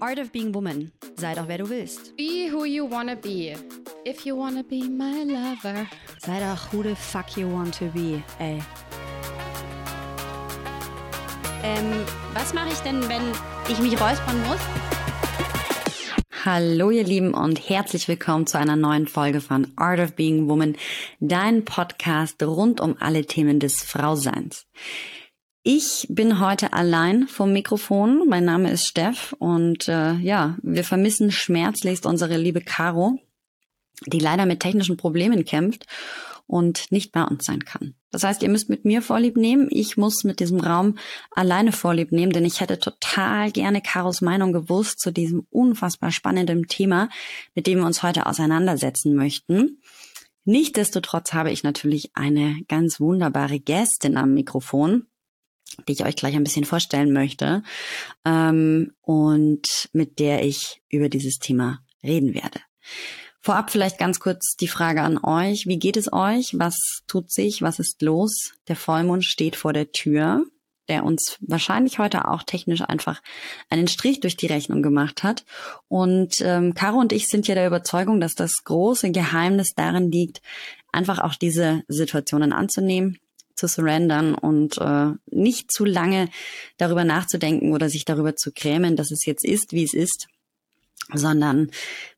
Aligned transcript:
Art 0.00 0.18
of 0.18 0.32
Being 0.32 0.54
Woman. 0.54 0.92
Sei 1.16 1.34
doch 1.34 1.46
wer 1.46 1.58
du 1.58 1.68
willst. 1.68 2.16
Be 2.16 2.50
who 2.50 2.64
you 2.64 2.90
wanna 2.90 3.16
be. 3.16 3.54
If 4.06 4.24
you 4.24 4.34
wanna 4.36 4.62
be 4.62 4.88
my 4.88 5.24
lover. 5.24 5.86
Sei 6.18 6.40
doch 6.40 6.72
who 6.72 6.82
the 6.82 6.96
fuck 6.96 7.36
you 7.36 7.46
want 7.46 7.76
to 7.78 7.84
be, 7.86 8.22
ey. 8.38 8.62
Ähm, 11.62 11.92
was 12.32 12.54
mache 12.54 12.70
ich 12.72 12.78
denn, 12.78 13.06
wenn 13.10 13.22
ich 13.68 13.78
mich 13.80 14.00
räuspern 14.00 14.42
muss? 14.48 14.60
Hallo 16.46 16.90
ihr 16.90 17.04
Lieben 17.04 17.34
und 17.34 17.68
herzlich 17.68 18.08
willkommen 18.08 18.46
zu 18.46 18.58
einer 18.58 18.76
neuen 18.76 19.06
Folge 19.06 19.42
von 19.42 19.70
Art 19.76 20.00
of 20.00 20.14
Being 20.14 20.48
Woman, 20.48 20.76
dein 21.20 21.66
Podcast 21.66 22.42
rund 22.42 22.80
um 22.80 22.96
alle 22.98 23.26
Themen 23.26 23.60
des 23.60 23.82
Frauseins. 23.82 24.66
Ich 25.62 26.06
bin 26.08 26.40
heute 26.40 26.72
allein 26.72 27.28
vom 27.28 27.52
Mikrofon. 27.52 28.26
Mein 28.26 28.46
Name 28.46 28.70
ist 28.70 28.86
Steff 28.86 29.36
und 29.38 29.88
äh, 29.88 30.14
ja, 30.14 30.56
wir 30.62 30.84
vermissen 30.84 31.30
schmerzlichst 31.30 32.06
unsere 32.06 32.38
liebe 32.38 32.62
Caro, 32.62 33.18
die 34.06 34.20
leider 34.20 34.46
mit 34.46 34.60
technischen 34.60 34.96
Problemen 34.96 35.44
kämpft 35.44 35.84
und 36.46 36.90
nicht 36.90 37.12
bei 37.12 37.24
uns 37.24 37.44
sein 37.44 37.62
kann. 37.66 37.94
Das 38.10 38.24
heißt, 38.24 38.42
ihr 38.42 38.48
müsst 38.48 38.70
mit 38.70 38.86
mir 38.86 39.02
Vorlieb 39.02 39.36
nehmen. 39.36 39.68
Ich 39.70 39.98
muss 39.98 40.24
mit 40.24 40.40
diesem 40.40 40.60
Raum 40.60 40.96
alleine 41.30 41.72
Vorlieb 41.72 42.10
nehmen, 42.10 42.32
denn 42.32 42.46
ich 42.46 42.62
hätte 42.62 42.78
total 42.78 43.52
gerne 43.52 43.82
Karos 43.82 44.22
Meinung 44.22 44.54
gewusst 44.54 44.98
zu 44.98 45.10
diesem 45.10 45.46
unfassbar 45.50 46.10
spannenden 46.10 46.68
Thema, 46.68 47.10
mit 47.54 47.66
dem 47.66 47.80
wir 47.80 47.86
uns 47.86 48.02
heute 48.02 48.24
auseinandersetzen 48.24 49.14
möchten. 49.14 49.82
Nichtsdestotrotz 50.46 51.34
habe 51.34 51.50
ich 51.52 51.64
natürlich 51.64 52.12
eine 52.14 52.56
ganz 52.66 52.98
wunderbare 52.98 53.60
Gästin 53.60 54.16
am 54.16 54.32
Mikrofon 54.32 55.06
die 55.88 55.92
ich 55.92 56.04
euch 56.04 56.16
gleich 56.16 56.34
ein 56.34 56.44
bisschen 56.44 56.64
vorstellen 56.64 57.12
möchte 57.12 57.62
ähm, 58.24 58.92
und 59.02 59.88
mit 59.92 60.18
der 60.18 60.44
ich 60.44 60.82
über 60.88 61.08
dieses 61.08 61.38
Thema 61.38 61.80
reden 62.02 62.34
werde. 62.34 62.60
Vorab 63.42 63.70
vielleicht 63.70 63.98
ganz 63.98 64.20
kurz 64.20 64.54
die 64.56 64.68
Frage 64.68 65.00
an 65.00 65.18
euch. 65.22 65.66
Wie 65.66 65.78
geht 65.78 65.96
es 65.96 66.12
euch? 66.12 66.52
Was 66.58 66.76
tut 67.06 67.32
sich? 67.32 67.62
Was 67.62 67.78
ist 67.78 68.02
los? 68.02 68.52
Der 68.68 68.76
Vollmond 68.76 69.24
steht 69.24 69.56
vor 69.56 69.72
der 69.72 69.92
Tür, 69.92 70.44
der 70.88 71.04
uns 71.04 71.38
wahrscheinlich 71.40 71.98
heute 71.98 72.28
auch 72.28 72.42
technisch 72.42 72.82
einfach 72.82 73.22
einen 73.70 73.88
Strich 73.88 74.20
durch 74.20 74.36
die 74.36 74.48
Rechnung 74.48 74.82
gemacht 74.82 75.22
hat. 75.22 75.46
Und 75.88 76.42
ähm, 76.42 76.74
Caro 76.74 76.98
und 76.98 77.12
ich 77.12 77.28
sind 77.28 77.48
ja 77.48 77.54
der 77.54 77.66
Überzeugung, 77.66 78.20
dass 78.20 78.34
das 78.34 78.62
große 78.64 79.10
Geheimnis 79.10 79.72
darin 79.74 80.10
liegt, 80.12 80.42
einfach 80.92 81.20
auch 81.20 81.34
diese 81.34 81.82
Situationen 81.88 82.52
anzunehmen, 82.52 83.18
zu 83.60 83.68
surrendern 83.68 84.34
und 84.34 84.78
äh, 84.78 85.12
nicht 85.26 85.70
zu 85.70 85.84
lange 85.84 86.28
darüber 86.78 87.04
nachzudenken 87.04 87.72
oder 87.72 87.90
sich 87.90 88.04
darüber 88.04 88.34
zu 88.34 88.52
grämen, 88.52 88.96
dass 88.96 89.10
es 89.10 89.26
jetzt 89.26 89.44
ist, 89.44 89.72
wie 89.72 89.84
es 89.84 89.92
ist, 89.92 90.28
sondern 91.12 91.70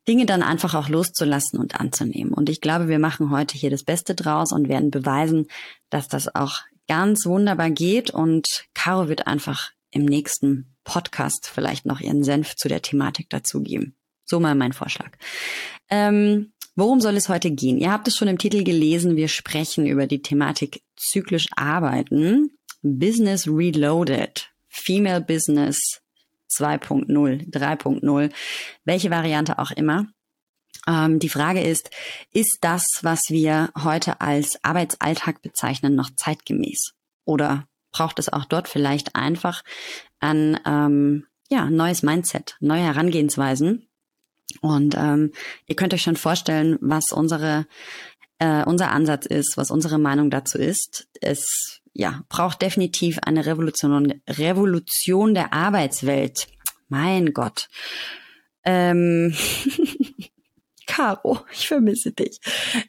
Dinge 0.06 0.24
dann 0.24 0.42
einfach 0.42 0.74
auch 0.74 0.88
loszulassen 0.88 1.58
und 1.58 1.80
anzunehmen. 1.80 2.32
Und 2.32 2.48
ich 2.48 2.60
glaube, 2.60 2.88
wir 2.88 2.98
machen 2.98 3.30
heute 3.30 3.58
hier 3.58 3.70
das 3.70 3.84
Beste 3.84 4.14
draus 4.14 4.52
und 4.52 4.68
werden 4.68 4.90
beweisen, 4.90 5.48
dass 5.90 6.08
das 6.08 6.34
auch 6.34 6.60
ganz 6.88 7.26
wunderbar 7.26 7.70
geht. 7.70 8.10
Und 8.10 8.46
Caro 8.74 9.08
wird 9.08 9.26
einfach 9.26 9.72
im 9.90 10.04
nächsten 10.04 10.76
Podcast 10.84 11.48
vielleicht 11.52 11.86
noch 11.86 12.00
ihren 12.00 12.24
Senf 12.24 12.54
zu 12.54 12.68
der 12.68 12.82
Thematik 12.82 13.30
dazugeben. 13.30 13.96
So 14.24 14.40
mal 14.40 14.54
mein 14.54 14.72
Vorschlag. 14.72 15.10
Ähm, 15.90 16.52
Worum 16.74 17.00
soll 17.00 17.16
es 17.16 17.28
heute 17.28 17.50
gehen? 17.50 17.78
Ihr 17.78 17.92
habt 17.92 18.08
es 18.08 18.16
schon 18.16 18.28
im 18.28 18.38
Titel 18.38 18.64
gelesen. 18.64 19.16
Wir 19.16 19.28
sprechen 19.28 19.86
über 19.86 20.06
die 20.06 20.22
Thematik 20.22 20.82
zyklisch 20.96 21.48
arbeiten. 21.54 22.50
Business 22.82 23.46
Reloaded. 23.46 24.48
Female 24.68 25.20
Business 25.20 26.00
2.0, 26.50 27.50
3.0. 27.50 28.32
Welche 28.84 29.10
Variante 29.10 29.58
auch 29.58 29.70
immer. 29.70 30.06
Ähm, 30.88 31.18
die 31.18 31.28
Frage 31.28 31.60
ist, 31.62 31.90
ist 32.32 32.58
das, 32.62 32.86
was 33.02 33.20
wir 33.28 33.70
heute 33.82 34.20
als 34.22 34.58
Arbeitsalltag 34.64 35.42
bezeichnen, 35.42 35.94
noch 35.94 36.10
zeitgemäß? 36.16 36.94
Oder 37.24 37.68
braucht 37.92 38.18
es 38.18 38.32
auch 38.32 38.46
dort 38.46 38.66
vielleicht 38.66 39.14
einfach 39.14 39.62
ein 40.20 40.58
ähm, 40.64 41.26
ja, 41.50 41.68
neues 41.68 42.02
Mindset, 42.02 42.56
neue 42.60 42.82
Herangehensweisen? 42.82 43.88
Und 44.60 44.94
ähm, 44.96 45.32
ihr 45.66 45.76
könnt 45.76 45.94
euch 45.94 46.02
schon 46.02 46.16
vorstellen, 46.16 46.78
was 46.80 47.12
unsere 47.12 47.66
äh, 48.38 48.64
unser 48.64 48.90
Ansatz 48.90 49.24
ist, 49.26 49.56
was 49.56 49.70
unsere 49.70 49.98
Meinung 49.98 50.30
dazu 50.30 50.58
ist. 50.58 51.06
Es 51.20 51.80
ja 51.92 52.24
braucht 52.28 52.60
definitiv 52.60 53.18
eine 53.24 53.46
Revolution, 53.46 54.20
Revolution 54.28 55.34
der 55.34 55.52
Arbeitswelt. 55.52 56.48
Mein 56.88 57.32
Gott. 57.32 57.68
Ähm, 58.64 59.34
Caro, 60.86 61.40
ich 61.52 61.68
vermisse 61.68 62.12
dich. 62.12 62.40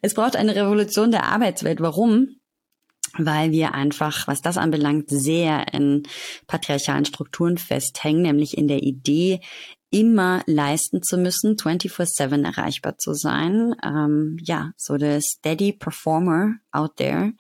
Es 0.01 0.15
braucht 0.15 0.35
eine 0.35 0.55
Revolution 0.55 1.11
der 1.11 1.25
Arbeitswelt. 1.25 1.79
Warum? 1.81 2.35
weil 3.15 3.51
wir 3.51 3.75
einfach, 3.75 4.27
was 4.27 4.41
das 4.41 4.57
anbelangt, 4.57 5.07
sehr 5.07 5.71
in 5.71 6.01
patriarchalen 6.47 7.05
Strukturen 7.05 7.59
festhängen, 7.59 8.23
nämlich 8.23 8.57
in 8.57 8.67
der 8.67 8.81
Idee, 8.81 9.39
immer 9.93 10.41
leisten 10.47 11.03
zu 11.03 11.17
müssen, 11.17 11.55
24-7 11.55 12.43
erreichbar 12.43 12.97
zu 12.97 13.13
sein. 13.13 13.75
Ähm, 13.83 14.37
ja, 14.41 14.71
so 14.75 14.97
der 14.97 15.21
Steady 15.21 15.71
Performer 15.71 16.55
out 16.71 16.97
there. 16.97 17.33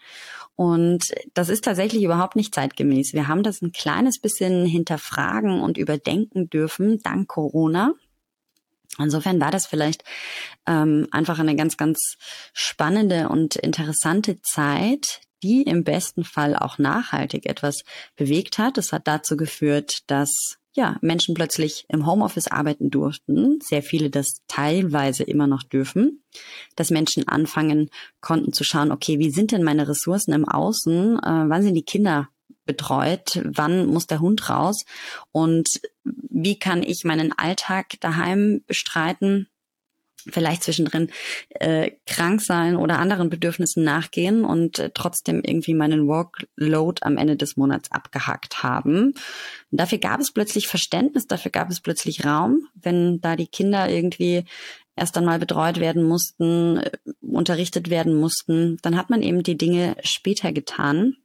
Und 0.55 1.03
das 1.33 1.49
ist 1.49 1.63
tatsächlich 1.63 2.03
überhaupt 2.03 2.35
nicht 2.35 2.53
zeitgemäß. 2.53 3.13
Wir 3.13 3.27
haben 3.27 3.41
das 3.41 3.63
ein 3.63 3.71
kleines 3.71 4.19
bisschen 4.21 4.65
hinterfragen 4.65 5.61
und 5.61 5.79
überdenken 5.79 6.47
dürfen, 6.47 6.99
dank 6.99 7.27
Corona. 7.27 7.93
Insofern 8.99 9.41
war 9.41 9.49
das 9.49 9.65
vielleicht 9.65 10.03
ähm, 10.67 11.07
einfach 11.09 11.39
eine 11.39 11.55
ganz, 11.55 11.75
ganz 11.75 12.17
spannende 12.53 13.29
und 13.29 13.55
interessante 13.55 14.39
Zeit, 14.43 15.21
die 15.41 15.63
im 15.63 15.83
besten 15.83 16.23
Fall 16.23 16.55
auch 16.55 16.77
nachhaltig 16.77 17.47
etwas 17.47 17.81
bewegt 18.15 18.59
hat. 18.59 18.77
Es 18.77 18.93
hat 18.93 19.07
dazu 19.07 19.35
geführt, 19.37 20.03
dass 20.05 20.59
ja, 20.73 20.97
Menschen 21.01 21.35
plötzlich 21.35 21.85
im 21.87 22.05
Homeoffice 22.05 22.47
arbeiten 22.47 22.89
durften, 22.89 23.59
sehr 23.61 23.83
viele 23.83 24.09
das 24.09 24.41
teilweise 24.47 25.23
immer 25.23 25.47
noch 25.47 25.63
dürfen, 25.63 26.23
dass 26.75 26.89
Menschen 26.89 27.27
anfangen 27.27 27.89
konnten 28.21 28.53
zu 28.53 28.63
schauen, 28.63 28.91
okay, 28.91 29.19
wie 29.19 29.29
sind 29.29 29.51
denn 29.51 29.63
meine 29.63 29.87
Ressourcen 29.87 30.33
im 30.33 30.47
Außen, 30.47 31.19
äh, 31.19 31.21
wann 31.47 31.61
sind 31.61 31.75
die 31.75 31.85
Kinder 31.85 32.29
betreut, 32.65 33.41
wann 33.43 33.85
muss 33.87 34.07
der 34.07 34.19
Hund 34.19 34.49
raus? 34.49 34.85
Und 35.31 35.81
wie 36.03 36.57
kann 36.57 36.81
ich 36.81 37.03
meinen 37.03 37.31
Alltag 37.37 37.99
daheim 37.99 38.63
bestreiten, 38.65 39.47
vielleicht 40.29 40.63
zwischendrin 40.63 41.09
äh, 41.49 41.91
krank 42.05 42.41
sein 42.41 42.75
oder 42.75 42.99
anderen 42.99 43.29
Bedürfnissen 43.29 43.83
nachgehen 43.83 44.45
und 44.45 44.79
äh, 44.79 44.91
trotzdem 44.93 45.41
irgendwie 45.43 45.73
meinen 45.73 46.07
Workload 46.07 47.01
am 47.03 47.17
Ende 47.17 47.35
des 47.35 47.57
Monats 47.57 47.91
abgehakt 47.91 48.63
haben. 48.63 49.13
Und 49.71 49.79
dafür 49.79 49.97
gab 49.97 50.19
es 50.19 50.31
plötzlich 50.31 50.67
Verständnis, 50.67 51.27
dafür 51.27 51.51
gab 51.51 51.69
es 51.69 51.81
plötzlich 51.81 52.25
Raum, 52.25 52.67
wenn 52.75 53.21
da 53.21 53.35
die 53.35 53.47
Kinder 53.47 53.89
irgendwie 53.89 54.45
erst 54.95 55.17
einmal 55.17 55.39
betreut 55.39 55.79
werden 55.79 56.03
mussten, 56.03 56.77
äh, 56.77 56.91
unterrichtet 57.21 57.89
werden 57.89 58.15
mussten, 58.15 58.77
dann 58.81 58.97
hat 58.97 59.09
man 59.09 59.21
eben 59.21 59.43
die 59.43 59.57
Dinge 59.57 59.95
später 60.03 60.51
getan. 60.51 61.15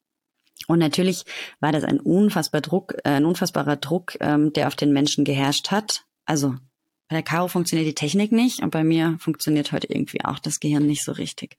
Und 0.67 0.79
natürlich 0.79 1.25
war 1.61 1.73
das 1.73 1.85
ein 1.85 2.01
unfassbar 2.01 2.61
Druck, 2.61 2.95
äh, 3.05 3.11
ein 3.11 3.25
unfassbarer 3.25 3.77
Druck, 3.77 4.17
ähm, 4.21 4.53
der 4.53 4.69
auf 4.69 4.77
den 4.77 4.93
Menschen 4.93 5.25
geherrscht 5.25 5.71
hat. 5.71 6.05
Also 6.25 6.57
bei 7.09 7.17
der 7.17 7.23
Caro 7.23 7.49
funktioniert 7.49 7.89
die 7.89 7.95
Technik 7.95 8.33
nicht 8.33 8.63
und 8.63 8.71
bei 8.71 8.85
mir 8.85 9.17
funktioniert 9.19 9.73
heute 9.73 9.89
irgendwie 9.89 10.25
auch 10.25 10.39
das 10.39 10.61
Gehirn 10.61 10.87
nicht 10.87 11.05
so 11.05 11.13
richtig. 11.13 11.57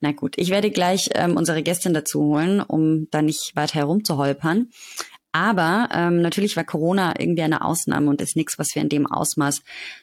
Na 0.00 0.12
gut, 0.12 0.34
ich 0.38 0.50
werde 0.50 0.70
gleich 0.70 1.10
ähm, 1.14 1.36
unsere 1.36 1.62
Gästin 1.62 1.92
dazu 1.92 2.22
holen, 2.22 2.60
um 2.60 3.08
da 3.10 3.20
nicht 3.20 3.52
weiter 3.54 3.80
herumzuholpern. 3.80 4.70
Aber 5.32 5.90
ähm, 5.92 6.22
natürlich 6.22 6.56
war 6.56 6.64
Corona 6.64 7.18
irgendwie 7.18 7.42
eine 7.42 7.62
Ausnahme 7.62 8.08
und 8.08 8.22
ist 8.22 8.36
nichts, 8.36 8.58
was 8.58 8.74
wir 8.74 8.80
in 8.80 8.88
dem 8.88 9.06
Ausmaß 9.06 9.62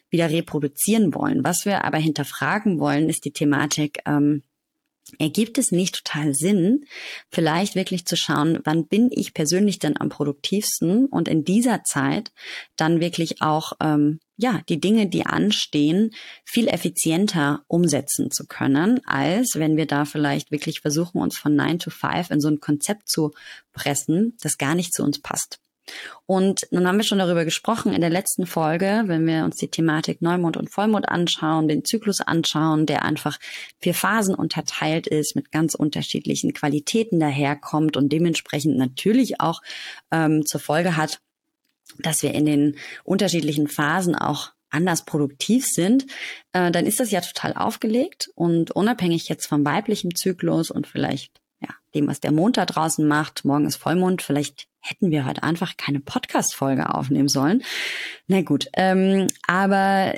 wieder 0.10 0.30
reproduzieren 0.30 1.16
wollen. 1.16 1.44
Was 1.44 1.66
wir 1.66 1.86
aber 1.86 1.98
hinterfragen 1.98 2.80
wollen, 2.80 3.10
ist 3.10 3.26
die 3.26 3.32
Thematik, 3.32 4.00
ähm, 4.06 4.44
ergibt 5.18 5.58
es 5.58 5.72
nicht 5.72 6.04
total 6.04 6.36
Sinn, 6.36 6.86
vielleicht 7.30 7.76
wirklich 7.76 8.06
zu 8.06 8.16
schauen, 8.16 8.60
wann 8.64 8.86
bin 8.86 9.10
ich 9.12 9.34
persönlich 9.34 9.80
denn 9.80 10.00
am 10.00 10.10
produktivsten 10.10 11.08
und 11.08 11.28
in 11.28 11.44
dieser 11.44 11.84
Zeit 11.84 12.32
dann 12.76 13.00
wirklich 13.00 13.42
auch 13.42 13.74
ähm, 13.82 14.20
ja 14.38 14.62
die 14.70 14.80
Dinge, 14.80 15.08
die 15.08 15.26
anstehen, 15.26 16.12
viel 16.46 16.68
effizienter 16.68 17.64
umsetzen 17.68 18.32
zu 18.32 18.46
können, 18.48 19.02
als 19.06 19.56
wenn 19.56 19.78
wir 19.78 19.86
da 19.86 20.06
vielleicht 20.06 20.52
wirklich 20.52 20.82
versuchen, 20.82 21.22
uns 21.22 21.38
von 21.38 21.56
9 21.56 21.80
to 21.80 21.90
5 21.90 22.32
in 22.32 22.42
so 22.42 22.50
ein 22.50 22.60
Konzept 22.60 23.08
zu 23.08 23.32
pressen, 23.74 24.38
das 24.42 24.58
gar 24.58 24.76
nicht 24.76 24.94
zu 24.94 25.04
uns 25.04 25.22
passt. 25.22 25.60
Und 26.26 26.66
nun 26.72 26.88
haben 26.88 26.98
wir 26.98 27.04
schon 27.04 27.20
darüber 27.20 27.44
gesprochen 27.44 27.94
in 27.94 28.02
der 28.02 28.10
letzten 28.10 28.46
Folge, 28.46 29.04
wenn 29.08 29.28
wir 29.28 29.44
uns 29.44 29.58
die 29.58 29.68
Thematik 29.68 30.22
Neumond 30.22 30.56
und 30.56 30.70
Vollmond 30.70 31.10
anschauen, 31.10 31.68
den 31.68 31.84
Zyklus 31.84 32.22
anschauen, 32.22 32.86
der 32.86 33.04
einfach 33.04 33.38
vier 33.80 33.94
Phasen 33.94 34.34
unterteilt 34.34 35.08
ist, 35.08 35.36
mit 35.36 35.52
ganz 35.52 35.76
unterschiedlichen 35.76 36.54
Qualitäten 36.54 37.20
daherkommt 37.20 37.98
und 37.98 38.10
dementsprechend 38.10 38.78
natürlich 38.78 39.42
auch 39.42 39.62
ähm, 40.12 40.46
zur 40.46 40.62
Folge 40.62 40.96
hat, 40.96 41.20
dass 42.00 42.24
wir 42.24 42.34
in 42.34 42.46
den 42.46 42.76
unterschiedlichen 43.04 43.68
Phasen 43.68 44.16
auch 44.16 44.52
anders 44.70 45.06
produktiv 45.06 45.68
sind, 45.68 46.08
äh, 46.52 46.72
dann 46.72 46.86
ist 46.86 47.00
das 47.00 47.12
ja 47.12 47.22
total 47.22 47.54
aufgelegt 47.54 48.32
und 48.36 48.72
unabhängig 48.72 49.30
jetzt 49.30 49.46
vom 49.46 49.64
weiblichen 49.66 50.16
Zyklus 50.16 50.72
und 50.72 50.88
vielleicht 50.88 51.42
ja, 51.62 51.70
dem, 51.94 52.08
was 52.08 52.20
der 52.20 52.32
Mond 52.32 52.58
da 52.58 52.66
draußen 52.66 53.08
macht, 53.08 53.46
morgen 53.46 53.66
ist 53.66 53.78
Vollmond, 53.78 54.22
vielleicht 54.22 54.68
hätten 54.80 55.12
wir 55.12 55.26
heute 55.26 55.44
einfach 55.44 55.78
keine 55.78 56.00
Podcast-Folge 56.00 56.94
aufnehmen 56.94 57.30
sollen. 57.30 57.64
Na 58.28 58.42
gut, 58.42 58.68
ähm, 58.74 59.28
aber 59.48 60.14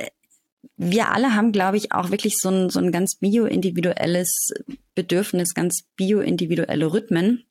wir 0.77 1.11
alle 1.11 1.35
haben, 1.35 1.51
glaube 1.51 1.77
ich, 1.77 1.91
auch 1.91 2.09
wirklich 2.09 2.37
so 2.37 2.49
ein, 2.49 2.69
so 2.69 2.79
ein 2.79 2.91
ganz 2.91 3.15
bioindividuelles 3.15 4.53
Bedürfnis, 4.95 5.53
ganz 5.53 5.83
bioindividuelle 5.95 6.91
Rhythmen, 6.91 7.45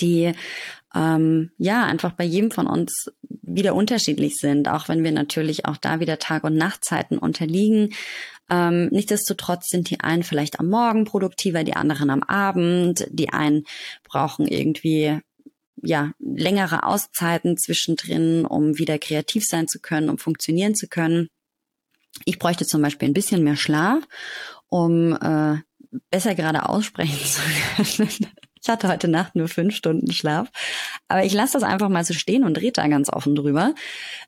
die 0.00 0.32
ähm, 0.94 1.50
ja 1.58 1.84
einfach 1.84 2.12
bei 2.12 2.24
jedem 2.24 2.50
von 2.50 2.66
uns 2.66 3.10
wieder 3.42 3.74
unterschiedlich 3.74 4.36
sind, 4.36 4.68
auch 4.68 4.88
wenn 4.88 5.04
wir 5.04 5.12
natürlich 5.12 5.66
auch 5.66 5.76
da 5.76 6.00
wieder 6.00 6.18
Tag- 6.18 6.44
und 6.44 6.56
Nachtzeiten 6.56 7.18
unterliegen. 7.18 7.94
Ähm, 8.48 8.88
nichtsdestotrotz 8.88 9.68
sind 9.68 9.90
die 9.90 10.00
einen 10.00 10.22
vielleicht 10.22 10.60
am 10.60 10.68
Morgen 10.68 11.04
produktiver, 11.04 11.64
die 11.64 11.74
anderen 11.74 12.10
am 12.10 12.22
Abend, 12.22 13.06
die 13.10 13.30
einen 13.30 13.64
brauchen 14.04 14.46
irgendwie 14.46 15.20
ja, 15.82 16.12
längere 16.18 16.84
Auszeiten 16.84 17.56
zwischendrin, 17.58 18.46
um 18.46 18.78
wieder 18.78 18.98
kreativ 18.98 19.44
sein 19.44 19.68
zu 19.68 19.80
können, 19.80 20.08
um 20.08 20.18
funktionieren 20.18 20.74
zu 20.74 20.88
können. 20.88 21.28
Ich 22.24 22.38
bräuchte 22.38 22.66
zum 22.66 22.80
Beispiel 22.80 23.08
ein 23.08 23.14
bisschen 23.14 23.44
mehr 23.44 23.56
Schlaf, 23.56 24.02
um 24.68 25.12
äh, 25.12 25.58
besser 26.10 26.34
gerade 26.34 26.68
aussprechen 26.68 27.18
zu 27.24 27.40
können. 28.06 28.26
Ich 28.66 28.68
hatte 28.68 28.88
heute 28.88 29.06
Nacht 29.06 29.36
nur 29.36 29.46
fünf 29.46 29.76
Stunden 29.76 30.10
Schlaf. 30.10 30.50
Aber 31.06 31.24
ich 31.24 31.32
lasse 31.32 31.52
das 31.52 31.62
einfach 31.62 31.88
mal 31.88 32.04
so 32.04 32.14
stehen 32.14 32.42
und 32.42 32.58
rede 32.58 32.72
da 32.72 32.88
ganz 32.88 33.08
offen 33.08 33.36
drüber. 33.36 33.76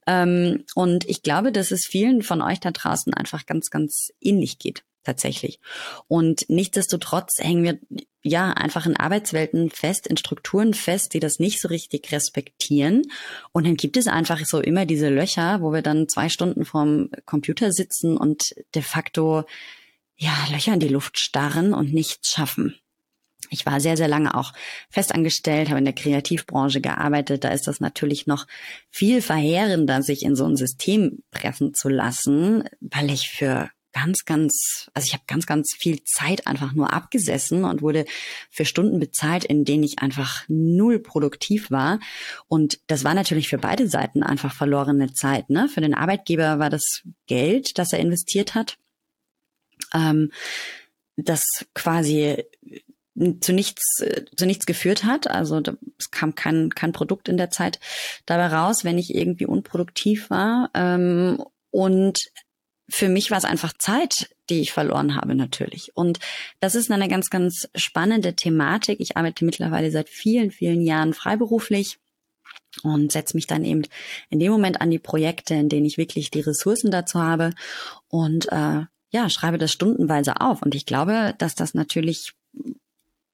Ähm, 0.06 0.64
und 0.76 1.08
ich 1.08 1.24
glaube, 1.24 1.50
dass 1.50 1.72
es 1.72 1.84
vielen 1.84 2.22
von 2.22 2.40
euch 2.40 2.60
da 2.60 2.70
draußen 2.70 3.12
einfach 3.12 3.46
ganz, 3.46 3.68
ganz 3.68 4.12
ähnlich 4.20 4.60
geht 4.60 4.84
tatsächlich. 5.02 5.58
Und 6.06 6.48
nichtsdestotrotz 6.48 7.38
hängen 7.40 7.64
wir 7.64 7.80
ja 8.22 8.52
einfach 8.52 8.86
in 8.86 8.96
Arbeitswelten 8.96 9.70
fest, 9.70 10.06
in 10.06 10.16
Strukturen 10.16 10.72
fest, 10.72 11.14
die 11.14 11.20
das 11.20 11.40
nicht 11.40 11.60
so 11.60 11.66
richtig 11.66 12.12
respektieren. 12.12 13.10
Und 13.50 13.66
dann 13.66 13.74
gibt 13.74 13.96
es 13.96 14.06
einfach 14.06 14.38
so 14.44 14.60
immer 14.60 14.86
diese 14.86 15.08
Löcher, 15.08 15.62
wo 15.62 15.72
wir 15.72 15.82
dann 15.82 16.08
zwei 16.08 16.28
Stunden 16.28 16.64
vorm 16.64 17.10
Computer 17.24 17.72
sitzen 17.72 18.16
und 18.16 18.54
de 18.76 18.82
facto 18.82 19.42
ja 20.16 20.32
Löcher 20.52 20.74
in 20.74 20.80
die 20.80 20.86
Luft 20.86 21.18
starren 21.18 21.74
und 21.74 21.92
nichts 21.92 22.30
schaffen. 22.30 22.78
Ich 23.50 23.66
war 23.66 23.80
sehr, 23.80 23.96
sehr 23.96 24.08
lange 24.08 24.34
auch 24.34 24.52
festangestellt, 24.90 25.68
habe 25.68 25.78
in 25.78 25.84
der 25.84 25.94
Kreativbranche 25.94 26.80
gearbeitet. 26.80 27.44
Da 27.44 27.50
ist 27.50 27.66
das 27.66 27.80
natürlich 27.80 28.26
noch 28.26 28.46
viel 28.90 29.22
verheerender, 29.22 30.02
sich 30.02 30.22
in 30.22 30.36
so 30.36 30.46
ein 30.46 30.56
System 30.56 31.22
pressen 31.30 31.74
zu 31.74 31.88
lassen, 31.88 32.64
weil 32.80 33.10
ich 33.10 33.30
für 33.30 33.70
ganz, 33.92 34.24
ganz, 34.24 34.90
also 34.94 35.06
ich 35.06 35.12
habe 35.12 35.24
ganz, 35.26 35.46
ganz 35.46 35.74
viel 35.76 36.02
Zeit 36.04 36.46
einfach 36.46 36.72
nur 36.72 36.92
abgesessen 36.92 37.64
und 37.64 37.82
wurde 37.82 38.04
für 38.50 38.64
Stunden 38.64 39.00
bezahlt, 39.00 39.44
in 39.44 39.64
denen 39.64 39.82
ich 39.82 39.98
einfach 39.98 40.44
null 40.48 40.98
produktiv 40.98 41.70
war. 41.70 41.98
Und 42.46 42.80
das 42.86 43.04
war 43.04 43.14
natürlich 43.14 43.48
für 43.48 43.58
beide 43.58 43.88
Seiten 43.88 44.22
einfach 44.22 44.54
verlorene 44.54 45.12
Zeit. 45.12 45.50
Ne? 45.50 45.68
Für 45.68 45.80
den 45.80 45.94
Arbeitgeber 45.94 46.58
war 46.58 46.70
das 46.70 47.02
Geld, 47.26 47.78
das 47.78 47.92
er 47.92 47.98
investiert 47.98 48.54
hat, 48.54 48.78
ähm, 49.94 50.30
das 51.16 51.44
quasi 51.74 52.44
zu 53.40 53.52
nichts, 53.52 53.82
zu 54.36 54.46
nichts 54.46 54.66
geführt 54.66 55.04
hat. 55.04 55.28
Also 55.28 55.60
es 55.98 56.10
kam 56.10 56.34
kein, 56.34 56.70
kein 56.70 56.92
Produkt 56.92 57.28
in 57.28 57.36
der 57.36 57.50
Zeit 57.50 57.80
dabei 58.26 58.48
raus, 58.48 58.84
wenn 58.84 58.98
ich 58.98 59.14
irgendwie 59.14 59.46
unproduktiv 59.46 60.30
war. 60.30 60.70
Ähm, 60.74 61.42
und 61.70 62.18
für 62.88 63.08
mich 63.08 63.30
war 63.30 63.38
es 63.38 63.44
einfach 63.44 63.74
Zeit, 63.76 64.30
die 64.48 64.60
ich 64.60 64.72
verloren 64.72 65.14
habe 65.14 65.34
natürlich. 65.34 65.92
Und 65.94 66.18
das 66.60 66.74
ist 66.74 66.90
eine 66.90 67.08
ganz, 67.08 67.28
ganz 67.28 67.68
spannende 67.74 68.34
Thematik. 68.34 69.00
Ich 69.00 69.16
arbeite 69.16 69.44
mittlerweile 69.44 69.90
seit 69.90 70.08
vielen, 70.08 70.50
vielen 70.50 70.82
Jahren 70.82 71.12
freiberuflich 71.12 71.98
und 72.82 73.12
setze 73.12 73.36
mich 73.36 73.46
dann 73.46 73.64
eben 73.64 73.82
in 74.30 74.38
dem 74.38 74.52
Moment 74.52 74.80
an 74.80 74.90
die 74.90 74.98
Projekte, 74.98 75.54
in 75.54 75.68
denen 75.68 75.86
ich 75.86 75.98
wirklich 75.98 76.30
die 76.30 76.40
Ressourcen 76.40 76.90
dazu 76.90 77.20
habe 77.20 77.52
und 78.08 78.50
äh, 78.52 78.84
ja, 79.10 79.30
schreibe 79.30 79.58
das 79.58 79.72
stundenweise 79.72 80.40
auf. 80.40 80.62
Und 80.62 80.74
ich 80.74 80.86
glaube, 80.86 81.34
dass 81.38 81.54
das 81.54 81.74
natürlich 81.74 82.34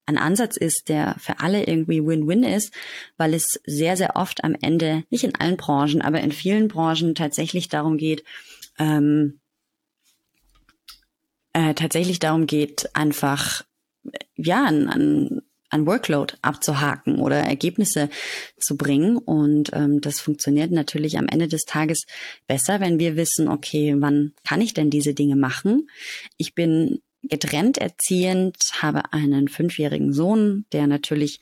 ein 0.05 0.17
Ansatz 0.17 0.57
ist, 0.57 0.89
der 0.89 1.15
für 1.19 1.39
alle 1.39 1.65
irgendwie 1.65 2.05
Win-Win 2.05 2.43
ist, 2.43 2.73
weil 3.17 3.33
es 3.33 3.59
sehr, 3.65 3.97
sehr 3.97 4.15
oft 4.15 4.43
am 4.43 4.55
Ende, 4.61 5.03
nicht 5.09 5.23
in 5.23 5.35
allen 5.35 5.57
Branchen, 5.57 6.01
aber 6.01 6.21
in 6.21 6.31
vielen 6.31 6.67
Branchen 6.67 7.15
tatsächlich 7.15 7.69
darum 7.69 7.97
geht, 7.97 8.23
ähm, 8.77 9.39
äh, 11.53 11.73
tatsächlich 11.73 12.19
darum 12.19 12.47
geht, 12.47 12.89
einfach 12.93 13.63
ja 14.35 14.65
an, 14.65 15.41
an, 15.69 15.87
Workload 15.87 16.35
abzuhaken 16.41 17.19
oder 17.19 17.37
Ergebnisse 17.37 18.09
zu 18.57 18.77
bringen. 18.77 19.17
Und 19.17 19.71
ähm, 19.73 19.99
das 19.99 20.21
funktioniert 20.21 20.71
natürlich 20.71 21.17
am 21.17 21.27
Ende 21.27 21.49
des 21.49 21.63
Tages 21.63 22.05
besser, 22.47 22.79
wenn 22.79 22.97
wir 22.97 23.17
wissen, 23.17 23.49
okay, 23.49 23.95
wann 23.97 24.33
kann 24.47 24.61
ich 24.61 24.73
denn 24.73 24.89
diese 24.89 25.13
Dinge 25.13 25.35
machen? 25.35 25.89
Ich 26.37 26.55
bin 26.55 27.01
getrennt 27.29 27.77
erziehend, 27.77 28.57
habe 28.81 29.13
einen 29.13 29.47
fünfjährigen 29.47 30.13
Sohn, 30.13 30.65
der 30.71 30.87
natürlich 30.87 31.39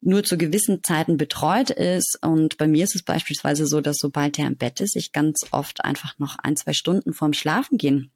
nur 0.00 0.22
zu 0.22 0.36
gewissen 0.36 0.82
Zeiten 0.82 1.16
betreut 1.16 1.70
ist. 1.70 2.18
Und 2.22 2.58
bei 2.58 2.66
mir 2.66 2.84
ist 2.84 2.94
es 2.94 3.02
beispielsweise 3.02 3.66
so, 3.66 3.80
dass 3.80 3.96
sobald 3.98 4.38
er 4.38 4.46
im 4.46 4.56
Bett 4.56 4.80
ist, 4.80 4.96
ich 4.96 5.12
ganz 5.12 5.46
oft 5.50 5.84
einfach 5.84 6.18
noch 6.18 6.38
ein, 6.38 6.56
zwei 6.56 6.72
Stunden 6.72 7.12
vorm 7.12 7.32
Schlafengehen 7.32 8.10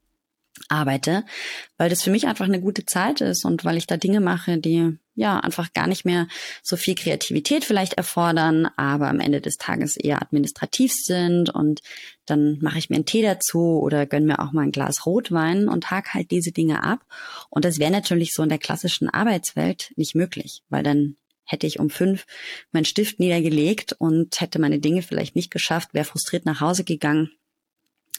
arbeite, 0.68 1.24
weil 1.76 1.90
das 1.90 2.02
für 2.02 2.10
mich 2.10 2.26
einfach 2.26 2.46
eine 2.46 2.60
gute 2.60 2.86
Zeit 2.86 3.20
ist 3.20 3.44
und 3.44 3.64
weil 3.64 3.76
ich 3.76 3.86
da 3.86 3.96
Dinge 3.96 4.20
mache, 4.20 4.58
die 4.58 4.98
ja 5.14 5.40
einfach 5.40 5.72
gar 5.72 5.88
nicht 5.88 6.04
mehr 6.04 6.28
so 6.62 6.76
viel 6.76 6.94
Kreativität 6.94 7.64
vielleicht 7.64 7.94
erfordern, 7.94 8.68
aber 8.76 9.08
am 9.08 9.20
Ende 9.20 9.40
des 9.40 9.56
Tages 9.56 9.96
eher 9.96 10.22
administrativ 10.22 10.92
sind 10.92 11.50
und 11.50 11.80
dann 12.24 12.58
mache 12.60 12.78
ich 12.78 12.88
mir 12.88 12.96
einen 12.96 13.06
Tee 13.06 13.22
dazu 13.22 13.80
oder 13.80 14.06
gönn 14.06 14.26
mir 14.26 14.38
auch 14.38 14.52
mal 14.52 14.62
ein 14.62 14.72
Glas 14.72 15.06
Rotwein 15.06 15.68
und 15.68 15.90
hake 15.90 16.14
halt 16.14 16.30
diese 16.30 16.52
Dinge 16.52 16.84
ab. 16.84 17.00
Und 17.50 17.64
das 17.64 17.78
wäre 17.78 17.90
natürlich 17.90 18.32
so 18.32 18.42
in 18.44 18.48
der 18.48 18.58
klassischen 18.58 19.08
Arbeitswelt 19.08 19.92
nicht 19.96 20.14
möglich, 20.14 20.62
weil 20.68 20.84
dann 20.84 21.16
hätte 21.44 21.66
ich 21.66 21.80
um 21.80 21.90
fünf 21.90 22.26
meinen 22.72 22.84
Stift 22.84 23.18
niedergelegt 23.18 23.94
und 23.98 24.40
hätte 24.40 24.60
meine 24.60 24.78
Dinge 24.78 25.02
vielleicht 25.02 25.34
nicht 25.34 25.50
geschafft, 25.50 25.94
wäre 25.94 26.04
frustriert 26.04 26.44
nach 26.44 26.60
Hause 26.60 26.84
gegangen 26.84 27.30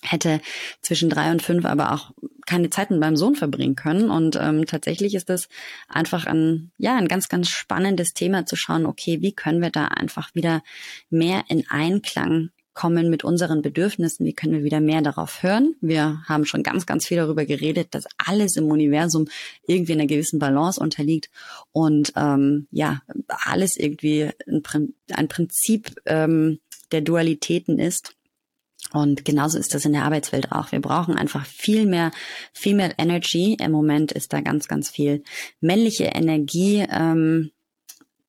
hätte 0.01 0.41
zwischen 0.81 1.09
drei 1.09 1.31
und 1.31 1.41
fünf 1.41 1.65
aber 1.65 1.93
auch 1.93 2.11
keine 2.45 2.69
Zeit 2.69 2.89
mit 2.89 2.99
meinem 2.99 3.17
Sohn 3.17 3.35
verbringen 3.35 3.75
können. 3.75 4.09
Und 4.09 4.37
ähm, 4.41 4.65
tatsächlich 4.65 5.13
ist 5.15 5.29
das 5.29 5.49
einfach 5.87 6.25
ein, 6.25 6.71
ja, 6.77 6.95
ein 6.95 7.07
ganz, 7.07 7.29
ganz 7.29 7.49
spannendes 7.49 8.13
Thema 8.13 8.45
zu 8.45 8.55
schauen, 8.55 8.85
okay, 8.85 9.21
wie 9.21 9.33
können 9.33 9.61
wir 9.61 9.69
da 9.69 9.85
einfach 9.85 10.33
wieder 10.33 10.63
mehr 11.09 11.43
in 11.47 11.65
Einklang 11.69 12.49
kommen 12.79 13.09
mit 13.09 13.25
unseren 13.25 13.61
Bedürfnissen, 13.61 14.25
wie 14.25 14.31
können 14.31 14.53
wir 14.53 14.63
wieder 14.63 14.79
mehr 14.79 15.01
darauf 15.01 15.43
hören. 15.43 15.75
Wir 15.81 16.23
haben 16.27 16.45
schon 16.45 16.63
ganz, 16.63 16.85
ganz 16.85 17.05
viel 17.05 17.17
darüber 17.17 17.45
geredet, 17.45 17.89
dass 17.91 18.05
alles 18.17 18.55
im 18.55 18.71
Universum 18.71 19.27
irgendwie 19.67 19.91
in 19.91 19.99
einer 19.99 20.07
gewissen 20.07 20.39
Balance 20.39 20.79
unterliegt 20.79 21.29
und 21.73 22.13
ähm, 22.15 22.67
ja, 22.71 23.01
alles 23.27 23.75
irgendwie 23.75 24.29
ein, 24.47 24.63
ein 25.11 25.27
Prinzip 25.27 25.93
ähm, 26.05 26.59
der 26.93 27.01
Dualitäten 27.01 27.79
ist 27.79 28.15
und 28.91 29.23
genauso 29.23 29.57
ist 29.59 29.73
das 29.75 29.85
in 29.85 29.93
der 29.93 30.03
Arbeitswelt 30.03 30.51
auch. 30.51 30.71
Wir 30.71 30.81
brauchen 30.81 31.15
einfach 31.15 31.45
viel 31.45 31.85
mehr 31.85 32.11
Female 32.53 32.93
Energy. 32.97 33.55
Im 33.59 33.71
Moment 33.71 34.11
ist 34.11 34.33
da 34.33 34.41
ganz, 34.41 34.67
ganz 34.67 34.89
viel 34.89 35.23
männliche 35.61 36.05
Energie, 36.05 36.85
ähm, 36.89 37.51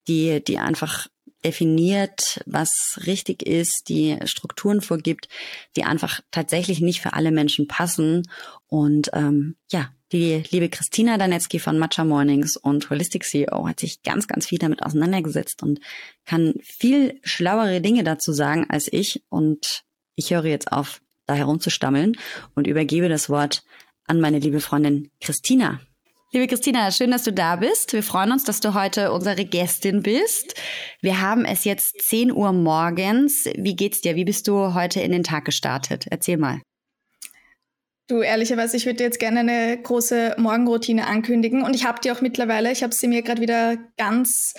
die, 0.07 0.43
die 0.45 0.59
einfach 0.59 1.09
definiert, 1.45 2.43
was 2.45 3.01
richtig 3.07 3.43
ist, 3.43 3.89
die 3.89 4.19
Strukturen 4.25 4.83
vorgibt, 4.83 5.29
die 5.77 5.85
einfach 5.85 6.21
tatsächlich 6.31 6.81
nicht 6.81 7.01
für 7.01 7.15
alle 7.15 7.31
Menschen 7.31 7.67
passen. 7.67 8.29
Und 8.67 9.11
ähm, 9.15 9.57
ja, 9.71 9.91
die 10.13 10.43
liebe 10.51 10.69
Christina 10.69 11.17
Danetzky 11.17 11.59
von 11.59 11.79
Matcha 11.79 12.05
Mornings 12.05 12.59
und 12.59 12.91
Holistic 12.91 13.25
CEO 13.25 13.67
hat 13.67 13.81
sich 13.81 14.03
ganz, 14.03 14.27
ganz 14.27 14.47
viel 14.47 14.59
damit 14.59 14.83
auseinandergesetzt 14.83 15.63
und 15.63 15.81
kann 16.27 16.55
viel 16.63 17.19
schlauere 17.23 17.81
Dinge 17.81 18.05
dazu 18.05 18.33
sagen 18.33 18.67
als 18.69 18.93
ich. 18.93 19.23
Und 19.31 19.85
ich 20.21 20.33
höre 20.33 20.45
jetzt 20.45 20.71
auf, 20.71 21.01
da 21.27 21.35
herumzustammeln 21.35 22.17
und 22.55 22.67
übergebe 22.67 23.09
das 23.09 23.31
Wort 23.31 23.63
an 24.07 24.21
meine 24.21 24.39
liebe 24.39 24.61
Freundin 24.61 25.11
Christina. 25.21 25.81
Liebe 26.33 26.47
Christina, 26.47 26.91
schön, 26.93 27.11
dass 27.11 27.25
du 27.25 27.33
da 27.33 27.57
bist. 27.57 27.93
Wir 27.93 28.03
freuen 28.03 28.31
uns, 28.31 28.45
dass 28.45 28.61
du 28.61 28.75
heute 28.75 29.13
unsere 29.13 29.45
Gästin 29.45 30.03
bist. 30.03 30.55
Wir 31.01 31.21
haben 31.21 31.45
es 31.45 31.65
jetzt 31.65 32.03
10 32.03 32.33
Uhr 32.33 32.53
morgens. 32.53 33.47
Wie 33.57 33.75
geht's 33.75 34.01
dir? 34.01 34.15
Wie 34.15 34.25
bist 34.25 34.47
du 34.47 34.75
heute 34.75 35.01
in 35.01 35.11
den 35.11 35.25
Tag 35.25 35.47
gestartet? 35.47 36.07
Erzähl 36.11 36.37
mal. 36.37 36.61
Du, 38.07 38.21
ehrlicherweise, 38.21 38.77
ich 38.77 38.87
würde 38.87 39.03
jetzt 39.03 39.19
gerne 39.19 39.41
eine 39.41 39.81
große 39.83 40.37
Morgenroutine 40.37 41.07
ankündigen 41.07 41.63
und 41.63 41.75
ich 41.75 41.85
habe 41.85 42.01
die 42.01 42.13
auch 42.13 42.21
mittlerweile. 42.21 42.71
Ich 42.71 42.83
habe 42.83 42.95
sie 42.95 43.09
mir 43.09 43.23
gerade 43.23 43.41
wieder 43.41 43.79
ganz 43.97 44.55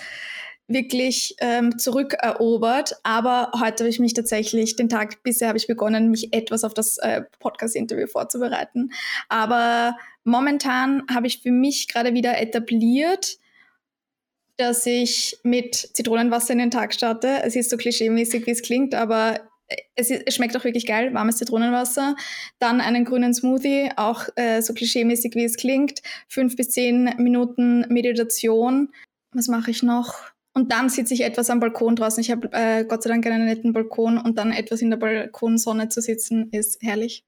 wirklich 0.68 1.36
ähm, 1.40 1.78
zurückerobert. 1.78 2.94
Aber 3.02 3.52
heute 3.60 3.84
habe 3.84 3.88
ich 3.88 3.98
mich 3.98 4.14
tatsächlich, 4.14 4.76
den 4.76 4.88
Tag 4.88 5.22
bisher 5.22 5.48
habe 5.48 5.58
ich 5.58 5.66
begonnen, 5.66 6.10
mich 6.10 6.32
etwas 6.32 6.64
auf 6.64 6.74
das 6.74 6.98
äh, 6.98 7.22
Podcast-Interview 7.40 8.06
vorzubereiten. 8.06 8.90
Aber 9.28 9.96
momentan 10.24 11.02
habe 11.12 11.26
ich 11.26 11.42
für 11.42 11.50
mich 11.50 11.88
gerade 11.88 12.14
wieder 12.14 12.40
etabliert, 12.40 13.38
dass 14.56 14.86
ich 14.86 15.38
mit 15.42 15.74
Zitronenwasser 15.74 16.52
in 16.52 16.58
den 16.58 16.70
Tag 16.70 16.94
starte. 16.94 17.42
Es 17.42 17.56
ist 17.56 17.70
so 17.70 17.76
klischeemäßig, 17.76 18.46
wie 18.46 18.50
es 18.52 18.62
klingt, 18.62 18.94
aber 18.94 19.40
es, 19.94 20.10
ist, 20.10 20.22
es, 20.26 20.34
schmeckt 20.34 20.56
auch 20.56 20.64
wirklich 20.64 20.86
geil, 20.86 21.14
warmes 21.14 21.38
Zitronenwasser. 21.38 22.16
Dann 22.58 22.80
einen 22.80 23.04
grünen 23.04 23.34
Smoothie, 23.34 23.90
auch 23.96 24.28
äh, 24.36 24.60
so 24.60 24.74
klischeemäßig, 24.74 25.34
wie 25.34 25.44
es 25.44 25.56
klingt. 25.56 26.02
Fünf 26.28 26.56
bis 26.56 26.70
zehn 26.70 27.14
Minuten 27.18 27.80
Meditation. 27.88 28.92
Was 29.32 29.48
mache 29.48 29.70
ich 29.70 29.82
noch? 29.82 30.31
Und 30.54 30.70
dann 30.70 30.90
sitze 30.90 31.14
ich 31.14 31.22
etwas 31.22 31.48
am 31.50 31.60
Balkon 31.60 31.96
draußen. 31.96 32.20
Ich 32.20 32.30
habe 32.30 32.48
äh, 32.52 32.84
Gott 32.84 33.02
sei 33.02 33.10
Dank 33.10 33.26
einen 33.26 33.46
netten 33.46 33.72
Balkon 33.72 34.18
und 34.18 34.38
dann 34.38 34.52
etwas 34.52 34.82
in 34.82 34.90
der 34.90 34.98
Balkonsonne 34.98 35.88
zu 35.88 36.00
sitzen, 36.00 36.50
ist 36.50 36.82
herrlich. 36.82 37.24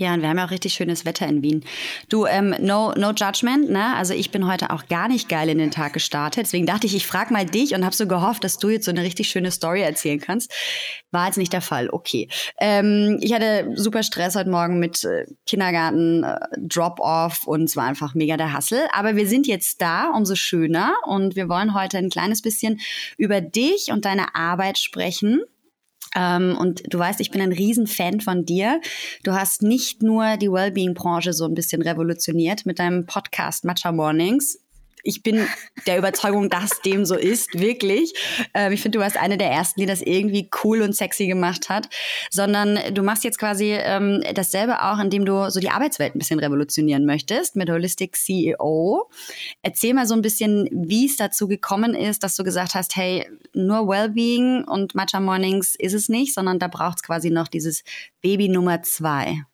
Ja, 0.00 0.14
und 0.14 0.22
wir 0.22 0.30
haben 0.30 0.38
ja 0.38 0.46
auch 0.46 0.50
richtig 0.50 0.72
schönes 0.72 1.04
Wetter 1.04 1.28
in 1.28 1.42
Wien. 1.42 1.62
Du, 2.08 2.24
ähm, 2.24 2.54
no, 2.58 2.94
no 2.96 3.10
judgment, 3.10 3.68
ne? 3.68 3.94
Also 3.96 4.14
ich 4.14 4.30
bin 4.30 4.50
heute 4.50 4.70
auch 4.70 4.86
gar 4.86 5.08
nicht 5.08 5.28
geil 5.28 5.50
in 5.50 5.58
den 5.58 5.70
Tag 5.70 5.92
gestartet. 5.92 6.46
Deswegen 6.46 6.64
dachte 6.64 6.86
ich, 6.86 6.96
ich 6.96 7.06
frage 7.06 7.34
mal 7.34 7.44
dich 7.44 7.74
und 7.74 7.84
habe 7.84 7.94
so 7.94 8.06
gehofft, 8.06 8.42
dass 8.42 8.56
du 8.56 8.70
jetzt 8.70 8.86
so 8.86 8.92
eine 8.92 9.02
richtig 9.02 9.28
schöne 9.28 9.50
Story 9.50 9.82
erzählen 9.82 10.18
kannst. 10.18 10.54
War 11.10 11.26
jetzt 11.26 11.36
nicht 11.36 11.52
der 11.52 11.60
Fall. 11.60 11.90
Okay. 11.90 12.30
Ähm, 12.58 13.18
ich 13.20 13.34
hatte 13.34 13.72
super 13.74 14.02
Stress 14.02 14.36
heute 14.36 14.48
Morgen 14.48 14.78
mit 14.78 15.04
äh, 15.04 15.26
Kindergarten, 15.44 16.24
äh, 16.24 16.38
Drop-off 16.56 17.46
und 17.46 17.64
es 17.64 17.76
war 17.76 17.84
einfach 17.84 18.14
mega 18.14 18.38
der 18.38 18.54
Hassel. 18.54 18.80
Aber 18.94 19.16
wir 19.16 19.28
sind 19.28 19.46
jetzt 19.46 19.82
da, 19.82 20.12
umso 20.16 20.34
schöner. 20.34 20.94
Und 21.04 21.36
wir 21.36 21.50
wollen 21.50 21.74
heute 21.74 21.98
ein 21.98 22.08
kleines 22.08 22.40
bisschen 22.40 22.80
über 23.18 23.42
dich 23.42 23.90
und 23.92 24.06
deine 24.06 24.34
Arbeit 24.34 24.78
sprechen. 24.78 25.42
Ähm, 26.16 26.56
und 26.58 26.82
du 26.92 26.98
weißt, 26.98 27.20
ich 27.20 27.30
bin 27.30 27.40
ein 27.40 27.52
Riesenfan 27.52 28.20
von 28.20 28.44
dir. 28.44 28.80
Du 29.22 29.32
hast 29.32 29.62
nicht 29.62 30.02
nur 30.02 30.36
die 30.36 30.50
Wellbeing-Branche 30.50 31.32
so 31.32 31.44
ein 31.44 31.54
bisschen 31.54 31.82
revolutioniert 31.82 32.66
mit 32.66 32.78
deinem 32.78 33.06
Podcast 33.06 33.64
Matcha 33.64 33.92
Mornings 33.92 34.58
ich 35.02 35.22
bin 35.22 35.46
der 35.86 35.98
Überzeugung, 35.98 36.50
dass 36.50 36.80
dem 36.82 37.04
so 37.04 37.16
ist, 37.16 37.58
wirklich. 37.58 38.14
Ähm, 38.54 38.72
ich 38.72 38.82
finde, 38.82 38.98
du 38.98 39.04
warst 39.04 39.16
eine 39.16 39.38
der 39.38 39.50
ersten, 39.50 39.80
die 39.80 39.86
das 39.86 40.02
irgendwie 40.02 40.50
cool 40.64 40.82
und 40.82 40.94
sexy 40.94 41.26
gemacht 41.26 41.68
hat, 41.68 41.88
sondern 42.30 42.78
du 42.92 43.02
machst 43.02 43.24
jetzt 43.24 43.38
quasi 43.38 43.72
ähm, 43.72 44.22
dasselbe 44.34 44.82
auch, 44.82 44.98
indem 44.98 45.24
du 45.24 45.50
so 45.50 45.60
die 45.60 45.70
Arbeitswelt 45.70 46.14
ein 46.14 46.18
bisschen 46.18 46.38
revolutionieren 46.38 47.06
möchtest 47.06 47.56
mit 47.56 47.70
Holistic 47.70 48.16
CEO. 48.16 49.10
Erzähl 49.62 49.94
mal 49.94 50.06
so 50.06 50.14
ein 50.14 50.22
bisschen, 50.22 50.68
wie 50.72 51.06
es 51.06 51.16
dazu 51.16 51.48
gekommen 51.48 51.94
ist, 51.94 52.22
dass 52.22 52.36
du 52.36 52.44
gesagt 52.44 52.74
hast, 52.74 52.96
hey, 52.96 53.26
nur 53.54 53.88
Wellbeing 53.88 54.64
und 54.64 54.94
Matcha 54.94 55.20
Mornings 55.20 55.74
ist 55.74 55.94
es 55.94 56.08
nicht, 56.08 56.34
sondern 56.34 56.58
da 56.58 56.68
braucht 56.68 56.96
es 56.96 57.02
quasi 57.02 57.30
noch 57.30 57.48
dieses 57.48 57.82
Baby 58.20 58.48
Nummer 58.48 58.82
zwei. 58.82 59.44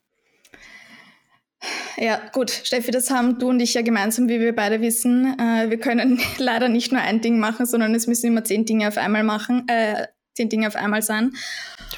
Ja, 1.97 2.21
gut, 2.33 2.51
Steffi, 2.51 2.91
das 2.91 3.11
haben 3.11 3.39
du 3.39 3.49
und 3.49 3.61
ich 3.61 3.75
ja 3.75 3.83
gemeinsam, 3.83 4.29
wie 4.29 4.41
wir 4.41 4.55
beide 4.55 4.81
wissen. 4.81 5.39
Äh, 5.39 5.71
wir 5.71 5.79
können 5.79 6.21
leider 6.39 6.69
nicht 6.69 6.93
nur 6.93 7.01
ein 7.01 7.21
Ding 7.21 7.39
machen, 7.39 7.67
sondern 7.67 7.95
es 7.95 8.07
müssen 8.07 8.27
immer 8.27 8.45
zehn 8.45 8.65
Dinge 8.65 8.89
auf 8.89 8.99
einmal 8.99 9.25
machen, 9.25 9.67
äh, 9.69 10.07
zehn 10.35 10.49
Dinge 10.49 10.69
auf 10.69 10.77
einmal 10.77 11.03
sein. 11.03 11.33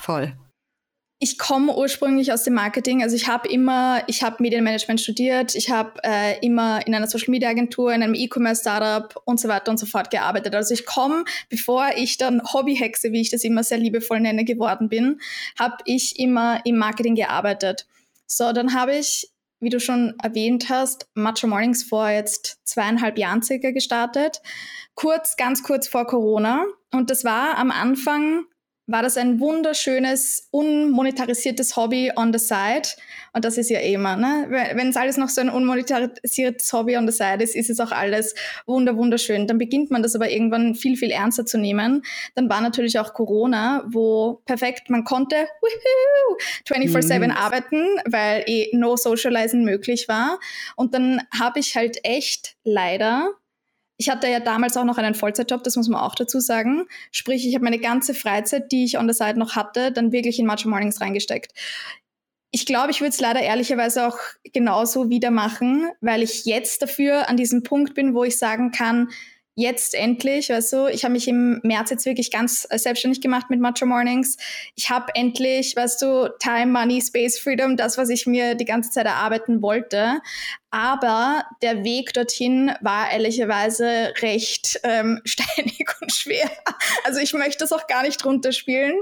Voll. 0.00 0.35
Ich 1.21 1.37
komme 1.37 1.77
ursprünglich 1.77 2.33
aus 2.33 2.45
dem 2.45 2.55
Marketing, 2.55 3.03
also 3.03 3.17
ich 3.17 3.27
habe 3.27 3.49
immer, 3.49 4.05
ich 4.07 4.23
habe 4.23 4.37
Medienmanagement 4.38 5.00
studiert, 5.00 5.57
ich 5.57 5.69
habe 5.69 5.95
äh, 6.05 6.38
immer 6.47 6.87
in 6.87 6.95
einer 6.95 7.09
Social 7.09 7.33
Media 7.33 7.49
Agentur, 7.49 7.93
in 7.93 8.05
einem 8.05 8.15
E-Commerce 8.15 8.61
Startup 8.61 9.21
und 9.25 9.41
so 9.41 9.49
weiter 9.49 9.73
und 9.73 9.79
so 9.79 9.87
fort 9.87 10.12
gearbeitet. 10.12 10.55
Also 10.55 10.75
ich 10.75 10.87
komme, 10.87 11.25
bevor 11.49 11.88
ich 11.97 12.19
dann 12.19 12.41
Hobbyhexe, 12.53 13.11
wie 13.11 13.21
ich 13.21 13.33
das 13.33 13.43
immer 13.43 13.65
sehr 13.65 13.79
liebevoll 13.79 14.21
nenne, 14.21 14.45
geworden 14.45 14.88
bin, 14.88 15.21
habe 15.59 15.79
ich 15.87 16.21
immer 16.21 16.61
im 16.65 16.77
Marketing 16.77 17.17
gearbeitet. 17.17 17.88
So, 18.29 18.53
dann 18.53 18.75
habe 18.75 18.95
ich 18.95 19.29
wie 19.61 19.71
du 19.71 19.81
schon 19.81 20.15
erwähnt 20.23 20.69
hast, 20.69 21.09
Matcha 21.15 21.47
Mornings 21.47 21.83
vor 21.83 22.09
jetzt 22.09 22.59
zweieinhalb 22.65 23.19
Jahren 23.19 23.43
circa 23.43 23.71
gestartet. 23.71 24.41
Kurz, 24.95 25.37
ganz 25.37 25.62
kurz 25.62 25.88
vor 25.88 26.07
Corona. 26.07 26.65
Und 26.93 27.11
das 27.11 27.25
war 27.25 27.59
am 27.59 27.71
Anfang 27.71 28.45
war 28.88 29.02
das 29.02 29.18
ein 29.18 29.38
wunderschönes, 29.38 30.49
unmonetarisiertes 30.50 31.76
Hobby 31.76 32.11
on 32.16 32.33
the 32.33 32.38
side. 32.38 32.88
Und 33.35 33.45
das 33.45 33.59
ist 33.59 33.68
ja 33.68 33.78
eh 33.80 33.92
immer, 33.92 34.16
ne? 34.16 34.47
Wenn 34.49 34.88
es 34.88 34.97
alles 34.97 35.18
noch 35.18 35.28
so 35.28 35.42
ein 35.42 35.50
unmonetarisiertes 35.50 36.73
Hobby 36.73 36.97
on 36.97 37.07
the 37.07 37.12
side 37.12 37.45
ist, 37.45 37.54
ist 37.54 37.68
es 37.68 37.80
auch 37.80 37.92
alles 37.92 38.35
wunder, 38.66 38.97
wunderschön. 38.97 39.47
Dann 39.47 39.59
beginnt 39.59 39.90
man 39.90 40.02
das 40.02 40.14
aber 40.14 40.30
irgendwann 40.30 40.75
viel, 40.75 40.97
viel 40.97 41.11
ernster 41.11 41.45
zu 41.45 41.59
nehmen. 41.59 42.02
Dann 42.35 42.49
war 42.49 42.62
natürlich 42.62 42.99
auch 42.99 43.12
Corona, 43.12 43.85
wo 43.88 44.40
perfekt, 44.47 44.88
man 44.88 45.04
konnte 45.04 45.37
24-7 46.66 47.18
mhm. 47.18 47.30
arbeiten, 47.30 47.87
weil 48.07 48.42
eh 48.47 48.71
no 48.73 48.97
socializing 48.97 49.64
möglich 49.64 50.09
war. 50.09 50.40
Und 50.76 50.95
dann 50.95 51.21
habe 51.38 51.61
ich 51.61 51.76
halt 51.76 51.99
echt 52.04 52.57
leider 52.64 53.35
ich 53.99 54.09
hatte 54.09 54.28
ja 54.28 54.40
damals 54.40 54.76
auch 54.76 54.85
noch 54.85 54.97
einen 54.97 55.14
Vollzeitjob, 55.14 55.64
das 55.64 55.76
muss 55.76 55.88
man 55.88 56.00
auch 56.00 56.14
dazu 56.14 56.38
sagen. 56.38 56.87
Sprich, 57.11 57.47
ich 57.47 57.55
habe 57.55 57.64
meine 57.64 57.81
ganze 57.81 58.14
Freizeit, 58.14 58.71
die 58.71 58.85
ich 58.85 58.97
on 58.97 59.09
the 59.09 59.14
side 59.14 59.38
noch 59.38 59.57
hatte, 59.57 59.93
dann 59.93 60.12
wirklich 60.12 60.38
in 60.38 60.47
Matcha 60.47 60.69
Mornings 60.69 61.00
reingesteckt. 61.00 61.52
Ich 62.52 62.64
glaube, 62.64 62.93
ich 62.93 63.00
würde 63.00 63.11
es 63.11 63.21
leider 63.21 63.40
ehrlicherweise 63.40 64.07
auch 64.07 64.19
genauso 64.55 65.11
wieder 65.11 65.31
machen, 65.31 65.90
weil 66.00 66.23
ich 66.23 66.47
jetzt 66.47 66.81
dafür 66.81 67.28
an 67.28 67.37
diesem 67.37 67.64
Punkt 67.64 67.95
bin, 67.95 68.14
wo 68.14 68.25
ich 68.25 68.38
sagen 68.38 68.71
kann, 68.71 69.09
jetzt 69.59 69.97
endlich, 69.97 70.50
weißt 70.50 70.73
du, 70.73 70.87
ich 70.87 71.02
habe 71.02 71.14
mich 71.14 71.26
im 71.26 71.59
März 71.64 71.90
jetzt 71.90 72.07
wirklich 72.07 72.31
ganz 72.31 72.64
äh, 72.71 72.78
selbstständig 72.78 73.21
gemacht 73.21 73.50
mit 73.50 73.59
Matcha 73.59 73.87
Mornings. 73.87 74.37
Ich 74.76 74.88
habe 74.88 75.12
endlich, 75.17 75.75
weißt 75.75 76.00
du, 76.00 76.31
Time, 76.38 76.67
Money, 76.67 77.02
Space, 77.02 77.40
Freedom, 77.40 77.76
das, 77.76 77.99
was 77.99 78.09
ich 78.09 78.25
mir 78.28 78.55
die 78.55 78.64
ganze 78.64 78.90
Zeit 78.90 79.07
erarbeiten 79.07 79.61
wollte. 79.61 80.21
Aber 80.70 81.44
der 81.62 81.82
Weg 81.82 82.12
dorthin 82.12 82.72
war 82.82 83.10
ehrlicherweise 83.10 84.12
recht 84.20 84.78
ähm, 84.82 85.22
steinig 85.25 85.88
und 86.02 86.12
schwer. 86.12 86.50
Also 87.04 87.20
ich 87.20 87.32
möchte 87.32 87.60
das 87.60 87.72
auch 87.72 87.87
gar 87.87 88.02
nicht 88.02 88.22
runterspielen. 88.25 88.94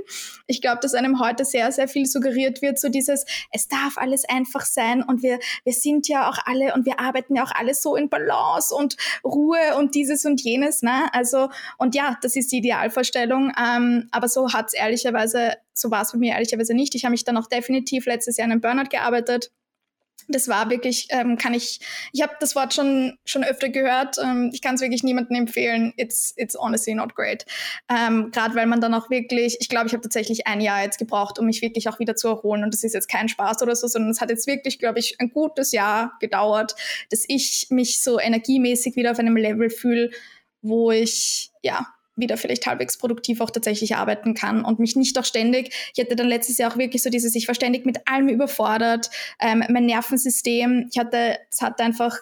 Ich 0.46 0.60
glaube, 0.60 0.78
dass 0.80 0.94
einem 0.94 1.20
heute 1.20 1.44
sehr, 1.44 1.72
sehr 1.72 1.88
viel 1.88 2.06
suggeriert 2.06 2.62
wird, 2.62 2.78
so 2.78 2.88
dieses, 2.88 3.24
es 3.50 3.66
darf 3.66 3.98
alles 3.98 4.24
einfach 4.28 4.64
sein 4.64 5.02
und 5.02 5.24
wir, 5.24 5.40
wir 5.64 5.72
sind 5.72 6.06
ja 6.06 6.30
auch 6.30 6.38
alle 6.44 6.72
und 6.74 6.86
wir 6.86 7.00
arbeiten 7.00 7.34
ja 7.34 7.42
auch 7.42 7.52
alle 7.52 7.74
so 7.74 7.96
in 7.96 8.08
Balance 8.08 8.72
und 8.72 8.96
Ruhe 9.24 9.76
und 9.76 9.96
dieses 9.96 10.24
und 10.24 10.40
jenes. 10.40 10.82
Ne? 10.82 11.12
Also, 11.12 11.48
und 11.78 11.96
ja, 11.96 12.16
das 12.22 12.36
ist 12.36 12.52
die 12.52 12.58
Idealvorstellung. 12.58 13.52
Ähm, 13.60 14.08
aber 14.12 14.28
so 14.28 14.52
hat 14.52 14.68
es 14.68 14.74
ehrlicherweise, 14.74 15.54
so 15.72 15.90
war 15.90 16.02
es 16.02 16.12
für 16.12 16.18
mich 16.18 16.30
ehrlicherweise 16.30 16.74
nicht. 16.74 16.94
Ich 16.94 17.04
habe 17.04 17.10
mich 17.10 17.24
dann 17.24 17.36
auch 17.36 17.48
definitiv 17.48 18.06
letztes 18.06 18.36
Jahr 18.36 18.46
in 18.46 18.52
einem 18.52 18.60
Burnout 18.60 18.88
gearbeitet 18.88 19.50
das 20.28 20.48
war 20.48 20.70
wirklich, 20.70 21.08
ähm, 21.10 21.36
kann 21.36 21.54
ich, 21.54 21.80
ich 22.12 22.22
habe 22.22 22.34
das 22.40 22.56
Wort 22.56 22.74
schon 22.74 23.18
schon 23.24 23.44
öfter 23.44 23.68
gehört. 23.68 24.16
Ähm, 24.22 24.50
ich 24.52 24.62
kann 24.62 24.74
es 24.74 24.80
wirklich 24.80 25.02
niemandem 25.02 25.36
empfehlen. 25.36 25.92
It's 25.96 26.32
it's 26.36 26.56
honestly 26.58 26.94
not 26.94 27.14
great. 27.14 27.46
Ähm, 27.88 28.30
Gerade 28.32 28.54
weil 28.54 28.66
man 28.66 28.80
dann 28.80 28.94
auch 28.94 29.10
wirklich, 29.10 29.56
ich 29.60 29.68
glaube, 29.68 29.86
ich 29.86 29.92
habe 29.92 30.02
tatsächlich 30.02 30.46
ein 30.46 30.60
Jahr 30.60 30.82
jetzt 30.82 30.98
gebraucht, 30.98 31.38
um 31.38 31.46
mich 31.46 31.62
wirklich 31.62 31.88
auch 31.88 31.98
wieder 31.98 32.16
zu 32.16 32.28
erholen. 32.28 32.64
Und 32.64 32.74
das 32.74 32.84
ist 32.84 32.94
jetzt 32.94 33.08
kein 33.08 33.28
Spaß 33.28 33.62
oder 33.62 33.76
so, 33.76 33.86
sondern 33.86 34.10
es 34.10 34.20
hat 34.20 34.30
jetzt 34.30 34.46
wirklich, 34.46 34.78
glaube 34.78 34.98
ich, 34.98 35.16
ein 35.20 35.30
gutes 35.30 35.72
Jahr 35.72 36.12
gedauert, 36.20 36.74
dass 37.10 37.24
ich 37.28 37.66
mich 37.70 38.02
so 38.02 38.18
energiemäßig 38.18 38.96
wieder 38.96 39.12
auf 39.12 39.18
einem 39.18 39.36
Level 39.36 39.70
fühle, 39.70 40.10
wo 40.62 40.90
ich 40.90 41.50
ja 41.62 41.86
wieder 42.16 42.36
vielleicht 42.36 42.66
halbwegs 42.66 42.98
produktiv 42.98 43.40
auch 43.40 43.50
tatsächlich 43.50 43.96
arbeiten 43.96 44.34
kann 44.34 44.64
und 44.64 44.78
mich 44.78 44.96
nicht 44.96 45.18
auch 45.18 45.24
ständig, 45.24 45.72
ich 45.94 46.02
hatte 46.02 46.16
dann 46.16 46.28
letztes 46.28 46.58
Jahr 46.58 46.72
auch 46.72 46.78
wirklich 46.78 47.02
so 47.02 47.10
dieses, 47.10 47.34
ich 47.34 47.46
war 47.46 47.54
ständig 47.54 47.86
mit 47.86 48.08
allem 48.08 48.28
überfordert, 48.28 49.10
ähm, 49.40 49.62
mein 49.68 49.86
Nervensystem, 49.86 50.88
ich 50.90 50.98
hatte, 50.98 51.38
es 51.50 51.60
hatte 51.60 51.84
einfach 51.84 52.16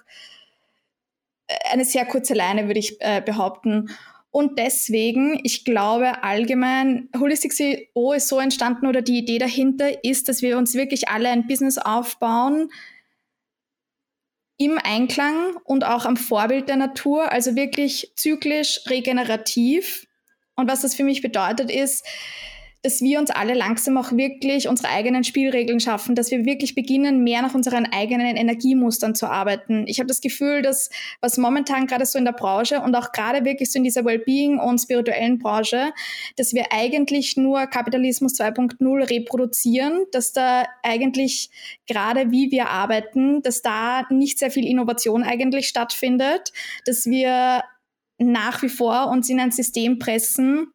äh, 1.46 1.54
eine 1.72 1.84
sehr 1.84 2.04
kurze 2.04 2.34
Leine, 2.34 2.66
würde 2.66 2.80
ich 2.80 3.00
äh, 3.00 3.22
behaupten. 3.24 3.90
Und 4.30 4.58
deswegen, 4.58 5.38
ich 5.44 5.64
glaube 5.64 6.24
allgemein, 6.24 7.08
Holistic 7.16 7.52
CEO 7.52 8.12
ist 8.14 8.28
so 8.28 8.40
entstanden 8.40 8.88
oder 8.88 9.00
die 9.00 9.18
Idee 9.18 9.38
dahinter 9.38 10.02
ist, 10.02 10.28
dass 10.28 10.42
wir 10.42 10.58
uns 10.58 10.74
wirklich 10.74 11.08
alle 11.08 11.28
ein 11.28 11.46
Business 11.46 11.78
aufbauen, 11.78 12.68
im 14.56 14.78
Einklang 14.82 15.56
und 15.64 15.84
auch 15.84 16.04
am 16.04 16.16
Vorbild 16.16 16.68
der 16.68 16.76
Natur, 16.76 17.32
also 17.32 17.56
wirklich 17.56 18.12
zyklisch 18.16 18.80
regenerativ. 18.88 20.06
Und 20.56 20.70
was 20.70 20.82
das 20.82 20.94
für 20.94 21.04
mich 21.04 21.22
bedeutet 21.22 21.70
ist, 21.70 22.06
dass 22.84 23.00
wir 23.00 23.18
uns 23.18 23.30
alle 23.30 23.54
langsam 23.54 23.96
auch 23.96 24.12
wirklich 24.12 24.68
unsere 24.68 24.90
eigenen 24.90 25.24
Spielregeln 25.24 25.80
schaffen, 25.80 26.14
dass 26.14 26.30
wir 26.30 26.44
wirklich 26.44 26.74
beginnen, 26.74 27.24
mehr 27.24 27.40
nach 27.40 27.54
unseren 27.54 27.86
eigenen 27.86 28.36
Energiemustern 28.36 29.14
zu 29.14 29.26
arbeiten. 29.26 29.86
Ich 29.86 30.00
habe 30.00 30.06
das 30.06 30.20
Gefühl, 30.20 30.60
dass 30.60 30.90
was 31.22 31.38
momentan 31.38 31.86
gerade 31.86 32.04
so 32.04 32.18
in 32.18 32.26
der 32.26 32.32
Branche 32.32 32.82
und 32.82 32.94
auch 32.94 33.12
gerade 33.12 33.46
wirklich 33.46 33.72
so 33.72 33.78
in 33.78 33.84
dieser 33.84 34.04
Wellbeing 34.04 34.58
und 34.58 34.78
spirituellen 34.78 35.38
Branche, 35.38 35.94
dass 36.36 36.52
wir 36.52 36.72
eigentlich 36.72 37.38
nur 37.38 37.66
Kapitalismus 37.68 38.38
2.0 38.38 39.10
reproduzieren, 39.10 40.04
dass 40.12 40.34
da 40.34 40.64
eigentlich 40.82 41.48
gerade 41.86 42.30
wie 42.30 42.50
wir 42.50 42.68
arbeiten, 42.68 43.40
dass 43.40 43.62
da 43.62 44.06
nicht 44.10 44.38
sehr 44.38 44.50
viel 44.50 44.66
Innovation 44.66 45.22
eigentlich 45.22 45.68
stattfindet, 45.68 46.52
dass 46.84 47.06
wir 47.06 47.62
nach 48.18 48.62
wie 48.62 48.68
vor 48.68 49.08
uns 49.08 49.30
in 49.30 49.40
ein 49.40 49.52
System 49.52 49.98
pressen, 49.98 50.73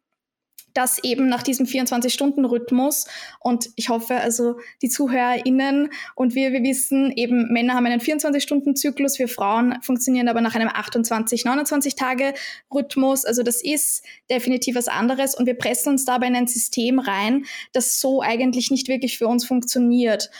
das 0.74 1.02
eben 1.02 1.28
nach 1.28 1.42
diesem 1.42 1.66
24-Stunden-Rhythmus 1.66 3.06
und 3.40 3.70
ich 3.76 3.88
hoffe, 3.88 4.16
also 4.16 4.58
die 4.82 4.88
ZuhörerInnen 4.88 5.90
und 6.14 6.34
wir, 6.34 6.52
wir 6.52 6.62
wissen 6.62 7.12
eben, 7.16 7.52
Männer 7.52 7.74
haben 7.74 7.86
einen 7.86 8.00
24-Stunden-Zyklus, 8.00 9.18
wir 9.18 9.28
Frauen 9.28 9.80
funktionieren 9.82 10.28
aber 10.28 10.40
nach 10.40 10.54
einem 10.54 10.68
28, 10.68 11.42
29-Tage-Rhythmus. 11.42 13.24
Also 13.24 13.42
das 13.42 13.62
ist 13.62 14.04
definitiv 14.30 14.76
was 14.76 14.88
anderes 14.88 15.34
und 15.34 15.46
wir 15.46 15.54
pressen 15.54 15.90
uns 15.90 16.04
dabei 16.04 16.28
in 16.28 16.36
ein 16.36 16.46
System 16.46 16.98
rein, 16.98 17.44
das 17.72 18.00
so 18.00 18.22
eigentlich 18.22 18.70
nicht 18.70 18.88
wirklich 18.88 19.18
für 19.18 19.28
uns 19.28 19.44
funktioniert. 19.44 20.30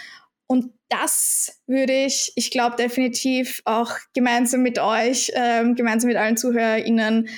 Und 0.46 0.72
das 0.88 1.60
würde 1.66 2.06
ich, 2.06 2.32
ich 2.34 2.50
glaube, 2.50 2.74
definitiv 2.74 3.62
auch 3.64 3.92
gemeinsam 4.14 4.62
mit 4.62 4.80
euch, 4.80 5.30
ähm, 5.34 5.76
gemeinsam 5.76 6.08
mit 6.08 6.16
allen 6.16 6.36
ZuhörerInnen 6.36 7.28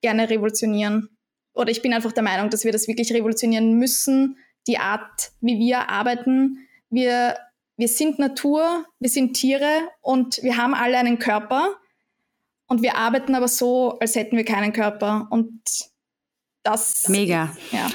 gerne 0.00 0.30
revolutionieren 0.30 1.11
oder 1.54 1.70
ich 1.70 1.82
bin 1.82 1.92
einfach 1.92 2.12
der 2.12 2.22
Meinung, 2.22 2.50
dass 2.50 2.64
wir 2.64 2.72
das 2.72 2.88
wirklich 2.88 3.12
revolutionieren 3.12 3.74
müssen, 3.74 4.38
die 4.66 4.78
Art, 4.78 5.32
wie 5.40 5.58
wir 5.58 5.88
arbeiten. 5.90 6.68
Wir, 6.90 7.36
wir 7.76 7.88
sind 7.88 8.18
Natur, 8.18 8.86
wir 8.98 9.10
sind 9.10 9.34
Tiere 9.34 9.88
und 10.00 10.42
wir 10.42 10.56
haben 10.56 10.74
alle 10.74 10.98
einen 10.98 11.18
Körper 11.18 11.76
und 12.66 12.82
wir 12.82 12.96
arbeiten 12.96 13.34
aber 13.34 13.48
so, 13.48 13.98
als 13.98 14.14
hätten 14.14 14.36
wir 14.36 14.44
keinen 14.44 14.72
Körper 14.72 15.28
und 15.30 15.62
das. 16.62 17.08
Mega. 17.08 17.54
Ja. 17.70 17.90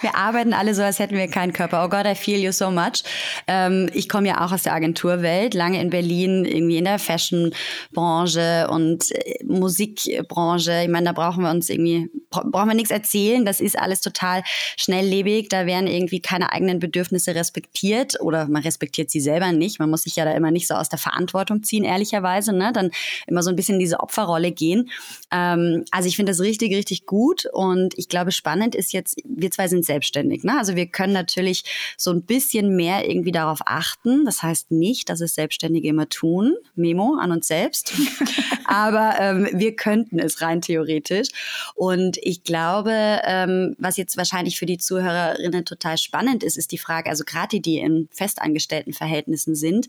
Wir 0.00 0.16
arbeiten 0.16 0.52
alle 0.52 0.74
so, 0.74 0.82
als 0.82 0.98
hätten 0.98 1.16
wir 1.16 1.28
keinen 1.28 1.52
Körper. 1.52 1.84
Oh 1.84 1.88
God, 1.88 2.06
I 2.06 2.14
feel 2.14 2.38
you 2.38 2.52
so 2.52 2.70
much. 2.70 3.02
Ähm, 3.46 3.88
ich 3.94 4.08
komme 4.08 4.28
ja 4.28 4.44
auch 4.44 4.52
aus 4.52 4.62
der 4.62 4.74
Agenturwelt, 4.74 5.54
lange 5.54 5.80
in 5.80 5.90
Berlin, 5.90 6.44
irgendwie 6.44 6.78
in 6.78 6.84
der 6.84 6.98
Fashion-Branche 6.98 8.68
und 8.70 9.10
äh, 9.12 9.44
Musikbranche. 9.44 10.82
Ich 10.82 10.88
meine, 10.88 11.06
da 11.06 11.12
brauchen 11.12 11.42
wir 11.42 11.50
uns 11.50 11.70
irgendwie, 11.70 12.10
brauchen 12.30 12.68
wir 12.68 12.74
nichts 12.74 12.90
erzählen. 12.90 13.44
Das 13.44 13.60
ist 13.60 13.78
alles 13.78 14.00
total 14.00 14.42
schnelllebig. 14.76 15.48
Da 15.48 15.66
werden 15.66 15.86
irgendwie 15.86 16.20
keine 16.20 16.52
eigenen 16.52 16.78
Bedürfnisse 16.78 17.34
respektiert 17.34 18.20
oder 18.20 18.46
man 18.48 18.62
respektiert 18.62 19.10
sie 19.10 19.20
selber 19.20 19.52
nicht. 19.52 19.78
Man 19.78 19.90
muss 19.90 20.02
sich 20.02 20.16
ja 20.16 20.24
da 20.24 20.32
immer 20.32 20.50
nicht 20.50 20.66
so 20.66 20.74
aus 20.74 20.88
der 20.88 20.98
Verantwortung 20.98 21.62
ziehen, 21.62 21.84
ehrlicherweise. 21.84 22.52
Ne? 22.52 22.72
Dann 22.72 22.90
immer 23.26 23.42
so 23.42 23.50
ein 23.50 23.56
bisschen 23.56 23.76
in 23.76 23.80
diese 23.80 24.00
Opferrolle 24.00 24.52
gehen. 24.52 24.90
Ähm, 25.32 25.84
also 25.90 26.08
ich 26.08 26.16
finde 26.16 26.32
das 26.32 26.40
richtig, 26.40 26.74
richtig 26.74 27.06
gut 27.06 27.46
und 27.52 27.96
ich 27.96 28.08
glaube, 28.08 28.32
spannend 28.32 28.74
ist 28.74 28.92
jetzt, 28.92 29.16
wir 29.24 29.50
zwei 29.50 29.68
sind 29.68 29.84
selbstständig. 29.86 30.44
Ne? 30.44 30.56
Also 30.58 30.76
wir 30.76 30.86
können 30.86 31.12
natürlich 31.12 31.64
so 31.96 32.10
ein 32.10 32.22
bisschen 32.22 32.76
mehr 32.76 33.08
irgendwie 33.08 33.32
darauf 33.32 33.60
achten. 33.64 34.24
Das 34.24 34.42
heißt 34.42 34.70
nicht, 34.70 35.08
dass 35.08 35.20
es 35.20 35.34
Selbstständige 35.34 35.88
immer 35.88 36.08
tun. 36.08 36.54
Memo 36.74 37.16
an 37.20 37.32
uns 37.32 37.48
selbst. 37.48 37.92
Aber 38.64 39.16
ähm, 39.18 39.48
wir 39.52 39.76
könnten 39.76 40.18
es 40.18 40.42
rein 40.42 40.60
theoretisch. 40.60 41.28
Und 41.74 42.18
ich 42.20 42.42
glaube, 42.42 43.20
ähm, 43.24 43.76
was 43.78 43.96
jetzt 43.96 44.16
wahrscheinlich 44.16 44.58
für 44.58 44.66
die 44.66 44.78
Zuhörerinnen 44.78 45.64
total 45.64 45.98
spannend 45.98 46.42
ist, 46.42 46.58
ist 46.58 46.72
die 46.72 46.78
Frage, 46.78 47.10
also 47.10 47.24
gerade 47.24 47.48
die, 47.48 47.62
die 47.62 47.78
in 47.78 48.08
festangestellten 48.12 48.92
Verhältnissen 48.92 49.54
sind, 49.54 49.86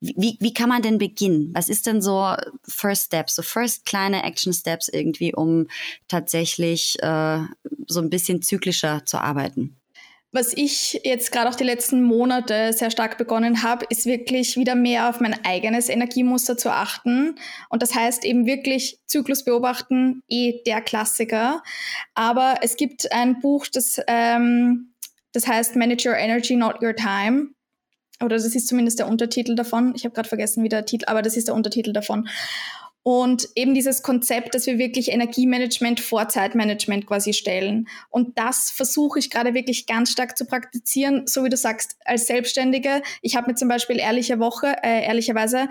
wie, 0.00 0.38
wie 0.40 0.54
kann 0.54 0.68
man 0.68 0.82
denn 0.82 0.98
beginnen? 0.98 1.50
Was 1.54 1.68
ist 1.68 1.86
denn 1.86 2.00
so 2.00 2.34
First 2.66 3.06
Steps, 3.06 3.36
so 3.36 3.42
First 3.42 3.84
kleine 3.84 4.24
Action 4.24 4.52
Steps 4.52 4.88
irgendwie, 4.88 5.34
um 5.34 5.66
tatsächlich 6.08 6.96
äh, 7.02 7.40
so 7.86 8.00
ein 8.00 8.10
bisschen 8.10 8.42
zyklischer 8.42 9.04
zu 9.04 9.18
arbeiten? 9.18 9.76
Was 10.32 10.52
ich 10.56 11.00
jetzt 11.02 11.32
gerade 11.32 11.50
auch 11.50 11.56
die 11.56 11.64
letzten 11.64 12.04
Monate 12.04 12.72
sehr 12.72 12.92
stark 12.92 13.18
begonnen 13.18 13.64
habe, 13.64 13.84
ist 13.90 14.06
wirklich 14.06 14.56
wieder 14.56 14.76
mehr 14.76 15.08
auf 15.08 15.20
mein 15.20 15.44
eigenes 15.44 15.88
Energiemuster 15.88 16.56
zu 16.56 16.72
achten. 16.72 17.34
Und 17.68 17.82
das 17.82 17.94
heißt 17.94 18.24
eben 18.24 18.46
wirklich 18.46 19.00
Zyklus 19.06 19.44
beobachten, 19.44 20.22
eh 20.28 20.62
der 20.64 20.82
Klassiker. 20.82 21.62
Aber 22.14 22.60
es 22.62 22.76
gibt 22.76 23.10
ein 23.12 23.40
Buch, 23.40 23.66
das, 23.66 24.00
ähm, 24.06 24.94
das 25.32 25.48
heißt 25.48 25.74
Manage 25.74 26.08
Your 26.08 26.16
Energy, 26.16 26.54
Not 26.54 26.80
Your 26.80 26.94
Time 26.94 27.48
oder 28.22 28.36
das 28.36 28.54
ist 28.54 28.68
zumindest 28.68 28.98
der 28.98 29.08
Untertitel 29.08 29.54
davon. 29.54 29.92
Ich 29.96 30.04
habe 30.04 30.14
gerade 30.14 30.28
vergessen, 30.28 30.62
wie 30.62 30.68
der 30.68 30.84
Titel, 30.84 31.06
aber 31.06 31.22
das 31.22 31.36
ist 31.36 31.48
der 31.48 31.54
Untertitel 31.54 31.92
davon. 31.92 32.28
Und 33.02 33.48
eben 33.54 33.72
dieses 33.72 34.02
Konzept, 34.02 34.54
dass 34.54 34.66
wir 34.66 34.76
wirklich 34.76 35.10
Energiemanagement 35.10 36.00
vor 36.00 36.28
Zeitmanagement 36.28 37.06
quasi 37.06 37.32
stellen. 37.32 37.88
Und 38.10 38.38
das 38.38 38.70
versuche 38.70 39.18
ich 39.18 39.30
gerade 39.30 39.54
wirklich 39.54 39.86
ganz 39.86 40.10
stark 40.12 40.36
zu 40.36 40.44
praktizieren, 40.44 41.22
so 41.26 41.42
wie 41.42 41.48
du 41.48 41.56
sagst, 41.56 41.96
als 42.04 42.26
Selbstständige. 42.26 43.00
Ich 43.22 43.36
habe 43.36 43.50
mir 43.50 43.54
zum 43.54 43.68
Beispiel 43.68 43.98
ehrliche 43.98 44.38
Woche, 44.38 44.76
äh, 44.82 45.06
ehrlicherweise 45.06 45.68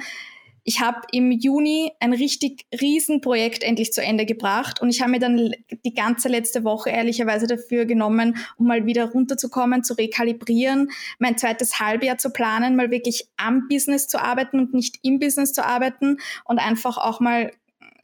ich 0.70 0.82
habe 0.82 1.02
im 1.12 1.32
Juni 1.32 1.94
ein 2.00 2.14
richtig 2.14 2.68
Riesenprojekt 2.80 3.64
endlich 3.64 3.92
zu 3.92 4.04
Ende 4.04 4.28
gebracht 4.28 4.80
und 4.80 4.92
ich 4.92 5.02
habe 5.02 5.10
mir 5.10 5.20
dann 5.20 5.52
die 5.84 5.96
ganze 5.96 6.30
letzte 6.30 6.64
Woche 6.64 6.92
ehrlicherweise 6.92 7.48
dafür 7.48 7.86
genommen, 7.86 8.38
um 8.56 8.68
mal 8.68 8.86
wieder 8.86 9.06
runterzukommen, 9.06 9.84
zu 9.84 9.96
rekalibrieren, 9.96 10.92
mein 11.18 11.40
zweites 11.40 11.80
Halbjahr 11.80 12.20
zu 12.20 12.30
planen, 12.30 12.76
mal 12.76 12.92
wirklich 12.92 13.30
am 13.36 13.68
Business 13.68 14.08
zu 14.08 14.22
arbeiten 14.22 14.60
und 14.60 14.76
nicht 14.76 15.00
im 15.02 15.18
Business 15.18 15.54
zu 15.54 15.66
arbeiten 15.66 16.18
und 16.46 16.60
einfach 16.60 17.00
auch 17.00 17.20
mal 17.20 17.50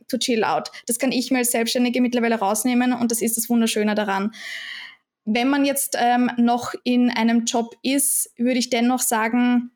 to 0.08 0.18
chill 0.18 0.44
out. 0.44 0.72
Das 0.88 0.98
kann 0.98 1.12
ich 1.12 1.30
mir 1.30 1.38
als 1.38 1.52
Selbstständige 1.52 2.02
mittlerweile 2.02 2.40
rausnehmen 2.40 2.94
und 2.94 3.12
das 3.12 3.22
ist 3.22 3.38
das 3.38 3.48
Wunderschöne 3.48 3.94
daran. 3.94 4.32
Wenn 5.24 5.50
man 5.50 5.66
jetzt 5.66 5.96
ähm, 6.00 6.32
noch 6.38 6.74
in 6.84 7.12
einem 7.12 7.46
Job 7.46 7.76
ist, 7.84 8.34
würde 8.38 8.58
ich 8.58 8.72
dennoch 8.72 9.02
sagen, 9.02 9.70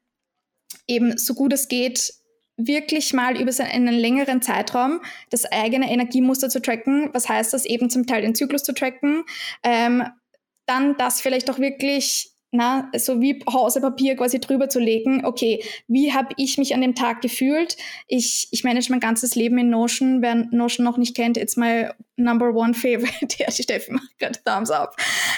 eben 0.87 1.19
so 1.19 1.35
gut 1.35 1.53
es 1.53 1.67
geht, 1.67 2.18
wirklich 2.59 3.13
mal 3.13 3.39
über 3.39 3.51
einen 3.63 3.93
längeren 3.93 4.41
Zeitraum 4.41 5.01
das 5.29 5.45
eigene 5.45 5.91
Energiemuster 5.91 6.49
zu 6.49 6.61
tracken. 6.61 7.09
Was 7.13 7.29
heißt 7.29 7.53
das? 7.53 7.65
Eben 7.65 7.89
zum 7.89 8.05
Teil 8.05 8.21
den 8.21 8.35
Zyklus 8.35 8.63
zu 8.63 8.73
tracken. 8.73 9.23
Ähm, 9.63 10.03
dann 10.65 10.97
das 10.97 11.21
vielleicht 11.21 11.49
auch 11.49 11.57
wirklich 11.57 12.28
na, 12.51 12.89
so 12.97 13.21
wie 13.21 13.43
Hausepapier 13.47 14.15
quasi 14.15 14.39
drüber 14.39 14.69
zu 14.69 14.79
legen, 14.79 15.23
okay, 15.23 15.63
wie 15.87 16.13
habe 16.13 16.29
ich 16.37 16.57
mich 16.57 16.73
an 16.73 16.81
dem 16.81 16.95
Tag 16.95 17.21
gefühlt? 17.21 17.77
Ich, 18.07 18.47
ich 18.51 18.63
manage 18.63 18.87
mein 18.89 18.99
ganzes 18.99 19.35
Leben 19.35 19.57
in 19.59 19.69
Notion. 19.69 20.21
Wer 20.21 20.47
Notion 20.51 20.83
noch 20.83 20.97
nicht 20.97 21.15
kennt, 21.15 21.37
it's 21.37 21.57
my 21.57 21.89
number 22.19 22.53
one 22.53 22.73
favorite. 22.73 23.37
ja, 23.37 23.47
die 23.47 23.63
Steffi 23.63 23.91
macht 23.93 24.17
gerade 24.17 24.39
Thumbs 24.43 24.71
up. 24.71 24.95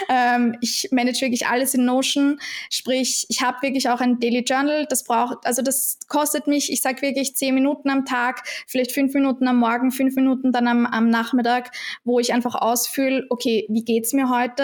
Ähm, 0.09 0.55
ich 0.61 0.87
manage 0.91 1.21
wirklich 1.21 1.45
alles 1.47 1.73
in 1.73 1.83
Notion. 1.83 2.39
Sprich, 2.69 3.25
ich 3.29 3.41
habe 3.41 3.61
wirklich 3.61 3.89
auch 3.89 3.99
ein 3.99 4.19
Daily 4.19 4.43
Journal. 4.47 4.85
Das 4.89 5.03
braucht, 5.03 5.45
also 5.45 5.61
das 5.61 5.99
kostet 6.07 6.47
mich, 6.47 6.71
ich 6.71 6.81
sag 6.81 7.01
wirklich 7.01 7.35
zehn 7.35 7.53
Minuten 7.53 7.89
am 7.89 8.05
Tag, 8.05 8.43
vielleicht 8.67 8.93
fünf 8.93 9.13
Minuten 9.13 9.47
am 9.47 9.57
Morgen, 9.57 9.91
fünf 9.91 10.15
Minuten 10.15 10.51
dann 10.53 10.67
am, 10.67 10.85
am 10.85 11.09
Nachmittag, 11.09 11.71
wo 12.05 12.19
ich 12.19 12.31
einfach 12.33 12.55
ausfühle, 12.55 13.25
okay, 13.29 13.67
wie 13.69 13.83
geht's 13.83 14.13
mir 14.13 14.29
heute? 14.29 14.63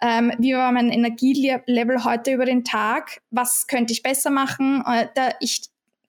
Ähm, 0.00 0.32
wie 0.38 0.54
war 0.54 0.72
mein 0.72 0.90
Energielevel 0.90 1.73
heute 2.04 2.32
über 2.32 2.44
den 2.44 2.64
Tag? 2.64 3.20
Was 3.30 3.66
könnte 3.66 3.92
ich 3.92 4.02
besser 4.02 4.30
machen? 4.30 4.82
Äh, 4.86 5.08
da 5.14 5.30
ich 5.40 5.62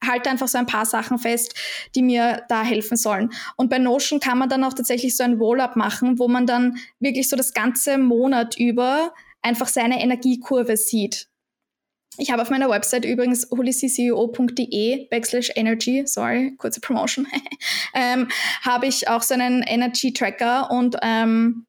halte 0.05 0.29
einfach 0.29 0.47
so 0.47 0.57
ein 0.57 0.65
paar 0.65 0.85
Sachen 0.85 1.17
fest, 1.17 1.55
die 1.95 2.01
mir 2.01 2.43
da 2.49 2.63
helfen 2.63 2.97
sollen. 2.97 3.31
Und 3.55 3.69
bei 3.69 3.77
Notion 3.77 4.19
kann 4.19 4.37
man 4.37 4.49
dann 4.49 4.63
auch 4.63 4.73
tatsächlich 4.73 5.15
so 5.15 5.23
ein 5.23 5.35
Roll-up 5.35 5.75
machen, 5.75 6.19
wo 6.19 6.27
man 6.27 6.45
dann 6.45 6.77
wirklich 6.99 7.29
so 7.29 7.35
das 7.35 7.53
ganze 7.53 7.97
Monat 7.97 8.57
über 8.57 9.13
einfach 9.41 9.67
seine 9.67 10.01
Energiekurve 10.01 10.77
sieht. 10.77 11.27
Ich 12.17 12.31
habe 12.31 12.41
auf 12.41 12.49
meiner 12.49 12.69
Website 12.69 13.03
übrigens 13.03 13.49
holiciceo.de 13.51 15.07
backslash 15.09 15.51
energy, 15.55 16.03
sorry, 16.05 16.55
kurze 16.57 16.79
Promotion, 16.79 17.27
ähm, 17.93 18.29
habe 18.61 18.87
ich 18.87 19.09
auch 19.09 19.21
so 19.21 19.33
einen 19.33 19.63
Energy 19.63 20.13
Tracker 20.13 20.71
und 20.71 20.95
ähm, 21.01 21.65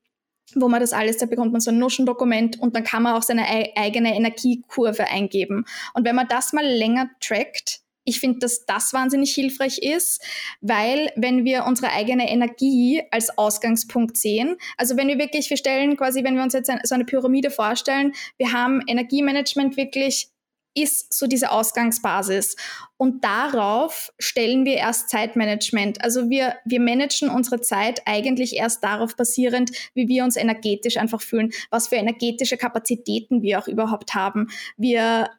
wo 0.55 0.69
man 0.69 0.81
das 0.81 0.93
alles, 0.93 1.19
da 1.19 1.27
bekommt 1.27 1.53
man 1.53 1.61
so 1.61 1.71
ein 1.71 1.79
Notion-Dokument 1.79 2.61
und 2.61 2.75
dann 2.77 2.85
kann 2.85 3.03
man 3.03 3.15
auch 3.15 3.23
seine 3.23 3.47
eigene 3.77 4.15
Energiekurve 4.15 5.09
eingeben. 5.09 5.65
Und 5.95 6.05
wenn 6.05 6.17
man 6.17 6.29
das 6.29 6.53
mal 6.53 6.65
länger 6.65 7.11
trackt, 7.21 7.81
ich 8.07 8.21
finde, 8.21 8.39
dass 8.39 8.65
das 8.65 8.93
wahnsinnig 8.93 9.35
hilfreich 9.35 9.79
ist, 9.79 10.25
weil 10.61 11.11
wenn 11.17 11.45
wir 11.45 11.65
unsere 11.65 11.91
eigene 11.91 12.31
Energie 12.31 13.03
als 13.11 13.37
Ausgangspunkt 13.37 14.17
sehen, 14.17 14.57
also 14.77 14.97
wenn 14.97 15.09
wir 15.09 15.19
wirklich, 15.19 15.51
wir 15.51 15.57
stellen 15.57 15.97
quasi, 15.97 16.23
wenn 16.23 16.37
wir 16.37 16.43
uns 16.45 16.55
jetzt 16.55 16.71
so 16.85 16.95
eine 16.95 17.05
Pyramide 17.05 17.51
vorstellen, 17.51 18.13
wir 18.39 18.53
haben 18.53 18.81
Energiemanagement 18.87 19.77
wirklich 19.77 20.29
ist 20.77 21.13
so 21.13 21.27
diese 21.27 21.51
Ausgangsbasis. 21.51 22.57
Und 22.99 23.25
darauf 23.25 24.13
stellen 24.19 24.65
wir 24.65 24.75
erst 24.75 25.09
Zeitmanagement. 25.09 26.05
Also 26.05 26.29
wir, 26.29 26.57
wir 26.65 26.81
managen 26.81 27.31
unsere 27.31 27.61
Zeit 27.61 28.03
eigentlich 28.05 28.57
erst 28.57 28.85
darauf 28.85 29.17
basierend, 29.17 29.71
wie 29.95 30.07
wir 30.09 30.25
uns 30.25 30.37
energetisch 30.37 30.99
einfach 30.99 31.21
fühlen, 31.21 31.51
was 31.71 31.89
für 31.89 31.97
energetische 31.97 32.57
Kapazitäten 32.57 33.43
wir 33.43 33.59
auch 33.59 33.69
überhaupt 33.69 34.15
haben. 34.15 34.49
Wir 34.77 35.31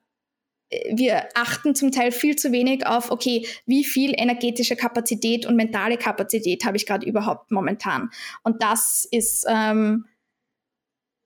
wir 0.92 1.30
achten 1.34 1.76
zum 1.76 1.92
Teil 1.94 2.12
viel 2.12 2.36
zu 2.36 2.52
wenig 2.52 2.86
auf, 2.86 3.10
okay, 3.10 3.48
wie 3.66 3.86
viel 3.86 4.14
energetische 4.14 4.76
Kapazität 4.76 5.46
und 5.46 5.56
mentale 5.56 5.98
Kapazität 5.98 6.66
habe 6.66 6.76
ich 6.76 6.86
gerade 6.86 7.06
überhaupt 7.06 7.52
momentan. 7.52 8.10
Und 8.44 8.62
das 8.62 9.08
ist, 9.10 9.46
ähm, 9.48 10.08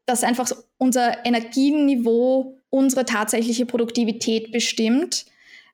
dass 0.06 0.24
einfach 0.24 0.52
unser 0.78 1.26
Energieniveau 1.26 2.61
unsere 2.72 3.06
tatsächliche 3.06 3.68
Produktivität 3.68 4.52
bestimmt. 4.52 5.28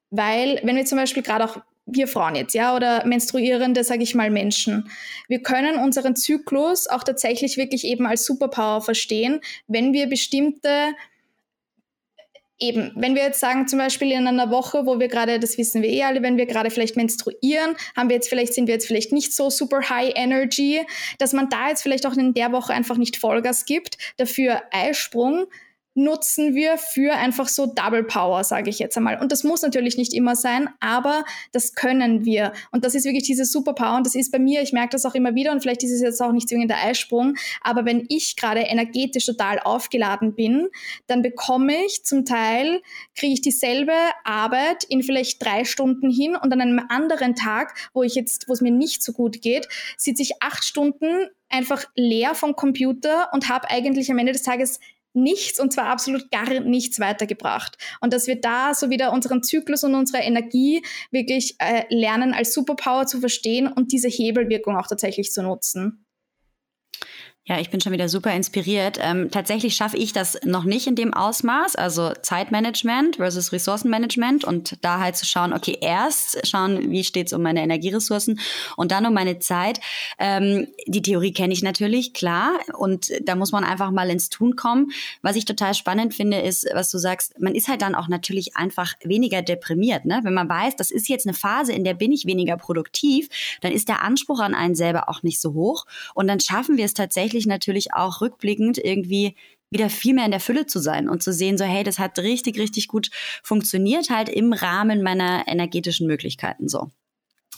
Weil, 0.10 0.60
wenn 0.63 0.75
wir 0.75 0.86
zum 0.86 0.97
Beispiel 0.97 1.23
gerade 1.23 1.45
auch 1.45 1.62
wir 1.88 2.07
Frauen 2.07 2.36
jetzt, 2.36 2.53
ja, 2.53 2.75
oder 2.75 3.05
menstruierende, 3.05 3.83
sage 3.83 4.03
ich 4.03 4.13
mal, 4.13 4.29
Menschen. 4.29 4.91
Wir 5.29 5.41
können 5.41 5.77
unseren 5.77 6.17
Zyklus 6.17 6.88
auch 6.88 7.03
tatsächlich 7.03 7.55
wirklich 7.55 7.86
eben 7.86 8.05
als 8.05 8.25
Superpower 8.25 8.81
verstehen, 8.81 9.39
wenn 9.67 9.93
wir 9.93 10.07
bestimmte 10.07 10.69
eben, 12.60 12.91
wenn 12.95 13.15
wir 13.15 13.23
jetzt 13.23 13.39
sagen, 13.39 13.67
zum 13.67 13.79
Beispiel 13.79 14.12
in 14.12 14.27
einer 14.27 14.49
Woche, 14.49 14.86
wo 14.86 14.99
wir 14.99 15.07
gerade, 15.07 15.39
das 15.39 15.57
wissen 15.57 15.81
wir 15.81 15.89
eh 15.89 16.03
alle, 16.03 16.23
wenn 16.23 16.38
wir 16.38 16.47
gerade 16.47 16.71
vielleicht 16.71 16.97
menstruieren, 16.97 17.75
haben 17.95 18.10
wir 18.10 18.15
jetzt 18.15 18.29
vielleicht, 18.29 18.53
sind 18.53 18.67
wir 18.67 18.73
jetzt 18.73 18.88
vielleicht 18.88 19.13
nicht 19.13 19.33
so 19.33 19.49
super 19.49 19.89
high 19.89 20.12
energy, 20.15 20.81
dass 21.19 21.33
man 21.33 21.49
da 21.49 21.69
jetzt 21.69 21.83
vielleicht 21.83 22.05
auch 22.05 22.17
in 22.17 22.33
der 22.33 22.51
Woche 22.51 22.73
einfach 22.73 22.97
nicht 22.97 23.17
Vollgas 23.17 23.65
gibt, 23.65 23.97
dafür 24.17 24.63
Eisprung, 24.71 25.45
nutzen 25.97 26.53
wir 26.55 26.77
für 26.77 27.13
einfach 27.13 27.47
so 27.47 27.65
Double 27.65 28.03
Power, 28.03 28.43
sage 28.43 28.69
ich 28.69 28.79
jetzt 28.79 28.95
einmal. 28.95 29.19
Und 29.19 29.31
das 29.31 29.43
muss 29.43 29.63
natürlich 29.63 29.97
nicht 29.97 30.13
immer 30.13 30.36
sein, 30.36 30.69
aber 30.79 31.25
das 31.51 31.73
können 31.73 32.23
wir. 32.23 32.53
Und 32.71 32.86
das 32.86 32.95
ist 32.95 33.05
wirklich 33.05 33.23
diese 33.23 33.45
Superpower. 33.45 33.97
Und 33.97 34.05
das 34.05 34.15
ist 34.15 34.31
bei 34.31 34.39
mir, 34.39 34.62
ich 34.62 34.73
merke 34.73 34.91
das 34.91 35.05
auch 35.05 35.15
immer 35.15 35.33
wieder, 35.36 35.51
und 35.51 35.62
vielleicht 35.62 35.83
ist 35.83 35.91
es 35.91 36.01
jetzt 36.01 36.21
auch 36.21 36.31
nicht 36.31 36.47
zwingend 36.47 36.69
der 36.69 36.83
Eisprung, 36.83 37.36
aber 37.62 37.86
wenn 37.86 38.05
ich 38.10 38.36
gerade 38.36 38.62
energetisch 38.62 39.25
total 39.25 39.60
aufgeladen 39.60 40.36
bin, 40.36 40.69
dann 41.07 41.21
bekomme 41.21 41.86
ich 41.86 42.03
zum 42.03 42.25
Teil, 42.25 42.81
kriege 43.15 43.33
ich 43.33 43.41
dieselbe 43.41 43.93
Arbeit 44.23 44.83
in 44.83 45.01
vielleicht 45.01 45.43
drei 45.43 45.65
Stunden 45.65 46.12
hin 46.12 46.36
und 46.36 46.53
an 46.53 46.62
einem 46.62 46.81
anderen 46.89 47.36
Tag, 47.36 47.73
wo 47.93 48.03
ich 48.03 48.13
jetzt, 48.15 48.47
wo 48.47 48.53
es 48.53 48.62
mir 48.62 48.71
nicht 48.71 49.03
so 49.03 49.13
gut 49.13 49.41
geht, 49.41 49.67
sitze 49.97 50.21
ich 50.21 50.41
acht 50.41 50.63
Stunden 50.63 51.27
einfach 51.49 51.86
leer 51.95 52.36
vom 52.36 52.55
Computer 52.55 53.29
und 53.33 53.49
habe 53.49 53.69
eigentlich 53.69 54.12
am 54.12 54.17
Ende 54.17 54.33
des 54.33 54.43
Tages 54.43 54.79
nichts 55.17 55.60
und 55.60 55.73
zwar 55.73 55.88
absolut 55.88 56.32
gar 56.32 56.47
nichts 56.62 56.99
weitergebracht. 56.99 57.77
Und 58.01 58.13
dass 58.13 58.27
wir 58.27 58.39
da 58.39 58.73
so 58.73 58.89
wieder 58.89 59.12
unseren 59.12 59.43
Zyklus 59.43 59.84
und 59.84 59.95
unsere 59.95 60.23
Energie 60.23 60.84
wirklich 61.12 61.56
äh, 61.60 61.84
lernen, 61.89 62.34
als 62.34 62.53
Superpower 62.53 63.06
zu 63.06 63.19
verstehen 63.19 63.67
und 63.67 63.91
diese 63.91 64.08
Hebelwirkung 64.08 64.77
auch 64.77 64.88
tatsächlich 64.88 65.32
zu 65.32 65.43
nutzen. 65.43 66.07
Ja, 67.49 67.62
ich 67.62 67.69
bin 67.69 67.79
schon 67.79 67.93
wieder 67.93 68.10
super 68.10 68.33
inspiriert. 68.33 68.99
Ähm, 69.01 69.31
tatsächlich 69.31 69.73
schaffe 69.73 69.95
ich 69.95 70.12
das 70.12 70.38
noch 70.43 70.65
nicht 70.65 70.86
in 70.86 70.95
dem 70.95 71.13
Ausmaß, 71.13 71.77
also 71.77 72.12
Zeitmanagement 72.21 73.15
versus 73.15 73.53
Ressourcenmanagement 73.53 74.43
und 74.43 74.83
da 74.83 74.99
halt 74.99 75.15
zu 75.15 75.25
schauen, 75.25 75.53
okay, 75.53 75.77
erst 75.79 76.45
schauen, 76.45 76.91
wie 76.91 77.05
steht's 77.05 77.31
um 77.31 77.41
meine 77.41 77.62
Energieressourcen 77.62 78.41
und 78.75 78.91
dann 78.91 79.05
um 79.05 79.13
meine 79.13 79.39
Zeit. 79.39 79.79
Ähm, 80.19 80.67
die 80.88 81.01
Theorie 81.01 81.31
kenne 81.31 81.53
ich 81.53 81.63
natürlich, 81.63 82.13
klar, 82.13 82.51
und 82.77 83.13
da 83.23 83.36
muss 83.36 83.53
man 83.53 83.63
einfach 83.63 83.91
mal 83.91 84.10
ins 84.10 84.27
Tun 84.27 84.57
kommen. 84.57 84.91
Was 85.21 85.38
ich 85.38 85.45
total 85.45 85.73
spannend 85.73 86.13
finde, 86.13 86.41
ist, 86.41 86.67
was 86.73 86.91
du 86.91 86.97
sagst, 86.97 87.39
man 87.39 87.55
ist 87.55 87.69
halt 87.69 87.81
dann 87.81 87.95
auch 87.95 88.10
natürlich 88.10 88.57
einfach 88.57 88.93
weniger 89.05 89.41
deprimiert. 89.41 90.03
Ne? 90.03 90.19
Wenn 90.23 90.33
man 90.33 90.49
weiß, 90.49 90.75
das 90.75 90.91
ist 90.91 91.07
jetzt 91.07 91.25
eine 91.25 91.33
Phase, 91.33 91.71
in 91.71 91.86
der 91.86 91.93
bin 91.93 92.12
ich 92.12 92.25
weniger 92.25 92.57
produktiv, 92.57 93.29
dann 93.62 93.71
ist 93.71 93.88
der 93.88 94.01
Anspruch 94.01 94.41
an 94.41 94.53
einen 94.53 94.75
selber 94.75 95.07
auch 95.07 95.23
nicht 95.23 95.39
so 95.39 95.53
hoch 95.53 95.86
und 96.13 96.27
dann 96.27 96.41
schaffen 96.41 96.75
wir 96.75 96.83
es 96.83 96.93
tatsächlich 96.93 97.37
tatsächlich 97.38 97.47
natürlich 97.47 97.93
auch 97.93 98.21
rückblickend 98.21 98.78
irgendwie 98.78 99.36
wieder 99.69 99.89
viel 99.89 100.13
mehr 100.13 100.26
in 100.26 100.32
der 100.32 100.39
Fülle 100.39 100.65
zu 100.65 100.80
sein 100.80 101.10
und 101.10 101.21
zu 101.21 101.34
sehen, 101.34 101.58
so 101.58 101.65
hey, 101.65 101.84
das 101.84 102.00
hat 102.00 102.17
richtig, 102.19 102.58
richtig 102.58 102.88
gut 102.88 103.10
funktioniert, 103.43 104.10
halt 104.10 104.30
im 104.30 104.54
Rahmen 104.54 105.04
meiner 105.04 105.43
energetischen 105.47 106.08
Möglichkeiten 106.08 106.69
so. 106.69 106.89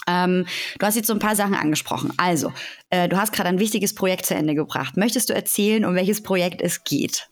Ähm, 0.08 0.46
du 0.80 0.86
hast 0.86 0.96
jetzt 0.96 1.08
so 1.08 1.14
ein 1.14 1.20
paar 1.20 1.36
Sachen 1.36 1.54
angesprochen. 1.54 2.12
Also, 2.18 2.52
äh, 2.90 3.08
du 3.08 3.18
hast 3.18 3.32
gerade 3.32 3.50
ein 3.50 3.60
wichtiges 3.60 3.94
Projekt 3.94 4.26
zu 4.26 4.34
Ende 4.34 4.56
gebracht. 4.56 4.98
Möchtest 4.98 5.30
du 5.30 5.34
erzählen, 5.34 5.86
um 5.86 5.94
welches 5.94 6.24
Projekt 6.24 6.62
es 6.62 6.84
geht? 6.84 7.30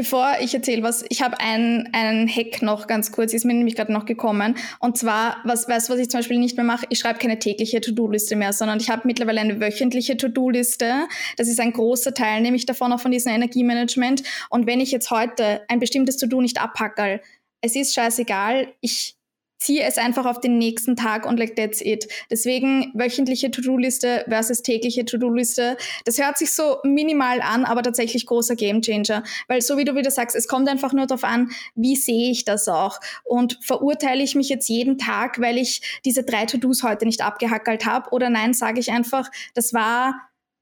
Bevor 0.00 0.36
ich 0.40 0.54
erzähle 0.54 0.84
was, 0.84 1.04
ich 1.08 1.22
habe 1.22 1.40
einen, 1.40 1.92
einen 1.92 2.28
Hack 2.28 2.62
noch 2.62 2.86
ganz 2.86 3.10
kurz, 3.10 3.34
ist 3.34 3.44
mir 3.44 3.54
nämlich 3.54 3.74
gerade 3.74 3.92
noch 3.92 4.04
gekommen. 4.04 4.54
Und 4.78 4.96
zwar, 4.96 5.38
was 5.42 5.68
weißt 5.68 5.90
was 5.90 5.98
ich 5.98 6.08
zum 6.08 6.20
Beispiel 6.20 6.38
nicht 6.38 6.56
mehr 6.56 6.64
mache? 6.64 6.86
Ich 6.88 7.00
schreibe 7.00 7.18
keine 7.18 7.40
tägliche 7.40 7.80
To-Do-Liste 7.80 8.36
mehr, 8.36 8.52
sondern 8.52 8.78
ich 8.78 8.90
habe 8.90 9.02
mittlerweile 9.06 9.40
eine 9.40 9.60
wöchentliche 9.60 10.16
To-Do-Liste. 10.16 11.08
Das 11.36 11.48
ist 11.48 11.58
ein 11.58 11.72
großer 11.72 12.14
Teil, 12.14 12.42
nämlich 12.42 12.64
davon 12.64 12.92
auch 12.92 13.00
von 13.00 13.10
diesem 13.10 13.32
Energiemanagement. 13.32 14.22
Und 14.50 14.68
wenn 14.68 14.78
ich 14.78 14.92
jetzt 14.92 15.10
heute 15.10 15.62
ein 15.66 15.80
bestimmtes 15.80 16.16
To-Do 16.16 16.42
nicht 16.42 16.62
abhackel, 16.62 17.20
es 17.60 17.74
ist 17.74 17.92
scheißegal, 17.92 18.68
ich 18.80 19.17
ziehe 19.58 19.82
es 19.82 19.98
einfach 19.98 20.24
auf 20.24 20.40
den 20.40 20.56
nächsten 20.56 20.96
Tag 20.96 21.26
und 21.26 21.38
like 21.38 21.56
that's 21.56 21.80
it. 21.80 22.08
Deswegen 22.30 22.92
wöchentliche 22.94 23.50
To-Do-Liste 23.50 24.24
versus 24.28 24.62
tägliche 24.62 25.04
To-Do-Liste. 25.04 25.76
Das 26.04 26.18
hört 26.18 26.38
sich 26.38 26.52
so 26.52 26.78
minimal 26.84 27.40
an, 27.40 27.64
aber 27.64 27.82
tatsächlich 27.82 28.26
großer 28.26 28.56
Gamechanger. 28.56 29.24
Weil 29.48 29.60
so 29.60 29.76
wie 29.76 29.84
du 29.84 29.94
wieder 29.94 30.10
sagst, 30.10 30.36
es 30.36 30.46
kommt 30.46 30.68
einfach 30.68 30.92
nur 30.92 31.06
darauf 31.06 31.24
an, 31.24 31.50
wie 31.74 31.96
sehe 31.96 32.30
ich 32.30 32.44
das 32.44 32.68
auch. 32.68 33.00
Und 33.24 33.58
verurteile 33.62 34.22
ich 34.22 34.34
mich 34.34 34.48
jetzt 34.48 34.68
jeden 34.68 34.96
Tag, 34.96 35.40
weil 35.40 35.58
ich 35.58 36.00
diese 36.04 36.22
drei 36.22 36.46
To-Dos 36.46 36.82
heute 36.82 37.04
nicht 37.04 37.22
abgehackelt 37.22 37.84
habe? 37.84 38.10
Oder 38.10 38.30
nein, 38.30 38.54
sage 38.54 38.78
ich 38.78 38.92
einfach, 38.92 39.30
das 39.54 39.74
war 39.74 40.14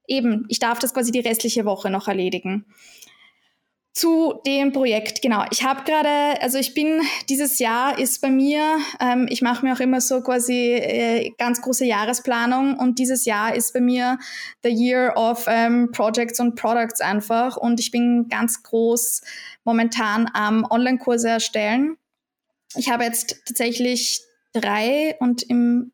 eben, 0.07 0.45
ich 0.49 0.59
darf 0.59 0.79
das 0.79 0.93
quasi 0.93 1.11
die 1.11 1.19
restliche 1.19 1.65
Woche 1.65 1.91
noch 1.91 2.07
erledigen 2.07 2.65
zu 3.97 4.39
dem 4.45 4.73
Projekt, 4.73 5.23
genau. 5.23 5.43
Ich 5.49 5.63
habe 5.63 5.83
gerade, 5.83 6.39
also 6.41 6.59
ich 6.59 6.75
bin, 6.75 7.01
dieses 7.29 7.57
Jahr 7.57 7.97
ist 7.97 8.21
bei 8.21 8.29
mir, 8.29 8.77
ähm, 8.99 9.25
ich 9.27 9.41
mache 9.41 9.65
mir 9.65 9.73
auch 9.73 9.79
immer 9.79 10.01
so 10.01 10.21
quasi 10.21 10.73
äh, 10.73 11.31
ganz 11.39 11.61
große 11.63 11.83
Jahresplanung 11.83 12.77
und 12.77 12.99
dieses 12.99 13.25
Jahr 13.25 13.55
ist 13.55 13.73
bei 13.73 13.81
mir 13.81 14.19
the 14.61 14.69
year 14.69 15.13
of 15.17 15.45
ähm, 15.47 15.89
Projects 15.91 16.39
und 16.39 16.53
Products 16.53 17.01
einfach 17.01 17.57
und 17.57 17.79
ich 17.79 17.89
bin 17.89 18.27
ganz 18.29 18.61
groß 18.61 19.21
momentan 19.63 20.29
am 20.31 20.63
Online-Kurse 20.69 21.29
erstellen. 21.29 21.97
Ich 22.75 22.91
habe 22.91 23.03
jetzt 23.03 23.41
tatsächlich 23.47 24.21
drei 24.53 25.15
und 25.19 25.41
im 25.41 25.91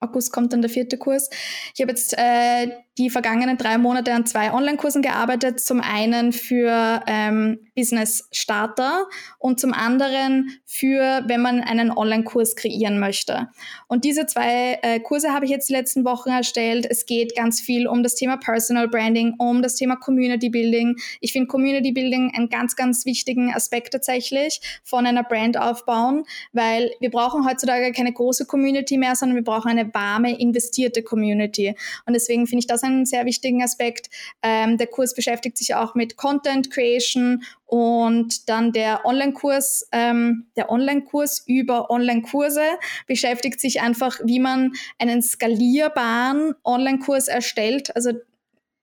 August 0.00 0.32
kommt 0.32 0.52
dann 0.52 0.60
der 0.60 0.70
vierte 0.70 0.98
Kurs. 0.98 1.30
Ich 1.74 1.80
habe 1.80 1.92
jetzt 1.92 2.14
äh, 2.18 2.68
die 2.98 3.10
vergangenen 3.10 3.56
drei 3.56 3.76
Monate 3.76 4.12
an 4.12 4.24
zwei 4.24 4.52
Online-Kursen 4.52 5.02
gearbeitet. 5.02 5.60
Zum 5.60 5.80
einen 5.80 6.32
für 6.32 7.02
ähm, 7.06 7.58
Business 7.74 8.28
Starter 8.30 9.06
und 9.38 9.58
zum 9.58 9.72
anderen 9.72 10.60
für, 10.64 11.24
wenn 11.26 11.42
man 11.42 11.60
einen 11.60 11.90
Online-Kurs 11.90 12.54
kreieren 12.54 13.00
möchte. 13.00 13.48
Und 13.88 14.04
diese 14.04 14.26
zwei 14.26 14.78
äh, 14.82 15.00
Kurse 15.00 15.32
habe 15.32 15.44
ich 15.44 15.50
jetzt 15.50 15.68
die 15.68 15.72
letzten 15.72 16.04
Wochen 16.04 16.30
erstellt. 16.30 16.86
Es 16.88 17.06
geht 17.06 17.34
ganz 17.34 17.60
viel 17.60 17.88
um 17.88 18.04
das 18.04 18.14
Thema 18.14 18.36
Personal 18.36 18.88
Branding, 18.88 19.34
um 19.38 19.60
das 19.60 19.74
Thema 19.74 19.96
Community 19.96 20.48
Building. 20.48 20.96
Ich 21.20 21.32
finde 21.32 21.48
Community 21.48 21.90
Building 21.90 22.32
einen 22.34 22.48
ganz, 22.48 22.76
ganz 22.76 23.04
wichtigen 23.06 23.52
Aspekt 23.52 23.92
tatsächlich 23.92 24.60
von 24.84 25.04
einer 25.04 25.24
Brand 25.24 25.58
aufbauen, 25.58 26.24
weil 26.52 26.92
wir 27.00 27.10
brauchen 27.10 27.44
heutzutage 27.44 27.90
keine 27.92 28.12
große 28.12 28.46
Community 28.46 28.98
mehr, 28.98 29.16
sondern 29.16 29.34
wir 29.36 29.44
brauchen 29.44 29.70
eine 29.70 29.92
warme, 29.92 30.38
investierte 30.38 31.02
Community. 31.02 31.74
Und 32.06 32.14
deswegen 32.14 32.46
finde 32.46 32.60
ich 32.60 32.66
das 32.68 32.83
einen 32.84 33.06
sehr 33.06 33.24
wichtigen 33.24 33.62
Aspekt. 33.62 34.10
Ähm, 34.42 34.78
der 34.78 34.86
Kurs 34.86 35.14
beschäftigt 35.14 35.58
sich 35.58 35.74
auch 35.74 35.94
mit 35.94 36.16
Content 36.16 36.70
Creation 36.70 37.42
und 37.66 38.48
dann 38.48 38.72
der 38.72 39.04
Online-Kurs, 39.04 39.88
ähm, 39.92 40.46
der 40.56 40.70
Online-Kurs 40.70 41.44
über 41.46 41.90
Online-Kurse 41.90 42.62
beschäftigt 43.06 43.60
sich 43.60 43.80
einfach, 43.80 44.20
wie 44.24 44.38
man 44.38 44.72
einen 44.98 45.22
skalierbaren 45.22 46.54
Online-Kurs 46.64 47.28
erstellt. 47.28 47.94
Also 47.96 48.12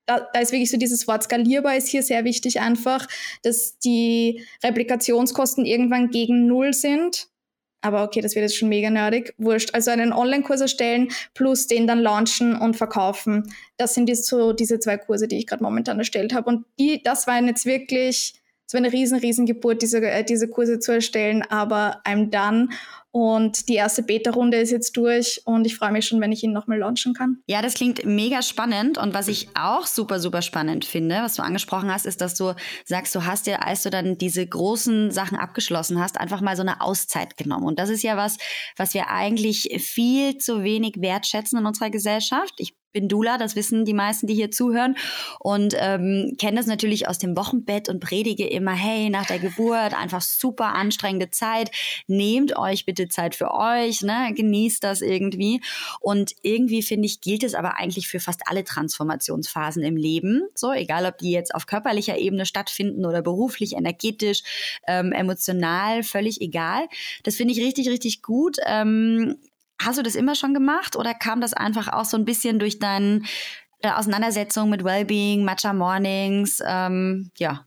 da, 0.06 0.28
da, 0.34 0.40
ist 0.40 0.52
wirklich 0.52 0.72
so 0.72 0.78
dieses 0.78 1.08
Wort 1.08 1.24
skalierbar 1.24 1.78
ist 1.78 1.88
hier 1.88 2.04
sehr 2.04 2.26
wichtig 2.26 2.60
einfach, 2.60 3.08
dass 3.44 3.78
die 3.80 4.44
Replikationskosten 4.64 5.66
irgendwann 5.66 6.10
gegen 6.10 6.48
Null 6.48 6.74
sind 6.74 7.31
aber 7.82 8.04
okay, 8.04 8.22
das 8.22 8.36
wird 8.36 8.44
jetzt 8.44 8.58
schon 8.58 8.70
mega 8.70 8.90
nerdig. 8.90 9.34
Wurscht. 9.38 9.74
Also 9.74 9.92
einen 9.92 10.14
Online-Kurs 10.14 10.62
erstellen 10.62 11.10
plus 11.34 11.68
den 11.68 11.88
dann 11.88 12.00
launchen 12.00 12.56
und 12.56 12.76
verkaufen. 12.76 13.54
Das 13.78 13.94
sind 13.94 14.08
die, 14.08 14.16
so 14.16 14.54
diese 14.54 14.80
zwei 14.80 14.98
Kurse, 14.98 15.28
die 15.28 15.38
ich 15.38 15.48
gerade 15.48 15.64
momentan 15.64 16.00
erstellt 16.00 16.34
habe. 16.34 16.50
Und 16.50 16.66
die, 16.80 17.02
das 17.04 17.28
waren 17.28 17.48
jetzt 17.48 17.66
wirklich 17.66 18.36
war 18.74 18.80
eine 18.80 18.92
riesen, 18.92 19.20
riesen 19.20 19.46
Geburt, 19.46 19.82
diese, 19.82 20.02
äh, 20.02 20.24
diese 20.24 20.48
Kurse 20.48 20.80
zu 20.80 20.94
erstellen, 20.94 21.44
aber 21.50 22.02
I'm 22.06 22.30
done. 22.30 22.70
Und 23.12 23.68
die 23.68 23.76
erste 23.76 24.04
Beta-Runde 24.04 24.58
ist 24.58 24.72
jetzt 24.72 24.96
durch 24.96 25.42
und 25.44 25.66
ich 25.66 25.76
freue 25.76 25.92
mich 25.92 26.08
schon, 26.08 26.22
wenn 26.22 26.32
ich 26.32 26.44
ihn 26.44 26.54
nochmal 26.54 26.80
launchen 26.80 27.14
kann. 27.14 27.38
Ja, 27.46 27.62
das 27.62 27.74
klingt 27.74 28.06
mega 28.06 28.42
spannend. 28.42 28.98
Und 28.98 29.14
was 29.14 29.28
ich 29.28 29.50
auch 29.54 29.86
super, 29.86 30.20
super 30.20 30.42
spannend 30.42 30.86
finde, 30.86 31.16
was 31.22 31.36
du 31.36 31.44
angesprochen 31.44 31.94
hast, 31.94 32.06
ist, 32.06 32.22
dass 32.22 32.36
du 32.36 32.54
sagst, 32.86 33.14
du 33.14 33.26
hast 33.26 33.48
dir, 33.48 33.66
als 33.66 33.84
du 33.84 33.90
dann 33.90 34.18
diese 34.18 34.48
großen 34.48 35.12
Sachen 35.12 35.38
abgeschlossen 35.38 36.00
hast, 36.00 36.18
einfach 36.18 36.40
mal 36.40 36.56
so 36.56 36.62
eine 36.62 36.80
Auszeit 36.80 37.36
genommen. 37.36 37.66
Und 37.66 37.80
das 37.80 37.90
ist 37.90 38.04
ja 38.04 38.16
was, 38.16 38.38
was 38.78 38.94
wir 38.94 39.10
eigentlich 39.10 39.70
viel 39.84 40.38
zu 40.38 40.64
wenig 40.64 40.96
wertschätzen 41.00 41.60
in 41.60 41.66
unserer 41.66 41.90
Gesellschaft. 41.90 42.54
Ich 42.60 42.74
bin 42.92 43.08
Dula, 43.08 43.38
das 43.38 43.56
wissen 43.56 43.86
die 43.86 43.94
meisten, 43.94 44.28
die 44.28 44.34
hier 44.34 44.52
zuhören. 44.52 44.96
Und 45.40 45.76
ähm, 45.78 46.36
kenne 46.38 46.58
das 46.58 46.68
natürlich 46.68 47.08
aus 47.08 47.18
dem 47.18 47.36
Wochenbett 47.38 47.90
und 47.90 48.00
predige 48.00 48.48
immer, 48.48 48.74
hey, 48.74 49.10
nach 49.10 49.26
der 49.26 49.40
Geburt 49.40 49.94
einfach 49.94 50.22
super 50.22 50.74
anstrengende 50.76 51.30
Zeit, 51.30 51.72
nehmt 52.08 52.58
euch 52.58 52.86
bitte 52.86 53.08
Zeit 53.08 53.36
für 53.36 53.52
euch, 53.54 54.02
ne, 54.02 54.34
genießt 54.36 54.84
das 54.84 55.02
irgendwie. 55.02 55.62
Und 56.00 56.36
irgendwie 56.42 56.82
finde 56.82 57.06
ich 57.06 57.22
gilt 57.22 57.44
es 57.44 57.56
aber 57.56 57.78
eigentlich 57.78 58.08
für 58.08 58.20
fast 58.20 58.42
alle 58.46 58.64
Transformationsphasen 58.64 59.84
im 59.84 59.96
Leben, 59.96 60.44
so 60.56 60.72
egal 60.72 61.06
ob 61.06 61.18
die 61.18 61.32
jetzt 61.32 61.54
auf 61.56 61.66
körperlicher 61.66 62.18
Ebene 62.18 62.46
stattfinden 62.46 63.06
oder 63.06 63.22
beruflich, 63.22 63.74
energetisch, 63.74 64.44
ähm, 64.88 65.12
emotional, 65.12 66.04
völlig 66.04 66.42
egal. 66.42 66.88
Das 67.24 67.36
finde 67.36 67.54
ich 67.54 67.62
richtig, 67.62 67.90
richtig 67.90 68.22
gut. 68.22 68.58
Ähm, 68.66 69.38
Hast 69.84 69.98
du 69.98 70.04
das 70.04 70.16
immer 70.16 70.36
schon 70.36 70.54
gemacht 70.54 70.96
oder 70.96 71.14
kam 71.14 71.42
das 71.42 71.54
einfach 71.54 71.88
auch 71.88 72.06
so 72.06 72.18
ein 72.18 72.26
bisschen 72.26 72.60
durch 72.60 72.80
deine 72.80 73.22
äh, 73.82 73.92
Auseinandersetzung 73.92 74.70
mit 74.70 74.84
Wellbeing, 74.84 75.44
Matcha 75.44 75.74
Mornings? 75.74 76.62
Ähm, 76.66 77.32
ja. 77.38 77.66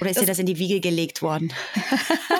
Oder 0.00 0.10
ist 0.10 0.16
das 0.16 0.24
dir 0.24 0.30
das 0.30 0.38
in 0.38 0.46
die 0.46 0.58
Wiege 0.58 0.80
gelegt 0.80 1.22
worden? 1.22 1.52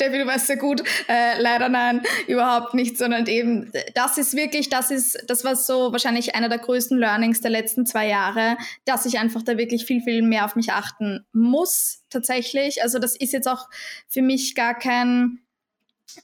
Steffi, 0.00 0.16
du 0.16 0.26
weißt 0.26 0.46
sehr 0.46 0.56
gut. 0.56 0.82
Äh, 1.08 1.40
leider 1.40 1.68
nein, 1.68 2.02
überhaupt 2.26 2.72
nicht, 2.72 2.96
sondern 2.96 3.26
eben, 3.26 3.70
das 3.94 4.16
ist 4.16 4.34
wirklich, 4.34 4.70
das 4.70 4.90
ist, 4.90 5.22
das 5.26 5.44
war 5.44 5.54
so 5.56 5.92
wahrscheinlich 5.92 6.34
einer 6.34 6.48
der 6.48 6.56
größten 6.56 6.98
Learnings 6.98 7.42
der 7.42 7.50
letzten 7.50 7.84
zwei 7.84 8.08
Jahre, 8.08 8.56
dass 8.86 9.04
ich 9.04 9.18
einfach 9.18 9.42
da 9.42 9.58
wirklich 9.58 9.84
viel, 9.84 10.00
viel 10.00 10.22
mehr 10.22 10.46
auf 10.46 10.56
mich 10.56 10.72
achten 10.72 11.26
muss, 11.32 12.02
tatsächlich. 12.08 12.82
Also 12.82 12.98
das 12.98 13.14
ist 13.14 13.34
jetzt 13.34 13.46
auch 13.46 13.68
für 14.08 14.22
mich 14.22 14.54
gar 14.54 14.74
kein, 14.74 15.40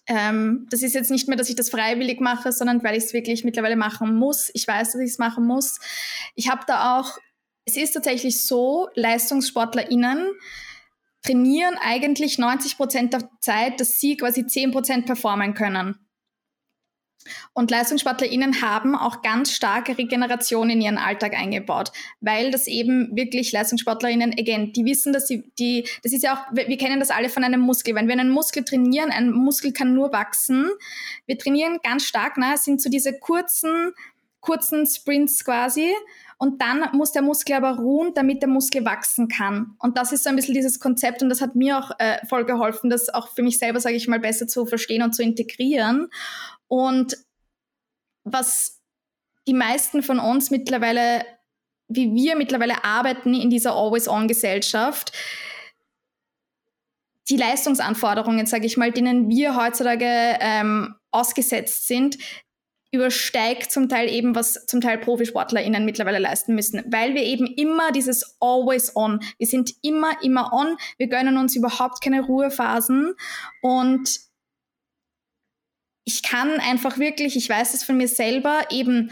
ähm, 0.06 0.66
das 0.70 0.82
ist 0.82 0.94
jetzt 0.94 1.10
nicht 1.10 1.28
mehr, 1.28 1.36
dass 1.36 1.48
ich 1.48 1.56
das 1.56 1.70
freiwillig 1.70 2.20
mache, 2.20 2.52
sondern 2.52 2.82
weil 2.82 2.96
ich 2.96 3.04
es 3.04 3.12
wirklich 3.12 3.44
mittlerweile 3.44 3.76
machen 3.76 4.14
muss. 4.16 4.50
Ich 4.54 4.66
weiß, 4.66 4.92
dass 4.92 5.00
ich 5.00 5.10
es 5.10 5.18
machen 5.18 5.46
muss. 5.46 5.78
Ich 6.34 6.48
habe 6.48 6.62
da 6.66 6.98
auch, 6.98 7.18
es 7.64 7.76
ist 7.76 7.92
tatsächlich 7.92 8.44
so, 8.44 8.88
LeistungssportlerInnen 8.94 10.30
trainieren 11.22 11.76
eigentlich 11.80 12.38
90 12.38 12.76
Prozent 12.76 13.12
der 13.12 13.28
Zeit, 13.40 13.80
dass 13.80 14.00
sie 14.00 14.16
quasi 14.16 14.46
10 14.46 14.70
Prozent 14.70 15.06
performen 15.06 15.54
können. 15.54 16.05
Und 17.52 17.70
LeistungssportlerInnen 17.70 18.62
haben 18.62 18.94
auch 18.94 19.22
ganz 19.22 19.52
starke 19.52 19.96
Regeneration 19.98 20.70
in 20.70 20.80
ihren 20.80 20.98
Alltag 20.98 21.34
eingebaut, 21.34 21.92
weil 22.20 22.50
das 22.50 22.66
eben 22.66 23.14
wirklich 23.16 23.52
LeistungssportlerInnen, 23.52 24.34
again, 24.38 24.72
die 24.72 24.84
wissen, 24.84 25.12
dass 25.12 25.26
sie, 25.26 25.50
die, 25.58 25.86
das 26.02 26.12
ist 26.12 26.22
ja 26.22 26.34
auch, 26.34 26.54
wir 26.54 26.76
kennen 26.76 27.00
das 27.00 27.10
alle 27.10 27.28
von 27.28 27.44
einem 27.44 27.60
Muskel. 27.60 27.94
Wenn 27.94 28.08
wir 28.08 28.14
einen 28.14 28.30
Muskel 28.30 28.64
trainieren, 28.64 29.10
ein 29.10 29.30
Muskel 29.30 29.72
kann 29.72 29.94
nur 29.94 30.12
wachsen. 30.12 30.68
Wir 31.26 31.38
trainieren 31.38 31.78
ganz 31.82 32.04
stark, 32.04 32.36
ne, 32.36 32.56
sind 32.56 32.80
so 32.80 32.90
diese 32.90 33.18
kurzen, 33.18 33.92
kurzen 34.40 34.86
Sprints 34.86 35.44
quasi. 35.44 35.92
Und 36.38 36.60
dann 36.60 36.86
muss 36.92 37.12
der 37.12 37.22
Muskel 37.22 37.56
aber 37.56 37.76
ruhen, 37.76 38.12
damit 38.14 38.42
der 38.42 38.48
Muskel 38.48 38.84
wachsen 38.84 39.28
kann. 39.28 39.74
Und 39.78 39.96
das 39.96 40.12
ist 40.12 40.24
so 40.24 40.30
ein 40.30 40.36
bisschen 40.36 40.54
dieses 40.54 40.80
Konzept 40.80 41.22
und 41.22 41.30
das 41.30 41.40
hat 41.40 41.56
mir 41.56 41.78
auch 41.78 41.92
äh, 41.98 42.18
voll 42.26 42.44
geholfen, 42.44 42.90
das 42.90 43.08
auch 43.08 43.28
für 43.28 43.42
mich 43.42 43.58
selber, 43.58 43.80
sage 43.80 43.96
ich 43.96 44.06
mal, 44.06 44.20
besser 44.20 44.46
zu 44.46 44.66
verstehen 44.66 45.02
und 45.02 45.14
zu 45.14 45.22
integrieren. 45.22 46.08
Und 46.68 47.16
was 48.24 48.82
die 49.46 49.54
meisten 49.54 50.02
von 50.02 50.18
uns 50.18 50.50
mittlerweile, 50.50 51.24
wie 51.88 52.12
wir 52.14 52.36
mittlerweile 52.36 52.84
arbeiten 52.84 53.32
in 53.32 53.48
dieser 53.48 53.72
Always-On-Gesellschaft, 53.74 55.12
die 57.28 57.36
Leistungsanforderungen, 57.36 58.46
sage 58.46 58.66
ich 58.66 58.76
mal, 58.76 58.92
denen 58.92 59.28
wir 59.28 59.56
heutzutage 59.56 60.06
ähm, 60.40 60.94
ausgesetzt 61.10 61.86
sind, 61.88 62.18
übersteigt 62.92 63.70
zum 63.72 63.88
Teil 63.88 64.08
eben, 64.08 64.34
was 64.34 64.66
zum 64.66 64.80
Teil 64.80 64.98
ProfisportlerInnen 64.98 65.84
mittlerweile 65.84 66.18
leisten 66.18 66.54
müssen, 66.54 66.82
weil 66.90 67.14
wir 67.14 67.22
eben 67.22 67.46
immer 67.46 67.92
dieses 67.92 68.36
Always 68.40 68.94
on, 68.94 69.20
wir 69.38 69.46
sind 69.46 69.72
immer, 69.82 70.12
immer 70.22 70.52
on, 70.52 70.76
wir 70.98 71.08
gönnen 71.08 71.36
uns 71.36 71.56
überhaupt 71.56 72.02
keine 72.02 72.22
Ruhephasen. 72.22 73.14
Und 73.62 74.20
ich 76.04 76.22
kann 76.22 76.60
einfach 76.60 76.98
wirklich, 76.98 77.36
ich 77.36 77.48
weiß 77.48 77.74
es 77.74 77.82
von 77.82 77.96
mir 77.96 78.08
selber, 78.08 78.62
eben 78.70 79.10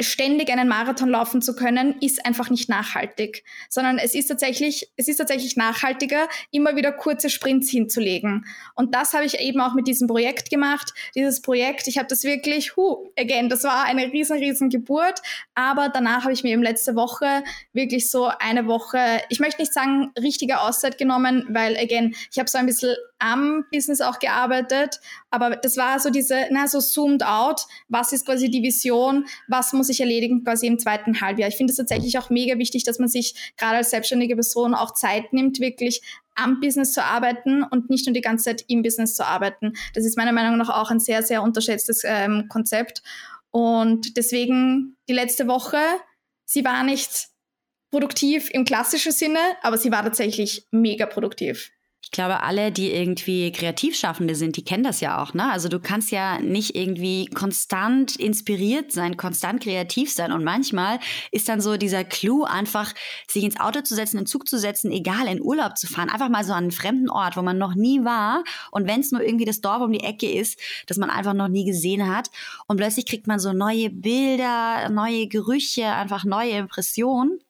ständig 0.00 0.50
einen 0.50 0.66
Marathon 0.66 1.10
laufen 1.10 1.42
zu 1.42 1.54
können, 1.54 1.96
ist 2.00 2.24
einfach 2.24 2.48
nicht 2.48 2.70
nachhaltig, 2.70 3.44
sondern 3.68 3.98
es 3.98 4.14
ist 4.14 4.28
tatsächlich, 4.28 4.90
es 4.96 5.08
ist 5.08 5.18
tatsächlich 5.18 5.56
nachhaltiger, 5.56 6.26
immer 6.50 6.74
wieder 6.74 6.90
kurze 6.90 7.28
Sprints 7.28 7.70
hinzulegen. 7.70 8.46
Und 8.74 8.94
das 8.94 9.12
habe 9.12 9.26
ich 9.26 9.38
eben 9.40 9.60
auch 9.60 9.74
mit 9.74 9.86
diesem 9.86 10.08
Projekt 10.08 10.48
gemacht. 10.48 10.94
Dieses 11.14 11.42
Projekt, 11.42 11.86
ich 11.86 11.98
habe 11.98 12.08
das 12.08 12.24
wirklich, 12.24 12.76
hu, 12.76 13.10
again, 13.18 13.50
das 13.50 13.64
war 13.64 13.84
eine 13.84 14.10
riesen, 14.10 14.38
riesen 14.38 14.70
Geburt, 14.70 15.20
aber 15.54 15.90
danach 15.90 16.22
habe 16.22 16.32
ich 16.32 16.42
mir 16.42 16.52
eben 16.52 16.62
letzte 16.62 16.96
Woche 16.96 17.44
wirklich 17.74 18.10
so 18.10 18.30
eine 18.38 18.66
Woche, 18.66 19.20
ich 19.28 19.38
möchte 19.38 19.60
nicht 19.60 19.74
sagen 19.74 20.12
richtige 20.18 20.60
Auszeit 20.60 20.96
genommen, 20.96 21.46
weil 21.50 21.76
again, 21.76 22.14
ich 22.32 22.38
habe 22.38 22.48
so 22.48 22.56
ein 22.56 22.66
bisschen 22.66 22.96
am 23.18 23.64
Business 23.70 24.00
auch 24.00 24.18
gearbeitet, 24.18 25.00
aber 25.30 25.56
das 25.56 25.76
war 25.76 26.00
so 26.00 26.10
diese, 26.10 26.46
na, 26.50 26.68
so 26.68 26.80
zoomed 26.80 27.22
out, 27.24 27.66
was 27.88 28.12
ist 28.12 28.24
quasi 28.24 28.50
die 28.50 28.62
Vision, 28.62 29.26
was 29.48 29.73
muss 29.74 29.88
ich 29.88 30.00
erledigen 30.00 30.44
quasi 30.44 30.66
im 30.66 30.78
zweiten 30.78 31.20
Halbjahr. 31.20 31.48
Ich 31.48 31.56
finde 31.56 31.72
es 31.72 31.76
tatsächlich 31.76 32.18
auch 32.18 32.30
mega 32.30 32.58
wichtig, 32.58 32.84
dass 32.84 32.98
man 32.98 33.08
sich 33.08 33.52
gerade 33.56 33.76
als 33.76 33.90
selbstständige 33.90 34.34
Person 34.34 34.74
auch 34.74 34.94
Zeit 34.94 35.32
nimmt, 35.32 35.60
wirklich 35.60 36.00
am 36.34 36.60
Business 36.60 36.92
zu 36.92 37.04
arbeiten 37.04 37.62
und 37.62 37.90
nicht 37.90 38.06
nur 38.06 38.14
die 38.14 38.20
ganze 38.20 38.44
Zeit 38.46 38.64
im 38.68 38.82
Business 38.82 39.14
zu 39.14 39.26
arbeiten. 39.26 39.74
Das 39.94 40.04
ist 40.04 40.16
meiner 40.16 40.32
Meinung 40.32 40.56
nach 40.56 40.70
auch 40.70 40.90
ein 40.90 41.00
sehr, 41.00 41.22
sehr 41.22 41.42
unterschätztes 41.42 42.02
ähm, 42.04 42.46
Konzept. 42.48 43.02
Und 43.50 44.16
deswegen 44.16 44.96
die 45.08 45.12
letzte 45.12 45.46
Woche, 45.46 45.78
sie 46.44 46.64
war 46.64 46.82
nicht 46.82 47.28
produktiv 47.90 48.50
im 48.50 48.64
klassischen 48.64 49.12
Sinne, 49.12 49.38
aber 49.62 49.78
sie 49.78 49.92
war 49.92 50.02
tatsächlich 50.02 50.66
mega 50.72 51.06
produktiv. 51.06 51.70
Ich 52.14 52.16
glaube, 52.16 52.44
alle, 52.44 52.70
die 52.70 52.92
irgendwie 52.92 53.50
Kreativschaffende 53.50 54.36
sind, 54.36 54.56
die 54.56 54.62
kennen 54.62 54.84
das 54.84 55.00
ja 55.00 55.20
auch. 55.20 55.34
Ne? 55.34 55.50
Also 55.50 55.68
du 55.68 55.80
kannst 55.80 56.12
ja 56.12 56.38
nicht 56.38 56.76
irgendwie 56.76 57.26
konstant 57.26 58.14
inspiriert 58.14 58.92
sein, 58.92 59.16
konstant 59.16 59.64
kreativ 59.64 60.12
sein. 60.12 60.30
Und 60.30 60.44
manchmal 60.44 61.00
ist 61.32 61.48
dann 61.48 61.60
so 61.60 61.76
dieser 61.76 62.04
Clou 62.04 62.44
einfach, 62.44 62.94
sich 63.28 63.42
ins 63.42 63.58
Auto 63.58 63.80
zu 63.80 63.96
setzen, 63.96 64.18
in 64.18 64.22
den 64.22 64.28
Zug 64.28 64.46
zu 64.46 64.60
setzen, 64.60 64.92
egal, 64.92 65.26
in 65.26 65.42
Urlaub 65.42 65.76
zu 65.76 65.88
fahren, 65.88 66.08
einfach 66.08 66.28
mal 66.28 66.44
so 66.44 66.52
an 66.52 66.62
einen 66.62 66.70
fremden 66.70 67.10
Ort, 67.10 67.36
wo 67.36 67.42
man 67.42 67.58
noch 67.58 67.74
nie 67.74 68.04
war. 68.04 68.44
Und 68.70 68.86
wenn 68.86 69.00
es 69.00 69.10
nur 69.10 69.20
irgendwie 69.20 69.44
das 69.44 69.60
Dorf 69.60 69.82
um 69.82 69.90
die 69.90 70.04
Ecke 70.04 70.30
ist, 70.30 70.60
das 70.86 70.98
man 70.98 71.10
einfach 71.10 71.34
noch 71.34 71.48
nie 71.48 71.64
gesehen 71.64 72.08
hat. 72.08 72.30
Und 72.68 72.76
plötzlich 72.76 73.06
kriegt 73.06 73.26
man 73.26 73.40
so 73.40 73.52
neue 73.52 73.90
Bilder, 73.90 74.88
neue 74.88 75.26
Gerüche, 75.26 75.86
einfach 75.86 76.22
neue 76.22 76.58
Impressionen. 76.58 77.40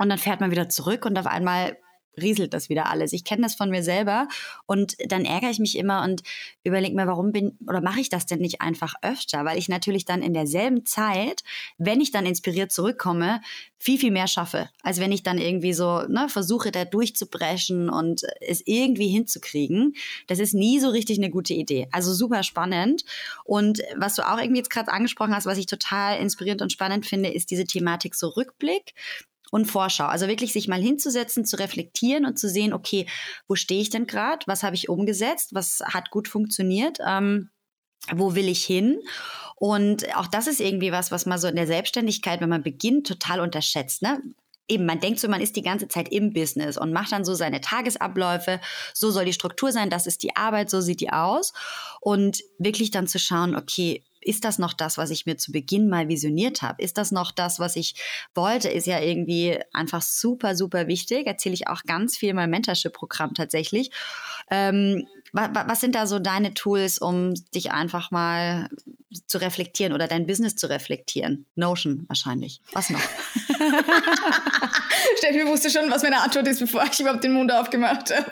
Und 0.00 0.08
dann 0.08 0.18
fährt 0.18 0.40
man 0.40 0.50
wieder 0.50 0.68
zurück 0.68 1.04
und 1.04 1.16
auf 1.16 1.26
einmal 1.26 1.76
rieselt 2.20 2.54
das 2.54 2.68
wieder 2.68 2.86
alles. 2.86 3.12
Ich 3.12 3.24
kenne 3.24 3.42
das 3.42 3.54
von 3.54 3.70
mir 3.70 3.82
selber 3.82 4.28
und 4.66 4.96
dann 5.08 5.24
ärgere 5.24 5.50
ich 5.50 5.58
mich 5.58 5.76
immer 5.76 6.02
und 6.04 6.22
überlege 6.64 6.94
mir, 6.94 7.06
warum 7.06 7.32
bin 7.32 7.58
oder 7.66 7.80
mache 7.80 8.00
ich 8.00 8.08
das 8.08 8.26
denn 8.26 8.40
nicht 8.40 8.60
einfach 8.60 8.94
öfter? 9.02 9.44
Weil 9.44 9.58
ich 9.58 9.68
natürlich 9.68 10.04
dann 10.04 10.22
in 10.22 10.34
derselben 10.34 10.84
Zeit, 10.84 11.42
wenn 11.78 12.00
ich 12.00 12.10
dann 12.10 12.26
inspiriert 12.26 12.72
zurückkomme, 12.72 13.40
viel, 13.78 13.98
viel 13.98 14.12
mehr 14.12 14.28
schaffe, 14.28 14.68
als 14.82 15.00
wenn 15.00 15.10
ich 15.10 15.24
dann 15.24 15.38
irgendwie 15.38 15.72
so 15.72 16.02
ne, 16.02 16.28
versuche, 16.28 16.70
da 16.70 16.84
durchzubrechen 16.84 17.90
und 17.90 18.22
es 18.40 18.62
irgendwie 18.64 19.08
hinzukriegen. 19.08 19.94
Das 20.28 20.38
ist 20.38 20.54
nie 20.54 20.78
so 20.78 20.88
richtig 20.88 21.18
eine 21.18 21.30
gute 21.30 21.54
Idee. 21.54 21.88
Also 21.90 22.14
super 22.14 22.44
spannend. 22.44 23.04
Und 23.44 23.82
was 23.96 24.14
du 24.14 24.22
auch 24.22 24.38
irgendwie 24.38 24.58
jetzt 24.58 24.70
gerade 24.70 24.92
angesprochen 24.92 25.34
hast, 25.34 25.46
was 25.46 25.58
ich 25.58 25.66
total 25.66 26.20
inspirierend 26.20 26.62
und 26.62 26.70
spannend 26.70 27.06
finde, 27.06 27.30
ist 27.30 27.50
diese 27.50 27.64
Thematik 27.64 28.14
so 28.14 28.28
Rückblick 28.28 28.94
und 29.52 29.66
Vorschau. 29.66 30.06
Also 30.06 30.28
wirklich 30.28 30.54
sich 30.54 30.66
mal 30.66 30.80
hinzusetzen, 30.80 31.44
zu 31.44 31.58
reflektieren 31.58 32.24
und 32.24 32.38
zu 32.38 32.48
sehen, 32.48 32.72
okay, 32.72 33.06
wo 33.46 33.54
stehe 33.54 33.82
ich 33.82 33.90
denn 33.90 34.06
gerade? 34.06 34.46
Was 34.46 34.62
habe 34.62 34.74
ich 34.74 34.88
umgesetzt? 34.88 35.50
Was 35.52 35.80
hat 35.84 36.10
gut 36.10 36.26
funktioniert? 36.26 36.98
Ähm, 37.06 37.50
wo 38.10 38.34
will 38.34 38.48
ich 38.48 38.64
hin? 38.64 38.98
Und 39.56 40.16
auch 40.16 40.26
das 40.26 40.46
ist 40.46 40.58
irgendwie 40.58 40.90
was, 40.90 41.12
was 41.12 41.26
man 41.26 41.38
so 41.38 41.48
in 41.48 41.56
der 41.56 41.66
Selbstständigkeit, 41.66 42.40
wenn 42.40 42.48
man 42.48 42.62
beginnt, 42.62 43.06
total 43.06 43.40
unterschätzt. 43.40 44.00
Ne? 44.00 44.22
eben, 44.68 44.86
man 44.86 45.00
denkt 45.00 45.20
so, 45.20 45.28
man 45.28 45.42
ist 45.42 45.56
die 45.56 45.62
ganze 45.62 45.88
Zeit 45.88 46.10
im 46.10 46.32
Business 46.32 46.78
und 46.78 46.92
macht 46.92 47.12
dann 47.12 47.24
so 47.24 47.34
seine 47.34 47.60
Tagesabläufe. 47.60 48.58
So 48.94 49.10
soll 49.10 49.26
die 49.26 49.34
Struktur 49.34 49.70
sein, 49.70 49.90
das 49.90 50.06
ist 50.06 50.22
die 50.22 50.34
Arbeit, 50.34 50.70
so 50.70 50.80
sieht 50.80 51.00
die 51.00 51.12
aus. 51.12 51.52
Und 52.00 52.42
wirklich 52.58 52.90
dann 52.90 53.06
zu 53.06 53.18
schauen, 53.18 53.54
okay, 53.54 54.02
ist 54.24 54.44
das 54.44 54.58
noch 54.58 54.72
das, 54.72 54.98
was 54.98 55.10
ich 55.10 55.26
mir 55.26 55.36
zu 55.36 55.52
Beginn 55.52 55.88
mal 55.88 56.08
visioniert 56.08 56.62
habe? 56.62 56.82
Ist 56.82 56.98
das 56.98 57.12
noch 57.12 57.30
das, 57.30 57.58
was 57.58 57.76
ich 57.76 57.94
wollte? 58.34 58.68
Ist 58.68 58.86
ja 58.86 59.00
irgendwie 59.00 59.58
einfach 59.72 60.02
super, 60.02 60.56
super 60.56 60.86
wichtig. 60.86 61.26
Erzähle 61.26 61.54
ich 61.54 61.68
auch 61.68 61.82
ganz 61.84 62.16
viel 62.16 62.30
in 62.30 62.36
meinem 62.36 62.50
Mentorship-Programm 62.50 63.34
tatsächlich. 63.34 63.90
Ähm, 64.50 65.06
was 65.32 65.80
sind 65.80 65.94
da 65.94 66.06
so 66.06 66.18
deine 66.18 66.52
Tools, 66.52 66.98
um 66.98 67.32
dich 67.54 67.72
einfach 67.72 68.10
mal 68.10 68.68
zu 69.26 69.38
reflektieren 69.38 69.94
oder 69.94 70.06
dein 70.06 70.26
Business 70.26 70.56
zu 70.56 70.68
reflektieren? 70.68 71.46
Notion 71.54 72.04
wahrscheinlich. 72.08 72.60
Was 72.72 72.90
noch? 72.90 73.00
Steffi 75.18 75.46
wusste 75.46 75.70
schon, 75.70 75.90
was 75.90 76.02
meine 76.02 76.20
Antwort 76.20 76.46
ist, 76.48 76.60
bevor 76.60 76.84
ich 76.84 77.00
überhaupt 77.00 77.24
den 77.24 77.32
Mund 77.32 77.50
aufgemacht 77.50 78.14
habe. 78.14 78.30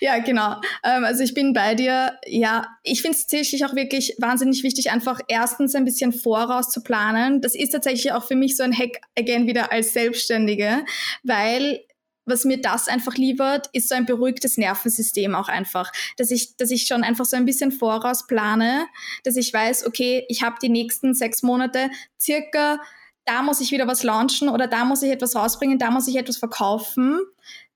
Ja, 0.00 0.18
genau. 0.18 0.56
Ähm, 0.82 1.04
also 1.04 1.22
ich 1.22 1.34
bin 1.34 1.52
bei 1.52 1.74
dir. 1.74 2.18
Ja, 2.26 2.66
ich 2.82 3.02
finde 3.02 3.16
es 3.16 3.26
tatsächlich 3.26 3.64
auch 3.64 3.74
wirklich 3.74 4.16
wahnsinnig 4.18 4.62
wichtig, 4.62 4.90
einfach 4.90 5.20
erstens 5.28 5.74
ein 5.74 5.84
bisschen 5.84 6.12
voraus 6.12 6.70
zu 6.70 6.82
planen. 6.82 7.40
Das 7.40 7.54
ist 7.54 7.70
tatsächlich 7.70 8.12
auch 8.12 8.24
für 8.24 8.36
mich 8.36 8.56
so 8.56 8.62
ein 8.62 8.76
Hack 8.76 9.00
again 9.18 9.46
wieder 9.46 9.72
als 9.72 9.92
Selbstständige, 9.92 10.84
weil 11.22 11.80
was 12.26 12.44
mir 12.44 12.60
das 12.60 12.88
einfach 12.88 13.14
liefert, 13.16 13.68
ist 13.72 13.88
so 13.88 13.94
ein 13.94 14.06
beruhigtes 14.06 14.56
Nervensystem 14.56 15.34
auch 15.34 15.48
einfach, 15.48 15.90
dass 16.16 16.30
ich, 16.30 16.56
dass 16.56 16.70
ich 16.70 16.86
schon 16.86 17.02
einfach 17.02 17.24
so 17.24 17.36
ein 17.36 17.44
bisschen 17.44 17.72
voraus 17.72 18.26
plane, 18.26 18.86
dass 19.24 19.36
ich 19.36 19.52
weiß, 19.52 19.86
okay, 19.86 20.24
ich 20.28 20.42
habe 20.42 20.56
die 20.62 20.68
nächsten 20.68 21.14
sechs 21.14 21.42
Monate 21.42 21.90
circa, 22.18 22.80
da 23.24 23.42
muss 23.42 23.60
ich 23.60 23.72
wieder 23.72 23.86
was 23.86 24.02
launchen 24.02 24.48
oder 24.48 24.66
da 24.66 24.84
muss 24.84 25.02
ich 25.02 25.10
etwas 25.10 25.34
rausbringen, 25.34 25.78
da 25.78 25.90
muss 25.90 26.08
ich 26.08 26.16
etwas 26.16 26.36
verkaufen, 26.36 27.20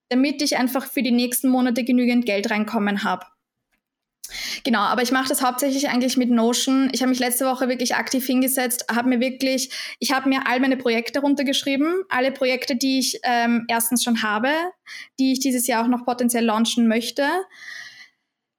damit 0.09 0.43
ich 0.43 0.57
einfach 0.57 0.87
für 0.87 1.03
die 1.03 1.11
nächsten 1.11 1.49
Monate 1.49 1.85
genügend 1.85 2.27
Geld 2.27 2.51
reinkommen 2.51 3.05
habe. 3.05 3.27
Genau, 4.65 4.81
aber 4.81 5.03
ich 5.03 5.13
mache 5.13 5.29
das 5.29 5.43
hauptsächlich 5.43 5.89
eigentlich 5.89 6.17
mit 6.17 6.31
Notion. 6.31 6.89
Ich 6.93 7.03
habe 7.03 7.11
mich 7.11 7.19
letzte 7.19 7.45
Woche 7.45 7.69
wirklich 7.69 7.95
aktiv 7.95 8.25
hingesetzt, 8.25 8.87
habe 8.91 9.09
mir 9.09 9.21
wirklich, 9.21 9.71
ich 10.01 10.13
habe 10.13 10.29
mir 10.29 10.47
all 10.47 10.61
meine 10.61 10.77
Projekte 10.77 11.21
runtergeschrieben, 11.21 12.03
alle 12.09 12.33
Projekte, 12.33 12.75
die 12.75 12.99
ich 12.99 13.21
ähm, 13.23 13.67
erstens 13.69 14.03
schon 14.03 14.23
habe, 14.23 14.51
die 15.19 15.33
ich 15.33 15.41
dieses 15.41 15.67
Jahr 15.67 15.85
auch 15.85 15.89
noch 15.89 16.05
potenziell 16.05 16.45
launchen 16.45 16.89
möchte 16.89 17.25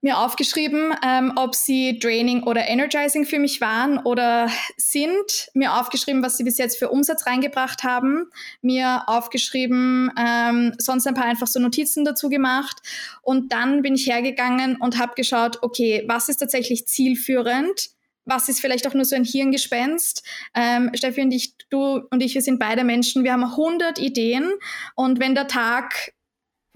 mir 0.05 0.19
aufgeschrieben, 0.19 0.93
ähm, 1.03 1.33
ob 1.35 1.55
sie 1.55 1.97
draining 1.97 2.43
oder 2.43 2.67
energizing 2.67 3.25
für 3.25 3.39
mich 3.39 3.59
waren 3.59 3.97
oder 3.97 4.47
sind. 4.77 5.49
Mir 5.55 5.73
aufgeschrieben, 5.79 6.21
was 6.21 6.37
sie 6.37 6.43
bis 6.43 6.59
jetzt 6.59 6.77
für 6.77 6.89
Umsatz 6.89 7.25
reingebracht 7.25 7.81
haben. 7.83 8.29
Mir 8.61 9.05
aufgeschrieben, 9.07 10.11
ähm, 10.15 10.75
sonst 10.77 11.07
ein 11.07 11.15
paar 11.15 11.25
einfach 11.25 11.47
so 11.47 11.59
Notizen 11.59 12.05
dazu 12.05 12.29
gemacht. 12.29 12.83
Und 13.23 13.51
dann 13.51 13.81
bin 13.81 13.95
ich 13.95 14.05
hergegangen 14.05 14.75
und 14.75 14.99
habe 14.99 15.15
geschaut, 15.15 15.63
okay, 15.63 16.03
was 16.07 16.29
ist 16.29 16.37
tatsächlich 16.37 16.87
zielführend? 16.87 17.89
was 18.27 18.49
ist 18.49 18.59
vielleicht 18.59 18.87
auch 18.87 18.95
nur 18.95 19.05
so 19.05 19.15
ein 19.15 19.23
Hirngespenst. 19.23 20.23
Ähm, 20.55 20.89
Steffi 20.95 21.21
und 21.21 21.31
ich, 21.31 21.53
du 21.69 22.01
und 22.09 22.23
ich, 22.23 22.33
wir 22.33 22.41
sind 22.41 22.57
beide 22.57 22.83
Menschen, 22.83 23.23
wir 23.23 23.31
haben 23.31 23.43
100 23.43 23.99
Ideen 23.99 24.51
und 24.95 25.19
wenn 25.19 25.35
der 25.35 25.47
Tag 25.47 26.14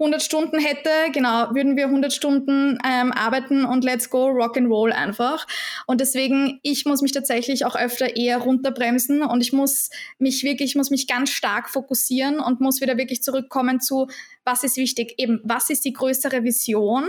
100 0.00 0.22
Stunden 0.22 0.58
hätte, 0.58 0.90
genau, 1.12 1.54
würden 1.54 1.76
wir 1.76 1.84
100 1.84 2.10
Stunden 2.10 2.78
ähm, 2.84 3.12
arbeiten 3.12 3.66
und 3.66 3.84
let's 3.84 4.08
go, 4.08 4.28
rock 4.28 4.56
and 4.56 4.68
roll 4.70 4.92
einfach. 4.92 5.46
Und 5.86 6.00
deswegen, 6.00 6.58
ich 6.62 6.86
muss 6.86 7.02
mich 7.02 7.12
tatsächlich 7.12 7.66
auch 7.66 7.76
öfter 7.76 8.16
eher 8.16 8.38
runterbremsen 8.38 9.22
und 9.22 9.42
ich 9.42 9.52
muss 9.52 9.90
mich 10.18 10.42
wirklich, 10.42 10.70
ich 10.70 10.76
muss 10.76 10.90
mich 10.90 11.06
ganz 11.06 11.30
stark 11.30 11.68
fokussieren 11.68 12.40
und 12.40 12.62
muss 12.62 12.80
wieder 12.80 12.96
wirklich 12.96 13.22
zurückkommen 13.22 13.80
zu, 13.80 14.08
was 14.42 14.64
ist 14.64 14.78
wichtig? 14.78 15.14
Eben, 15.18 15.40
was 15.44 15.68
ist 15.68 15.84
die 15.84 15.92
größere 15.92 16.44
Vision? 16.44 17.04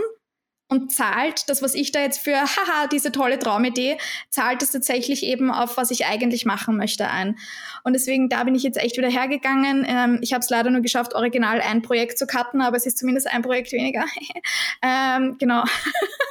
Und 0.72 0.90
zahlt 0.90 1.50
das, 1.50 1.60
was 1.60 1.74
ich 1.74 1.92
da 1.92 2.00
jetzt 2.00 2.18
für, 2.18 2.34
haha, 2.40 2.86
diese 2.86 3.12
tolle 3.12 3.38
Traumidee, 3.38 3.98
zahlt 4.30 4.62
es 4.62 4.70
tatsächlich 4.70 5.22
eben 5.22 5.50
auf, 5.50 5.76
was 5.76 5.90
ich 5.90 6.06
eigentlich 6.06 6.46
machen 6.46 6.78
möchte 6.78 7.08
ein. 7.08 7.38
Und 7.84 7.92
deswegen, 7.92 8.30
da 8.30 8.42
bin 8.44 8.54
ich 8.54 8.62
jetzt 8.62 8.78
echt 8.78 8.96
wieder 8.96 9.10
hergegangen. 9.10 9.84
Ähm, 9.86 10.18
ich 10.22 10.32
habe 10.32 10.40
es 10.40 10.48
leider 10.48 10.70
nur 10.70 10.80
geschafft, 10.80 11.14
original 11.14 11.60
ein 11.60 11.82
Projekt 11.82 12.16
zu 12.16 12.26
cutten, 12.26 12.62
aber 12.62 12.78
es 12.78 12.86
ist 12.86 12.96
zumindest 12.96 13.26
ein 13.26 13.42
Projekt 13.42 13.72
weniger. 13.72 14.06
ähm, 14.82 15.36
genau. 15.38 15.62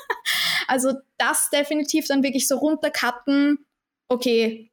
also 0.67 0.93
das 1.19 1.51
definitiv 1.51 2.07
dann 2.07 2.23
wirklich 2.23 2.47
so 2.47 2.57
runtercutten, 2.57 3.59
okay, 4.09 4.71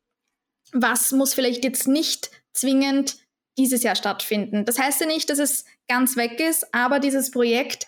was 0.72 1.12
muss 1.12 1.34
vielleicht 1.34 1.62
jetzt 1.62 1.86
nicht 1.86 2.30
zwingend 2.54 3.18
dieses 3.58 3.82
Jahr 3.82 3.96
stattfinden. 3.96 4.64
Das 4.64 4.78
heißt 4.78 5.02
ja 5.02 5.06
nicht, 5.06 5.28
dass 5.28 5.38
es 5.38 5.66
ganz 5.88 6.16
weg 6.16 6.40
ist, 6.40 6.72
aber 6.74 7.00
dieses 7.00 7.30
Projekt 7.30 7.86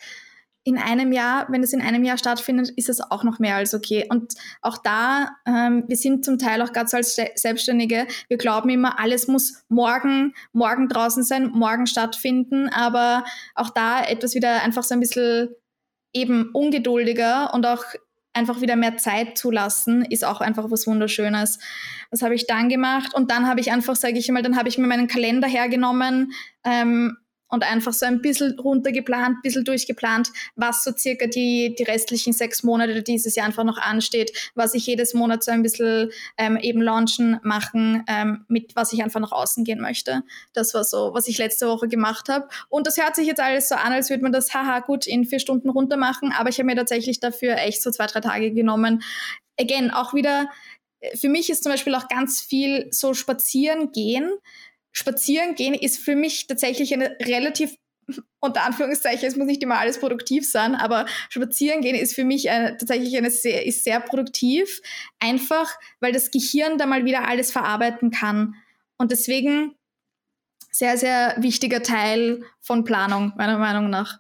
in 0.65 0.77
einem 0.77 1.13
Jahr, 1.13 1.47
wenn 1.51 1.63
es 1.63 1.73
in 1.73 1.81
einem 1.81 2.05
Jahr 2.05 2.19
stattfindet, 2.19 2.71
ist 2.77 2.89
es 2.89 3.01
auch 3.01 3.25
noch 3.25 3.39
mehr 3.39 3.57
als 3.57 3.75
okay. 3.75 4.07
Und 4.09 4.35
auch 4.61 4.79
da, 4.79 5.31
ähm, 5.47 5.85
wir 5.87 5.97
sind 5.97 6.25
zum 6.25 6.39
Teil 6.39 6.61
auch 6.61 6.73
gerade 6.73 6.89
so 6.89 6.99
als 6.99 7.19
Selbstständige, 7.35 8.07
wir 8.29 8.37
glauben 8.37 8.69
immer, 8.69 8.99
alles 8.99 9.27
muss 9.27 9.65
morgen, 9.69 10.35
morgen 10.53 10.89
draußen 10.89 11.23
sein, 11.23 11.51
morgen 11.51 11.87
stattfinden, 11.87 12.69
aber 12.69 13.25
auch 13.55 13.71
da 13.71 14.05
etwas 14.05 14.35
wieder 14.35 14.63
einfach 14.63 14.83
so 14.83 14.95
ein 14.95 15.01
bisschen 15.01 15.49
eben 16.13 16.51
ungeduldiger 16.53 17.55
und 17.55 17.67
auch 17.67 17.85
einfach 18.33 18.61
wieder 18.61 18.77
mehr 18.77 18.97
Zeit 18.97 19.39
zulassen, 19.39 20.05
ist 20.05 20.25
auch 20.25 20.41
einfach 20.41 20.71
was 20.71 20.87
Wunderschönes. 20.87 21.59
Was 22.11 22.23
habe 22.23 22.35
ich 22.35 22.47
dann 22.47 22.69
gemacht? 22.69 23.15
Und 23.15 23.31
dann 23.31 23.49
habe 23.49 23.61
ich 23.61 23.73
einfach, 23.73 23.97
sage 23.97 24.19
ich 24.19 24.31
mal, 24.31 24.43
dann 24.43 24.57
habe 24.57 24.69
ich 24.69 24.79
mir 24.79 24.87
meinen 24.87 25.09
Kalender 25.09 25.49
hergenommen, 25.49 26.33
ähm, 26.65 27.17
und 27.51 27.65
einfach 27.65 27.93
so 27.93 28.07
ein 28.07 28.21
bisschen 28.21 28.59
runtergeplant, 28.59 29.39
ein 29.39 29.43
bisschen 29.43 29.65
durchgeplant, 29.65 30.31
was 30.57 30.85
so 30.85 30.93
circa 30.97 31.27
die, 31.27 31.75
die 31.79 31.83
restlichen 31.83 32.33
sechs 32.33 32.63
Monate 32.63 33.03
dieses 33.03 33.35
Jahr 33.35 33.47
einfach 33.47 33.65
noch 33.65 33.79
ansteht, 33.79 34.51
was 34.55 34.75
ich 34.75 34.87
jedes 34.87 35.15
Monat 35.15 35.45
so 35.45 35.51
ein 35.51 35.63
bisschen 35.63 36.11
ähm, 36.39 36.57
eben 36.57 36.81
launchen, 36.81 37.41
machen, 37.43 38.05
ähm, 38.07 38.45
mit 38.49 38.75
was 38.77 38.93
ich 38.93 39.03
einfach 39.03 39.21
nach 39.21 39.33
außen 39.33 39.65
gehen 39.65 39.81
möchte. 39.81 40.23
Das 40.53 40.75
war 40.75 40.85
so, 40.85 41.11
was 41.13 41.29
ich 41.29 41.39
letzte 41.39 41.69
Woche 41.69 41.89
gemacht 41.89 42.29
habe. 42.29 42.49
Und 42.69 42.87
das 42.87 42.97
hört 42.97 43.17
sich 43.17 43.27
jetzt 43.27 43.41
alles 43.41 43.69
so 43.69 43.75
an, 43.75 43.93
als 43.93 44.11
würde 44.11 44.23
man 44.23 44.33
das, 44.33 44.55
haha, 44.55 44.81
gut, 44.81 45.07
in 45.07 45.25
vier 45.25 45.41
Stunden 45.41 45.71
runter 45.71 45.97
machen, 45.97 46.33
aber 46.37 46.49
ich 46.49 46.59
habe 46.59 46.67
mir 46.67 46.77
tatsächlich 46.77 47.21
dafür 47.21 47.57
echt 47.57 47.83
so 47.83 47.91
zwei, 47.91 48.07
drei 48.07 48.21
Tage 48.21 48.53
genommen. 48.53 49.03
Again, 49.61 49.91
auch 49.91 50.15
wieder, 50.15 50.49
äh, 51.01 51.17
für 51.17 51.29
mich 51.29 51.51
ist 51.51 51.65
zum 51.65 51.73
Beispiel 51.73 51.95
auch 51.95 52.09
ganz 52.09 52.41
viel 52.41 52.89
so 52.91 53.15
spazieren 53.15 53.93
gehen 53.93 54.31
spazieren 54.93 55.55
gehen 55.55 55.75
ist 55.75 55.99
für 55.99 56.17
mich 56.17 56.47
tatsächlich 56.47 56.93
eine 56.93 57.17
relativ 57.21 57.77
unter 58.41 58.65
Anführungszeichen, 58.65 59.29
es 59.29 59.37
muss 59.37 59.47
nicht 59.47 59.63
immer 59.63 59.79
alles 59.79 60.01
produktiv 60.01 60.51
sein, 60.51 60.75
aber 60.75 61.07
spazieren 61.29 61.81
gehen 61.81 61.95
ist 61.95 62.15
für 62.15 62.25
mich 62.25 62.51
eine, 62.51 62.77
tatsächlich 62.77 63.17
eine 63.17 63.31
sehr, 63.31 63.67
ist 63.67 63.85
sehr 63.85 64.01
produktiv, 64.01 64.81
einfach 65.19 65.71
weil 66.01 66.13
das 66.13 66.31
Gehirn 66.31 66.79
da 66.79 66.87
mal 66.87 67.05
wieder 67.05 67.29
alles 67.29 67.53
verarbeiten 67.53 68.11
kann. 68.11 68.55
Und 68.97 69.13
deswegen 69.13 69.75
sehr, 70.71 70.97
sehr 70.97 71.37
wichtiger 71.39 71.83
Teil 71.83 72.43
von 72.61 72.85
Planung, 72.85 73.33
meiner 73.37 73.59
Meinung 73.59 73.91
nach. 73.91 74.20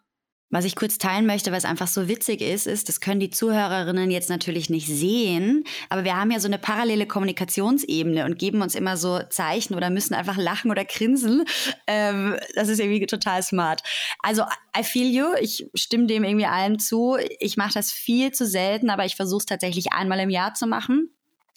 Was 0.50 0.64
ich 0.64 0.74
kurz 0.74 0.98
teilen 0.98 1.26
möchte, 1.26 1.52
was 1.52 1.64
einfach 1.64 1.86
so 1.86 2.08
witzig 2.08 2.40
ist, 2.40 2.66
ist, 2.66 2.88
das 2.88 3.00
können 3.00 3.20
die 3.20 3.30
Zuhörerinnen 3.30 4.10
jetzt 4.10 4.28
natürlich 4.28 4.68
nicht 4.68 4.88
sehen, 4.88 5.62
aber 5.88 6.02
wir 6.02 6.16
haben 6.16 6.32
ja 6.32 6.40
so 6.40 6.48
eine 6.48 6.58
parallele 6.58 7.06
Kommunikationsebene 7.06 8.24
und 8.24 8.36
geben 8.36 8.60
uns 8.60 8.74
immer 8.74 8.96
so 8.96 9.20
Zeichen 9.30 9.74
oder 9.74 9.90
müssen 9.90 10.14
einfach 10.14 10.36
lachen 10.36 10.70
oder 10.72 10.84
grinsen. 10.84 11.44
Ähm, 11.86 12.36
das 12.56 12.68
ist 12.68 12.80
irgendwie 12.80 13.06
total 13.06 13.44
smart. 13.44 13.82
Also, 14.20 14.42
I 14.76 14.82
feel 14.82 15.06
you. 15.06 15.26
Ich 15.40 15.68
stimme 15.74 16.06
dem 16.06 16.24
irgendwie 16.24 16.46
allem 16.46 16.80
zu. 16.80 17.16
Ich 17.38 17.56
mache 17.56 17.74
das 17.74 17.92
viel 17.92 18.32
zu 18.32 18.44
selten, 18.44 18.90
aber 18.90 19.04
ich 19.04 19.14
versuche 19.14 19.40
es 19.40 19.46
tatsächlich 19.46 19.92
einmal 19.92 20.18
im 20.18 20.30
Jahr 20.30 20.54
zu 20.54 20.66
machen 20.66 21.10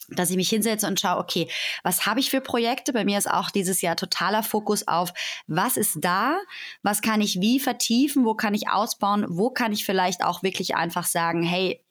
dass 0.09 0.29
ich 0.29 0.35
mich 0.35 0.49
hinsetze 0.49 0.87
und 0.87 0.99
schaue, 0.99 1.19
okay, 1.19 1.49
was 1.83 2.05
habe 2.05 2.19
ich 2.19 2.29
für 2.29 2.41
Projekte? 2.41 2.93
Bei 2.93 3.05
mir 3.05 3.17
ist 3.17 3.29
auch 3.29 3.49
dieses 3.49 3.81
Jahr 3.81 3.95
totaler 3.95 4.43
Fokus 4.43 4.87
auf, 4.87 5.13
was 5.47 5.77
ist 5.77 5.97
da? 6.01 6.37
Was 6.81 7.01
kann 7.01 7.21
ich 7.21 7.39
wie 7.41 7.59
vertiefen? 7.59 8.25
Wo 8.25 8.35
kann 8.35 8.53
ich 8.53 8.69
ausbauen? 8.69 9.25
Wo 9.29 9.49
kann 9.49 9.71
ich 9.71 9.85
vielleicht 9.85 10.23
auch 10.23 10.43
wirklich 10.43 10.75
einfach 10.75 11.05
sagen, 11.05 11.43
hey, 11.43 11.83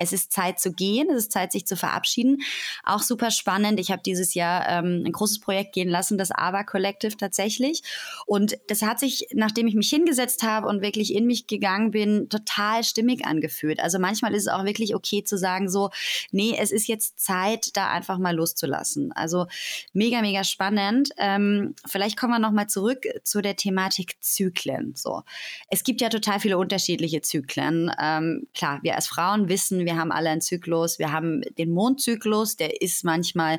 es 0.00 0.12
ist 0.12 0.32
Zeit 0.32 0.58
zu 0.58 0.72
gehen, 0.72 1.08
es 1.10 1.24
ist 1.24 1.32
Zeit, 1.32 1.52
sich 1.52 1.66
zu 1.66 1.76
verabschieden. 1.76 2.38
Auch 2.84 3.02
super 3.02 3.30
spannend. 3.30 3.78
Ich 3.78 3.90
habe 3.90 4.02
dieses 4.04 4.34
Jahr 4.34 4.66
ähm, 4.68 5.04
ein 5.06 5.12
großes 5.12 5.40
Projekt 5.40 5.74
gehen 5.74 5.88
lassen, 5.88 6.18
das 6.18 6.30
AVA 6.32 6.64
Collective 6.64 7.16
tatsächlich. 7.16 7.82
Und 8.26 8.58
das 8.68 8.82
hat 8.82 8.98
sich, 8.98 9.28
nachdem 9.34 9.66
ich 9.66 9.74
mich 9.74 9.90
hingesetzt 9.90 10.42
habe 10.42 10.66
und 10.66 10.80
wirklich 10.80 11.14
in 11.14 11.26
mich 11.26 11.46
gegangen 11.46 11.90
bin, 11.90 12.28
total 12.30 12.82
stimmig 12.82 13.26
angefühlt. 13.26 13.78
Also 13.78 13.98
manchmal 13.98 14.34
ist 14.34 14.46
es 14.46 14.48
auch 14.48 14.64
wirklich 14.64 14.94
okay 14.94 15.22
zu 15.22 15.36
sagen, 15.36 15.68
so, 15.68 15.90
nee, 16.32 16.56
es 16.58 16.72
ist 16.72 16.88
jetzt 16.88 17.20
Zeit, 17.20 17.76
da 17.76 17.90
einfach 17.90 18.18
mal 18.18 18.34
loszulassen. 18.34 19.12
Also 19.12 19.46
mega, 19.92 20.22
mega 20.22 20.44
spannend. 20.44 21.10
Ähm, 21.18 21.74
vielleicht 21.86 22.16
kommen 22.16 22.32
wir 22.32 22.38
nochmal 22.38 22.68
zurück 22.68 23.04
zu 23.22 23.42
der 23.42 23.56
Thematik 23.56 24.16
Zyklen. 24.20 24.94
So, 24.96 25.22
es 25.68 25.84
gibt 25.84 26.00
ja 26.00 26.08
total 26.08 26.40
viele 26.40 26.56
unterschiedliche 26.56 27.20
Zyklen. 27.20 27.92
Ähm, 28.00 28.46
klar, 28.54 28.80
wir 28.82 28.96
als 28.96 29.06
Frauen 29.06 29.50
wissen, 29.50 29.84
wir 29.90 29.98
haben 29.98 30.12
alle 30.12 30.30
einen 30.30 30.40
Zyklus, 30.40 30.98
wir 31.00 31.10
haben 31.10 31.42
den 31.58 31.72
Mondzyklus, 31.72 32.56
der 32.56 32.80
ist 32.80 33.04
manchmal 33.04 33.58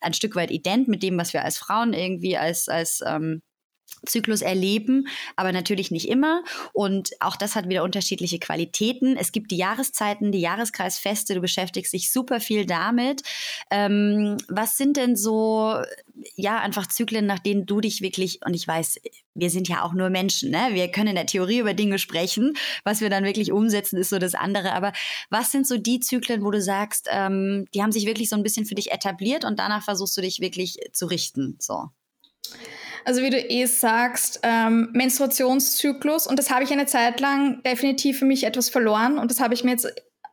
ein 0.00 0.12
Stück 0.12 0.34
weit 0.34 0.50
ident 0.50 0.88
mit 0.88 1.02
dem, 1.02 1.16
was 1.18 1.32
wir 1.32 1.44
als 1.44 1.58
Frauen 1.58 1.92
irgendwie 1.92 2.36
als, 2.36 2.68
als 2.68 3.00
ähm, 3.06 3.42
Zyklus 4.08 4.42
erleben, 4.42 5.08
aber 5.36 5.52
natürlich 5.52 5.90
nicht 5.90 6.08
immer. 6.08 6.42
Und 6.72 7.10
auch 7.20 7.36
das 7.36 7.54
hat 7.54 7.68
wieder 7.68 7.84
unterschiedliche 7.84 8.38
Qualitäten. 8.38 9.16
Es 9.16 9.32
gibt 9.32 9.50
die 9.50 9.56
Jahreszeiten, 9.56 10.32
die 10.32 10.40
Jahreskreisfeste, 10.40 11.34
du 11.34 11.40
beschäftigst 11.40 11.92
dich 11.92 12.12
super 12.12 12.40
viel 12.40 12.66
damit. 12.66 13.22
Ähm, 13.70 14.36
was 14.48 14.76
sind 14.76 14.96
denn 14.96 15.16
so, 15.16 15.74
ja, 16.34 16.58
einfach 16.58 16.86
Zyklen, 16.86 17.26
nach 17.26 17.38
denen 17.38 17.66
du 17.66 17.80
dich 17.80 18.00
wirklich, 18.00 18.40
und 18.44 18.54
ich 18.54 18.66
weiß, 18.66 19.00
wir 19.34 19.50
sind 19.50 19.68
ja 19.68 19.82
auch 19.82 19.92
nur 19.92 20.10
Menschen, 20.10 20.50
ne? 20.50 20.70
Wir 20.72 20.90
können 20.90 21.08
in 21.08 21.14
der 21.14 21.26
Theorie 21.26 21.58
über 21.58 21.74
Dinge 21.74 21.98
sprechen. 21.98 22.54
Was 22.84 23.00
wir 23.00 23.08
dann 23.08 23.24
wirklich 23.24 23.52
umsetzen, 23.52 23.96
ist 23.96 24.10
so 24.10 24.18
das 24.18 24.34
andere. 24.34 24.72
Aber 24.72 24.92
was 25.30 25.52
sind 25.52 25.66
so 25.66 25.76
die 25.76 26.00
Zyklen, 26.00 26.42
wo 26.42 26.50
du 26.50 26.60
sagst, 26.60 27.08
ähm, 27.10 27.66
die 27.74 27.82
haben 27.82 27.92
sich 27.92 28.06
wirklich 28.06 28.28
so 28.28 28.36
ein 28.36 28.42
bisschen 28.42 28.66
für 28.66 28.74
dich 28.74 28.90
etabliert 28.90 29.44
und 29.44 29.58
danach 29.58 29.84
versuchst 29.84 30.16
du 30.16 30.20
dich 30.20 30.40
wirklich 30.40 30.78
zu 30.92 31.06
richten? 31.06 31.56
So. 31.60 31.90
Also 33.04 33.22
wie 33.22 33.30
du 33.30 33.38
eh 33.38 33.66
sagst, 33.66 34.40
ähm, 34.42 34.90
Menstruationszyklus 34.92 36.26
und 36.26 36.38
das 36.38 36.50
habe 36.50 36.64
ich 36.64 36.72
eine 36.72 36.86
Zeit 36.86 37.20
lang 37.20 37.62
definitiv 37.62 38.18
für 38.18 38.24
mich 38.24 38.44
etwas 38.44 38.68
verloren 38.68 39.18
und 39.18 39.30
das 39.30 39.40
habe 39.40 39.54
ich 39.54 39.64
mir 39.64 39.72
jetzt 39.72 39.88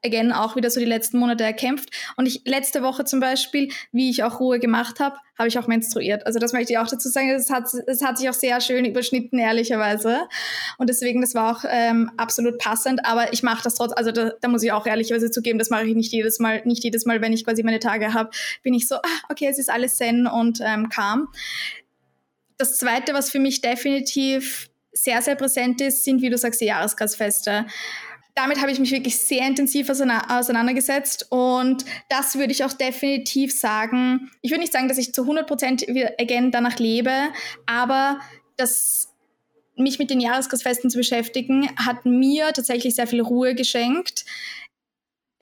again 0.05 0.31
auch 0.31 0.55
wieder 0.55 0.69
so 0.69 0.79
die 0.79 0.85
letzten 0.85 1.17
Monate 1.17 1.43
erkämpft. 1.43 1.89
Und 2.15 2.27
ich 2.27 2.41
letzte 2.45 2.83
Woche 2.83 3.05
zum 3.05 3.19
Beispiel, 3.19 3.71
wie 3.91 4.09
ich 4.09 4.23
auch 4.23 4.39
Ruhe 4.39 4.59
gemacht 4.59 4.99
habe, 4.99 5.17
habe 5.37 5.49
ich 5.49 5.59
auch 5.59 5.67
menstruiert. 5.67 6.25
Also 6.25 6.39
das 6.39 6.53
möchte 6.53 6.71
ich 6.71 6.79
auch 6.79 6.87
dazu 6.87 7.09
sagen. 7.09 7.29
Es 7.31 7.49
hat, 7.49 7.65
es 7.87 8.03
hat 8.03 8.17
sich 8.17 8.29
auch 8.29 8.33
sehr 8.33 8.61
schön 8.61 8.85
überschnitten, 8.85 9.39
ehrlicherweise. 9.39 10.21
Und 10.77 10.89
deswegen, 10.89 11.21
das 11.21 11.35
war 11.35 11.57
auch 11.57 11.65
ähm, 11.67 12.11
absolut 12.15 12.57
passend. 12.59 13.05
Aber 13.05 13.33
ich 13.33 13.43
mache 13.43 13.63
das 13.63 13.75
trotz, 13.75 13.91
also 13.93 14.11
da, 14.11 14.31
da 14.39 14.47
muss 14.47 14.63
ich 14.63 14.71
auch 14.71 14.85
ehrlicherweise 14.85 15.31
zugeben, 15.31 15.59
das 15.59 15.69
mache 15.69 15.85
ich 15.85 15.95
nicht 15.95 16.13
jedes 16.13 16.39
Mal, 16.39 16.61
nicht 16.65 16.83
jedes 16.83 17.05
Mal, 17.05 17.21
wenn 17.21 17.33
ich 17.33 17.43
quasi 17.43 17.63
meine 17.63 17.79
Tage 17.79 18.13
habe, 18.13 18.29
bin 18.63 18.73
ich 18.73 18.87
so, 18.87 18.95
ah, 18.95 19.19
okay, 19.29 19.47
es 19.49 19.59
ist 19.59 19.69
alles 19.69 19.97
zen 19.97 20.27
und 20.27 20.59
ähm, 20.61 20.89
calm. 20.89 21.27
Das 22.57 22.77
Zweite, 22.77 23.13
was 23.13 23.29
für 23.29 23.39
mich 23.39 23.61
definitiv 23.61 24.69
sehr, 24.91 25.21
sehr 25.21 25.35
präsent 25.35 25.81
ist, 25.81 26.05
sind, 26.05 26.21
wie 26.21 26.29
du 26.29 26.37
sagst, 26.37 26.61
die 26.61 26.65
Jahreskreisfeste. 26.65 27.65
Damit 28.33 28.59
habe 28.59 28.71
ich 28.71 28.79
mich 28.79 28.91
wirklich 28.91 29.17
sehr 29.17 29.47
intensiv 29.47 29.89
auseinandergesetzt 29.89 31.27
und 31.29 31.85
das 32.09 32.35
würde 32.35 32.51
ich 32.51 32.65
auch 32.65 32.73
definitiv 32.73 33.57
sagen. 33.57 34.29
Ich 34.41 34.51
würde 34.51 34.61
nicht 34.61 34.73
sagen, 34.73 34.89
dass 34.89 34.97
ich 34.97 35.13
zu 35.13 35.21
100 35.21 35.47
Prozent 35.47 35.85
again 36.19 36.51
danach 36.51 36.77
lebe, 36.79 37.11
aber 37.65 38.19
das 38.57 39.09
mich 39.77 39.99
mit 39.99 40.09
den 40.09 40.21
Jahreskreisfesten 40.21 40.89
zu 40.89 40.97
beschäftigen, 40.97 41.69
hat 41.77 42.05
mir 42.05 42.53
tatsächlich 42.53 42.95
sehr 42.95 43.07
viel 43.07 43.21
Ruhe 43.21 43.55
geschenkt. 43.55 44.25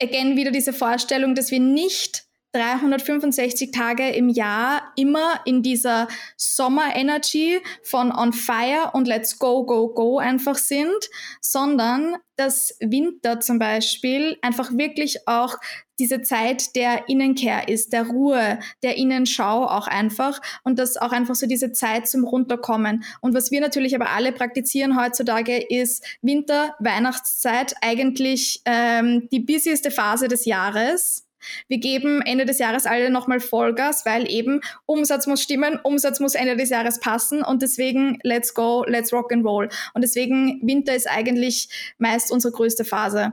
Again 0.02 0.36
wieder 0.36 0.50
diese 0.50 0.72
Vorstellung, 0.72 1.36
dass 1.36 1.52
wir 1.52 1.60
nicht 1.60 2.23
365 2.54 3.72
Tage 3.72 4.10
im 4.10 4.28
Jahr 4.28 4.92
immer 4.96 5.40
in 5.44 5.62
dieser 5.62 6.06
Sommer-Energy 6.36 7.60
von 7.82 8.12
On 8.12 8.32
Fire 8.32 8.90
und 8.92 9.08
Let's 9.08 9.38
Go, 9.38 9.64
Go, 9.66 9.88
Go 9.88 10.18
einfach 10.18 10.56
sind, 10.56 11.10
sondern 11.40 12.16
dass 12.36 12.76
Winter 12.80 13.40
zum 13.40 13.58
Beispiel 13.58 14.38
einfach 14.42 14.72
wirklich 14.72 15.26
auch 15.26 15.56
diese 15.98 16.22
Zeit 16.22 16.74
der 16.74 17.08
Innenkehr 17.08 17.68
ist, 17.68 17.92
der 17.92 18.06
Ruhe, 18.06 18.58
der 18.82 18.96
Innenschau 18.96 19.64
auch 19.66 19.86
einfach 19.86 20.40
und 20.64 20.78
das 20.78 20.96
auch 20.96 21.12
einfach 21.12 21.34
so 21.34 21.46
diese 21.46 21.72
Zeit 21.72 22.08
zum 22.08 22.24
Runterkommen. 22.24 23.04
Und 23.20 23.34
was 23.34 23.50
wir 23.50 23.60
natürlich 23.60 23.94
aber 23.94 24.10
alle 24.10 24.32
praktizieren 24.32 25.00
heutzutage 25.00 25.56
ist 25.56 26.04
Winter, 26.22 26.74
Weihnachtszeit, 26.80 27.74
eigentlich 27.80 28.62
ähm, 28.64 29.28
die 29.30 29.40
busieste 29.40 29.90
Phase 29.90 30.28
des 30.28 30.44
Jahres 30.44 31.23
wir 31.68 31.78
geben 31.78 32.22
Ende 32.22 32.44
des 32.44 32.58
Jahres 32.58 32.86
alle 32.86 33.10
nochmal 33.10 33.40
Vollgas, 33.40 34.04
weil 34.06 34.30
eben 34.30 34.60
Umsatz 34.86 35.26
muss 35.26 35.42
stimmen, 35.42 35.78
Umsatz 35.82 36.20
muss 36.20 36.34
Ende 36.34 36.56
des 36.56 36.70
Jahres 36.70 37.00
passen 37.00 37.42
und 37.42 37.62
deswegen 37.62 38.18
let's 38.22 38.54
go, 38.54 38.84
let's 38.86 39.12
rock 39.12 39.32
and 39.32 39.44
roll. 39.44 39.68
Und 39.94 40.02
deswegen 40.02 40.60
Winter 40.62 40.94
ist 40.94 41.08
eigentlich 41.08 41.68
meist 41.98 42.30
unsere 42.30 42.52
größte 42.52 42.84
Phase. 42.84 43.32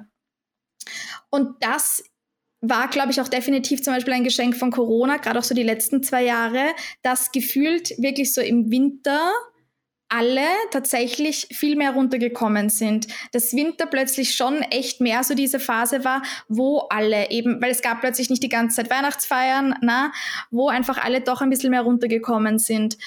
Und 1.30 1.56
das 1.62 2.04
war, 2.62 2.88
glaube 2.90 3.12
ich, 3.12 3.20
auch 3.20 3.28
definitiv 3.28 3.82
zum 3.82 3.94
Beispiel 3.94 4.14
ein 4.14 4.24
Geschenk 4.24 4.56
von 4.56 4.72
Corona, 4.72 5.18
gerade 5.18 5.40
auch 5.40 5.44
so 5.44 5.56
die 5.56 5.64
letzten 5.64 6.04
zwei 6.04 6.24
Jahre, 6.24 6.74
dass 7.02 7.32
gefühlt 7.32 7.90
wirklich 7.98 8.34
so 8.34 8.42
im 8.42 8.70
Winter 8.70 9.32
alle 10.12 10.46
tatsächlich 10.72 11.48
viel 11.52 11.76
mehr 11.76 11.92
runtergekommen 11.92 12.70
sind. 12.70 13.08
Dass 13.32 13.54
Winter 13.54 13.86
plötzlich 13.86 14.36
schon 14.36 14.62
echt 14.62 15.00
mehr 15.00 15.24
so 15.24 15.34
diese 15.34 15.60
Phase 15.60 16.04
war, 16.04 16.22
wo 16.50 16.80
alle 16.90 17.32
eben, 17.32 17.62
weil 17.62 17.72
es 17.72 17.82
gab 17.82 18.02
plötzlich 18.02 18.30
nicht 18.30 18.44
die 18.44 18.50
ganze 18.50 18.76
Zeit 18.76 18.92
Weihnachtsfeiern, 18.92 19.76
na, 19.82 20.12
wo 20.50 20.68
einfach 20.68 20.98
alle 20.98 21.22
doch 21.22 21.42
ein 21.42 21.50
bisschen 21.50 21.72
mehr 21.72 21.84
runtergekommen 21.84 22.60
sind. 22.60 22.98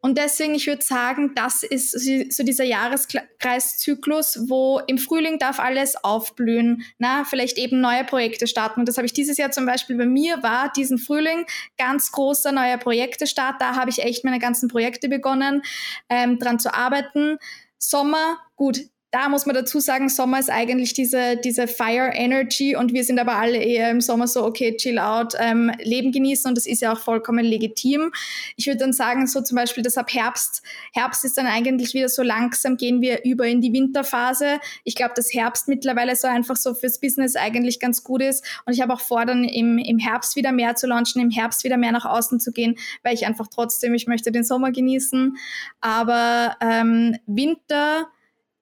Und 0.00 0.16
deswegen, 0.16 0.54
ich 0.54 0.66
würde 0.68 0.84
sagen, 0.84 1.32
das 1.34 1.64
ist 1.64 1.90
so 2.32 2.44
dieser 2.44 2.64
Jahreskreiszyklus, 2.64 4.48
wo 4.48 4.80
im 4.86 4.96
Frühling 4.96 5.38
darf 5.40 5.58
alles 5.58 5.96
aufblühen, 6.04 6.84
na, 6.98 7.24
vielleicht 7.24 7.58
eben 7.58 7.80
neue 7.80 8.04
Projekte 8.04 8.46
starten. 8.46 8.80
Und 8.80 8.88
das 8.88 8.96
habe 8.96 9.06
ich 9.06 9.12
dieses 9.12 9.38
Jahr 9.38 9.50
zum 9.50 9.66
Beispiel 9.66 9.96
bei 9.96 10.06
mir 10.06 10.42
war, 10.42 10.70
diesen 10.72 10.98
Frühling, 10.98 11.46
ganz 11.78 12.12
großer 12.12 12.52
neuer 12.52 12.78
Projektestart. 12.78 13.60
Da 13.60 13.74
habe 13.74 13.90
ich 13.90 13.98
echt 13.98 14.24
meine 14.24 14.38
ganzen 14.38 14.68
Projekte 14.68 15.08
begonnen, 15.08 15.62
ähm, 16.08 16.38
dran 16.38 16.60
zu 16.60 16.72
arbeiten. 16.72 17.38
Sommer, 17.78 18.38
gut, 18.54 18.78
da 19.10 19.30
muss 19.30 19.46
man 19.46 19.54
dazu 19.54 19.80
sagen, 19.80 20.10
Sommer 20.10 20.38
ist 20.38 20.50
eigentlich 20.50 20.92
diese, 20.92 21.38
diese 21.42 21.66
Fire 21.66 22.10
Energy 22.12 22.76
und 22.76 22.92
wir 22.92 23.04
sind 23.04 23.18
aber 23.18 23.36
alle 23.36 23.56
eher 23.56 23.90
im 23.90 24.02
Sommer 24.02 24.28
so, 24.28 24.44
okay, 24.44 24.76
chill 24.76 24.98
out, 24.98 25.32
ähm, 25.38 25.72
Leben 25.82 26.12
genießen 26.12 26.46
und 26.46 26.58
das 26.58 26.66
ist 26.66 26.82
ja 26.82 26.92
auch 26.92 26.98
vollkommen 26.98 27.44
legitim. 27.44 28.12
Ich 28.56 28.66
würde 28.66 28.80
dann 28.80 28.92
sagen, 28.92 29.26
so 29.26 29.40
zum 29.40 29.56
Beispiel, 29.56 29.82
dass 29.82 29.96
ab 29.96 30.12
Herbst, 30.12 30.62
Herbst 30.92 31.24
ist 31.24 31.38
dann 31.38 31.46
eigentlich 31.46 31.94
wieder 31.94 32.10
so 32.10 32.22
langsam, 32.22 32.76
gehen 32.76 33.00
wir 33.00 33.24
über 33.24 33.46
in 33.46 33.62
die 33.62 33.72
Winterphase. 33.72 34.60
Ich 34.84 34.94
glaube, 34.94 35.14
dass 35.16 35.32
Herbst 35.32 35.68
mittlerweile 35.68 36.14
so 36.14 36.28
einfach 36.28 36.56
so 36.56 36.74
fürs 36.74 37.00
Business 37.00 37.34
eigentlich 37.34 37.80
ganz 37.80 38.04
gut 38.04 38.20
ist 38.20 38.44
und 38.66 38.74
ich 38.74 38.82
habe 38.82 38.92
auch 38.92 39.00
vor, 39.00 39.24
dann 39.24 39.44
im, 39.44 39.78
im 39.78 39.98
Herbst 39.98 40.36
wieder 40.36 40.52
mehr 40.52 40.74
zu 40.74 40.86
launchen, 40.86 41.22
im 41.22 41.30
Herbst 41.30 41.64
wieder 41.64 41.78
mehr 41.78 41.92
nach 41.92 42.04
außen 42.04 42.40
zu 42.40 42.52
gehen, 42.52 42.76
weil 43.02 43.14
ich 43.14 43.26
einfach 43.26 43.46
trotzdem, 43.48 43.94
ich 43.94 44.06
möchte 44.06 44.32
den 44.32 44.44
Sommer 44.44 44.70
genießen, 44.70 45.38
aber 45.80 46.56
ähm, 46.60 47.16
Winter, 47.26 48.08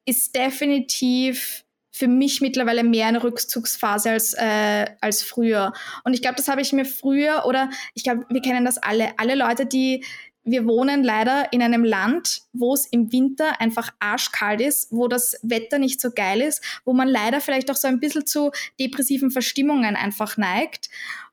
ist 0.07 0.35
definitiv 0.35 1.65
für 1.91 2.09
mich 2.09 2.41
mittlerweile 2.41 2.85
mehr 2.85 3.07
eine 3.07 3.23
Rückzugsphase 3.23 4.11
als, 4.11 4.35
äh, 4.35 4.87
als 5.01 5.23
früher. 5.23 5.73
Und 6.05 6.13
ich 6.13 6.21
glaube, 6.21 6.37
das 6.37 6.49
habe 6.49 6.61
ich 6.61 6.73
mir 6.73 6.85
früher 6.85 7.45
oder 7.47 7.71
ich 7.95 8.05
glaube, 8.05 8.27
wir 8.29 8.43
kennen 8.43 8.67
das 8.67 8.77
alle. 8.79 9.19
Alle 9.19 9.35
Leute, 9.35 9.65
die 9.65 10.05
wir 10.47 10.65
wohnen 10.65 11.03
leider 11.03 11.53
in 11.53 11.61
einem 11.61 11.85
Land, 11.85 12.43
wo 12.53 12.73
es 12.73 12.87
im 12.87 13.13
Winter 13.13 13.61
einfach 13.61 13.93
arschkalt 13.99 14.61
ist, 14.61 14.93
wo 14.93 15.09
das 15.09 15.37
Wetter 15.43 15.79
nicht 15.79 16.01
so 16.01 16.11
geil 16.11 16.41
ist, 16.41 16.63
wo 16.85 16.93
man 16.93 17.09
leider 17.09 17.41
vielleicht 17.41 17.71
auch 17.71 17.77
so 17.77 17.89
ein 17.89 17.99
bisschen 17.99 18.27
zu 18.27 18.53
depressiven 18.79 19.33
Verstimmungen 19.33 19.97
einfach 19.97 20.37
neigt. 20.37 20.89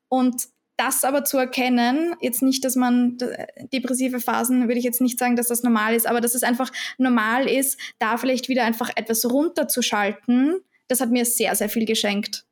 Und 0.08 0.48
das 0.76 1.04
aber 1.04 1.24
zu 1.24 1.38
erkennen, 1.38 2.14
jetzt 2.20 2.42
nicht, 2.42 2.64
dass 2.64 2.76
man 2.76 3.18
depressive 3.72 4.20
Phasen, 4.20 4.68
würde 4.68 4.78
ich 4.78 4.84
jetzt 4.84 5.00
nicht 5.00 5.18
sagen, 5.18 5.36
dass 5.36 5.48
das 5.48 5.62
normal 5.62 5.94
ist, 5.94 6.06
aber 6.06 6.20
dass 6.20 6.34
es 6.34 6.42
einfach 6.42 6.70
normal 6.98 7.48
ist, 7.48 7.78
da 7.98 8.16
vielleicht 8.16 8.48
wieder 8.48 8.64
einfach 8.64 8.90
etwas 8.96 9.24
runterzuschalten, 9.24 10.60
das 10.88 11.00
hat 11.00 11.10
mir 11.10 11.24
sehr, 11.24 11.54
sehr 11.54 11.68
viel 11.68 11.86
geschenkt. 11.86 12.44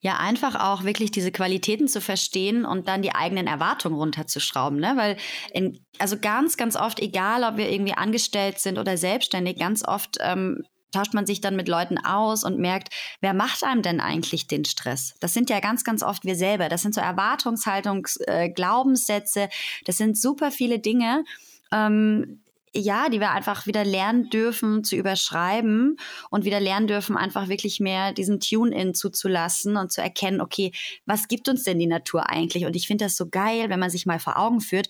Ja, 0.00 0.18
einfach 0.18 0.54
auch 0.54 0.84
wirklich 0.84 1.10
diese 1.10 1.32
Qualitäten 1.32 1.88
zu 1.88 2.00
verstehen 2.00 2.64
und 2.64 2.86
dann 2.86 3.02
die 3.02 3.16
eigenen 3.16 3.48
Erwartungen 3.48 3.96
runterzuschrauben, 3.96 4.78
ne? 4.78 4.92
Weil 4.94 5.16
in, 5.52 5.84
also 5.98 6.16
ganz, 6.16 6.56
ganz 6.56 6.76
oft, 6.76 7.00
egal 7.00 7.42
ob 7.42 7.56
wir 7.56 7.68
irgendwie 7.68 7.94
angestellt 7.94 8.60
sind 8.60 8.78
oder 8.78 8.96
selbstständig, 8.96 9.58
ganz 9.58 9.84
oft 9.84 10.18
ähm, 10.20 10.62
tauscht 10.92 11.14
man 11.14 11.26
sich 11.26 11.40
dann 11.40 11.56
mit 11.56 11.68
Leuten 11.68 11.98
aus 11.98 12.44
und 12.44 12.58
merkt, 12.58 12.94
wer 13.20 13.34
macht 13.34 13.64
einem 13.64 13.82
denn 13.82 14.00
eigentlich 14.00 14.46
den 14.46 14.64
Stress? 14.64 15.14
Das 15.20 15.34
sind 15.34 15.50
ja 15.50 15.60
ganz, 15.60 15.84
ganz 15.84 16.02
oft 16.02 16.24
wir 16.24 16.36
selber. 16.36 16.68
Das 16.68 16.82
sind 16.82 16.94
so 16.94 17.00
Erwartungshaltungs, 17.00 18.18
äh, 18.26 18.48
Glaubenssätze. 18.48 19.48
Das 19.84 19.96
sind 19.96 20.18
super 20.18 20.50
viele 20.50 20.78
Dinge. 20.78 21.24
Ähm, 21.72 22.40
ja, 22.74 23.08
die 23.08 23.20
wir 23.20 23.30
einfach 23.30 23.66
wieder 23.66 23.84
lernen 23.84 24.30
dürfen 24.30 24.84
zu 24.84 24.96
überschreiben 24.96 25.96
und 26.30 26.44
wieder 26.44 26.60
lernen 26.60 26.86
dürfen, 26.86 27.16
einfach 27.16 27.48
wirklich 27.48 27.80
mehr 27.80 28.12
diesen 28.12 28.40
Tune-In 28.40 28.94
zuzulassen 28.94 29.76
und 29.76 29.92
zu 29.92 30.02
erkennen, 30.02 30.40
okay, 30.40 30.72
was 31.06 31.28
gibt 31.28 31.48
uns 31.48 31.64
denn 31.64 31.78
die 31.78 31.86
Natur 31.86 32.28
eigentlich? 32.28 32.66
Und 32.66 32.76
ich 32.76 32.86
finde 32.86 33.06
das 33.06 33.16
so 33.16 33.28
geil, 33.28 33.70
wenn 33.70 33.80
man 33.80 33.90
sich 33.90 34.06
mal 34.06 34.18
vor 34.18 34.38
Augen 34.38 34.60
führt, 34.60 34.88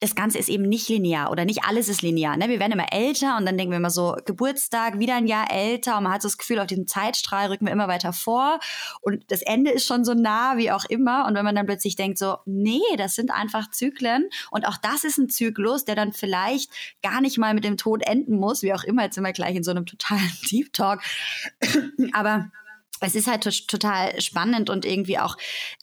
das 0.00 0.14
Ganze 0.14 0.38
ist 0.38 0.48
eben 0.48 0.64
nicht 0.64 0.88
linear 0.88 1.30
oder 1.30 1.44
nicht 1.44 1.64
alles 1.64 1.88
ist 1.88 2.02
linear. 2.02 2.36
Ne? 2.36 2.48
Wir 2.48 2.60
werden 2.60 2.72
immer 2.72 2.92
älter 2.92 3.36
und 3.36 3.46
dann 3.46 3.58
denken 3.58 3.72
wir 3.72 3.78
immer 3.78 3.90
so, 3.90 4.16
Geburtstag, 4.24 4.98
wieder 4.98 5.16
ein 5.16 5.26
Jahr 5.26 5.50
älter 5.50 5.96
und 5.96 6.04
man 6.04 6.12
hat 6.12 6.22
so 6.22 6.28
das 6.28 6.38
Gefühl, 6.38 6.60
auf 6.60 6.66
diesem 6.66 6.86
Zeitstrahl 6.86 7.48
rücken 7.48 7.66
wir 7.66 7.72
immer 7.72 7.88
weiter 7.88 8.12
vor 8.12 8.60
und 9.00 9.24
das 9.30 9.42
Ende 9.42 9.70
ist 9.70 9.86
schon 9.86 10.04
so 10.04 10.14
nah 10.14 10.56
wie 10.56 10.70
auch 10.70 10.84
immer. 10.84 11.26
Und 11.26 11.34
wenn 11.34 11.44
man 11.44 11.56
dann 11.56 11.66
plötzlich 11.66 11.96
denkt 11.96 12.18
so, 12.18 12.36
nee, 12.46 12.80
das 12.96 13.14
sind 13.14 13.30
einfach 13.30 13.70
Zyklen 13.70 14.28
und 14.50 14.66
auch 14.66 14.76
das 14.76 15.04
ist 15.04 15.18
ein 15.18 15.28
Zyklus, 15.28 15.84
der 15.84 15.96
dann 15.96 16.12
vielleicht 16.12 16.70
gar 17.02 17.20
nicht 17.20 17.38
mal 17.38 17.54
mit 17.54 17.64
dem 17.64 17.76
Tod 17.76 18.02
enden 18.06 18.36
muss, 18.36 18.62
wie 18.62 18.74
auch 18.74 18.84
immer, 18.84 19.04
jetzt 19.04 19.16
sind 19.16 19.24
wir 19.24 19.32
gleich 19.32 19.56
in 19.56 19.64
so 19.64 19.72
einem 19.72 19.86
totalen 19.86 20.30
Deep 20.50 20.72
Talk. 20.72 21.02
Aber 22.12 22.50
es 23.00 23.14
ist 23.14 23.26
halt 23.26 23.42
total 23.68 24.20
spannend 24.20 24.70
und 24.70 24.84
irgendwie 24.84 25.18
auch 25.18 25.36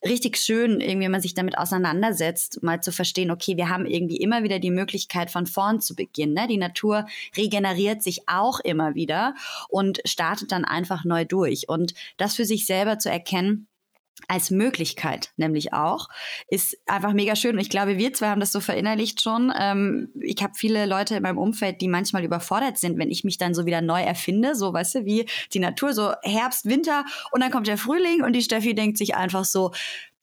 richtig 0.04 0.38
schön, 0.38 0.80
irgendwie, 0.80 1.06
wenn 1.06 1.12
man 1.12 1.22
sich 1.22 1.34
damit 1.34 1.58
auseinandersetzt, 1.58 2.64
mal 2.64 2.82
zu 2.82 2.92
verstehen, 2.92 3.32
okay, 3.32 3.58
wir 3.58 3.70
haben 3.70 3.86
irgendwie 3.86 4.18
immer 4.18 4.44
wieder 4.44 4.60
die 4.60 4.72
Möglichkeit, 4.72 5.32
von 5.32 5.46
vorn 5.46 5.82
zu 5.82 5.96
beginnen. 5.96 6.34
Ne? 6.34 6.48
Die 6.48 6.58
Natur 6.58 7.06
regeneriert 7.36 8.04
sich 8.04 8.28
auch 8.28 8.60
immer 8.60 8.96
wieder 8.96 9.36
und 9.70 10.02
startet 10.06 10.52
dann 10.52 10.66
einfach 10.66 11.06
neu 11.06 11.26
durch. 11.26 11.70
Und 11.70 11.94
das 12.18 12.36
für 12.36 12.46
sich 12.46 12.66
selber 12.66 13.00
zu 13.00 13.10
erkennen, 13.10 13.68
als 14.28 14.50
Möglichkeit 14.50 15.32
nämlich 15.38 15.74
auch, 15.74 16.08
ist 16.48 16.78
einfach 16.88 17.14
mega 17.14 17.36
schön. 17.36 17.56
Und 17.56 17.62
ich 17.62 17.70
glaube, 17.70 17.98
wir 17.98 18.14
zwei 18.14 18.30
haben 18.30 18.40
das 18.40 18.52
so 18.52 18.60
verinnerlicht 18.60 19.22
schon. 19.22 19.54
Ähm, 19.58 20.10
ich 20.20 20.42
habe 20.42 20.54
viele 20.56 20.86
Leute 20.86 21.16
in 21.16 21.24
meinem 21.24 21.38
Umfeld, 21.38 21.82
die 21.82 21.88
manchmal 21.88 22.24
überfordert 22.24 22.78
sind, 22.78 22.98
wenn 22.98 23.12
ich 23.12 23.24
mich 23.24 23.38
dann 23.38 23.54
so 23.54 23.66
wieder 23.66 23.82
neu 23.82 24.02
erfinde, 24.02 24.56
so 24.56 24.74
weißt 24.74 24.96
du, 24.96 25.06
wie 25.06 25.28
die 25.54 25.60
Natur, 25.60 25.94
so 25.94 26.14
Herbst, 26.24 26.66
Winter 26.66 27.06
und 27.32 27.42
dann 27.42 27.52
kommt 27.52 27.68
der 27.68 27.78
Frühling 27.78 28.24
und 28.24 28.34
die 28.34 28.42
Steffi 28.42 28.74
denkt 28.74 28.98
sich 28.98 29.16
einfach 29.16 29.46
so, 29.46 29.72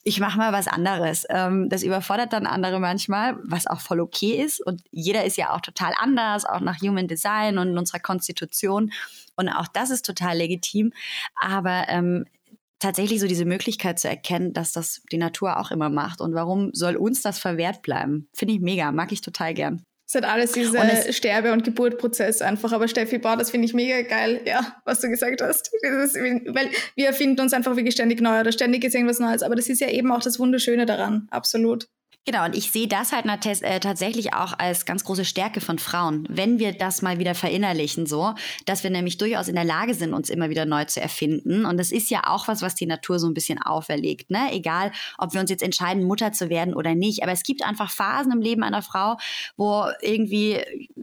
ich 0.04 0.18
mache 0.18 0.36
mal 0.36 0.52
was 0.52 0.66
anderes. 0.66 1.24
Ähm, 1.30 1.68
das 1.68 1.82
überfordert 1.82 2.32
dann 2.32 2.46
andere 2.46 2.80
manchmal, 2.80 3.38
was 3.44 3.66
auch 3.66 3.80
voll 3.80 4.00
okay 4.00 4.42
ist. 4.42 4.60
Und 4.60 4.82
jeder 4.90 5.24
ist 5.24 5.36
ja 5.36 5.54
auch 5.54 5.60
total 5.60 5.92
anders, 5.96 6.44
auch 6.44 6.60
nach 6.60 6.80
Human 6.80 7.06
Design 7.06 7.58
und 7.58 7.78
unserer 7.78 8.00
Konstitution. 8.00 8.90
Und 9.36 9.48
auch 9.48 9.68
das 9.68 9.90
ist 9.90 10.04
total 10.04 10.38
legitim. 10.38 10.92
Aber 11.40 11.84
ähm, 11.88 12.26
tatsächlich 12.82 13.20
so 13.20 13.26
diese 13.26 13.44
Möglichkeit 13.44 13.98
zu 13.98 14.08
erkennen, 14.08 14.52
dass 14.52 14.72
das 14.72 15.02
die 15.10 15.18
Natur 15.18 15.58
auch 15.58 15.70
immer 15.70 15.88
macht. 15.88 16.20
Und 16.20 16.34
warum 16.34 16.70
soll 16.72 16.96
uns 16.96 17.22
das 17.22 17.38
verwehrt 17.38 17.82
bleiben? 17.82 18.28
Finde 18.34 18.54
ich 18.54 18.60
mega, 18.60 18.92
mag 18.92 19.12
ich 19.12 19.20
total 19.20 19.54
gern. 19.54 19.82
Es 20.06 20.14
hat 20.16 20.24
alles 20.24 20.52
dieser 20.52 21.10
Sterbe- 21.10 21.52
und 21.52 21.64
Geburtprozess 21.64 22.42
einfach. 22.42 22.72
Aber 22.72 22.86
Steffi, 22.86 23.16
boah, 23.16 23.36
das 23.36 23.50
finde 23.50 23.64
ich 23.64 23.72
mega 23.72 24.02
geil, 24.02 24.42
ja, 24.44 24.76
was 24.84 25.00
du 25.00 25.08
gesagt 25.08 25.40
hast. 25.40 25.70
Ist, 25.72 26.16
weil 26.16 26.70
wir 26.96 27.06
erfinden 27.06 27.40
uns 27.40 27.54
einfach 27.54 27.76
wirklich 27.76 27.94
ständig 27.94 28.20
neu 28.20 28.40
oder 28.40 28.52
ständig 28.52 28.84
ist 28.84 28.94
irgendwas 28.94 29.20
Neues. 29.20 29.42
Aber 29.42 29.54
das 29.54 29.68
ist 29.68 29.80
ja 29.80 29.88
eben 29.88 30.12
auch 30.12 30.20
das 30.20 30.38
Wunderschöne 30.38 30.84
daran, 30.84 31.28
absolut. 31.30 31.88
Genau, 32.24 32.44
und 32.44 32.54
ich 32.54 32.70
sehe 32.70 32.86
das 32.86 33.10
halt 33.10 33.26
äh, 33.26 33.80
tatsächlich 33.80 34.32
auch 34.32 34.56
als 34.56 34.86
ganz 34.86 35.02
große 35.02 35.24
Stärke 35.24 35.60
von 35.60 35.80
Frauen, 35.80 36.24
wenn 36.30 36.60
wir 36.60 36.72
das 36.72 37.02
mal 37.02 37.18
wieder 37.18 37.34
verinnerlichen, 37.34 38.06
so, 38.06 38.34
dass 38.64 38.84
wir 38.84 38.90
nämlich 38.90 39.18
durchaus 39.18 39.48
in 39.48 39.56
der 39.56 39.64
Lage 39.64 39.94
sind, 39.94 40.14
uns 40.14 40.30
immer 40.30 40.48
wieder 40.48 40.64
neu 40.64 40.84
zu 40.84 41.00
erfinden. 41.00 41.66
Und 41.66 41.78
das 41.78 41.90
ist 41.90 42.10
ja 42.10 42.28
auch 42.28 42.46
was, 42.46 42.62
was 42.62 42.76
die 42.76 42.86
Natur 42.86 43.18
so 43.18 43.26
ein 43.26 43.34
bisschen 43.34 43.60
auferlegt, 43.60 44.30
ne? 44.30 44.52
Egal, 44.52 44.92
ob 45.18 45.34
wir 45.34 45.40
uns 45.40 45.50
jetzt 45.50 45.64
entscheiden, 45.64 46.04
Mutter 46.04 46.30
zu 46.30 46.48
werden 46.48 46.74
oder 46.74 46.94
nicht. 46.94 47.24
Aber 47.24 47.32
es 47.32 47.42
gibt 47.42 47.64
einfach 47.64 47.90
Phasen 47.90 48.30
im 48.30 48.40
Leben 48.40 48.62
einer 48.62 48.82
Frau, 48.82 49.16
wo 49.56 49.86
irgendwie, 50.00 50.60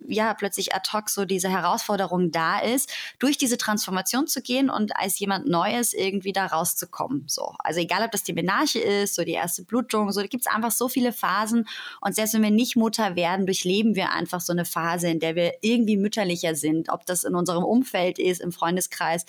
ja, 0.07 0.33
plötzlich 0.33 0.73
ad 0.73 0.89
hoc 0.93 1.09
so 1.09 1.25
diese 1.25 1.49
Herausforderung 1.49 2.31
da 2.31 2.59
ist, 2.59 2.93
durch 3.19 3.37
diese 3.37 3.57
Transformation 3.57 4.25
zu 4.27 4.41
gehen 4.41 4.69
und 4.69 4.95
als 4.95 5.19
jemand 5.19 5.49
Neues 5.49 5.93
irgendwie 5.93 6.31
da 6.31 6.45
rauszukommen, 6.45 7.25
so. 7.27 7.55
Also 7.59 7.81
egal, 7.81 8.03
ob 8.05 8.11
das 8.11 8.23
die 8.23 8.31
Menarche 8.31 8.79
ist, 8.79 9.15
so 9.15 9.25
die 9.25 9.33
erste 9.33 9.63
Blutung, 9.65 10.13
so, 10.13 10.21
da 10.21 10.27
gibt 10.27 10.45
es 10.47 10.53
einfach 10.53 10.71
so 10.71 10.87
viele 10.87 11.08
viele 11.09 11.13
Phasen. 11.13 11.67
Und 12.01 12.15
selbst 12.15 12.33
wenn 12.33 12.43
wir 12.43 12.51
nicht 12.51 12.75
Mutter 12.75 13.15
werden, 13.15 13.45
durchleben 13.45 13.95
wir 13.95 14.11
einfach 14.11 14.41
so 14.41 14.53
eine 14.53 14.65
Phase, 14.65 15.09
in 15.09 15.19
der 15.19 15.35
wir 15.35 15.53
irgendwie 15.61 15.97
mütterlicher 15.97 16.55
sind. 16.55 16.89
Ob 16.89 17.05
das 17.05 17.23
in 17.23 17.35
unserem 17.35 17.63
Umfeld 17.63 18.19
ist, 18.19 18.41
im 18.41 18.51
Freundeskreis, 18.51 19.25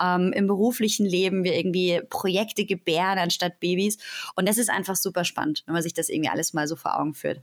ähm, 0.00 0.32
im 0.34 0.46
beruflichen 0.46 1.06
Leben, 1.06 1.44
wir 1.44 1.54
irgendwie 1.54 2.00
Projekte 2.08 2.64
gebären 2.64 3.18
anstatt 3.18 3.60
Babys. 3.60 3.98
Und 4.36 4.48
das 4.48 4.58
ist 4.58 4.70
einfach 4.70 4.96
super 4.96 5.24
spannend, 5.24 5.62
wenn 5.66 5.74
man 5.74 5.82
sich 5.82 5.94
das 5.94 6.08
irgendwie 6.08 6.30
alles 6.30 6.52
mal 6.52 6.66
so 6.66 6.76
vor 6.76 6.98
Augen 6.98 7.14
führt. 7.14 7.42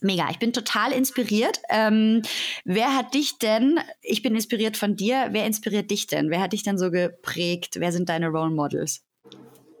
Mega, 0.00 0.30
ich 0.30 0.38
bin 0.38 0.52
total 0.52 0.92
inspiriert. 0.92 1.60
Ähm, 1.70 2.22
wer 2.64 2.94
hat 2.94 3.14
dich 3.14 3.38
denn, 3.38 3.80
ich 4.00 4.22
bin 4.22 4.36
inspiriert 4.36 4.76
von 4.76 4.94
dir, 4.94 5.28
wer 5.32 5.44
inspiriert 5.44 5.90
dich 5.90 6.06
denn? 6.06 6.30
Wer 6.30 6.40
hat 6.40 6.52
dich 6.52 6.62
denn 6.62 6.78
so 6.78 6.92
geprägt? 6.92 7.76
Wer 7.80 7.90
sind 7.90 8.08
deine 8.08 8.28
Role 8.28 8.50
Models? 8.50 9.02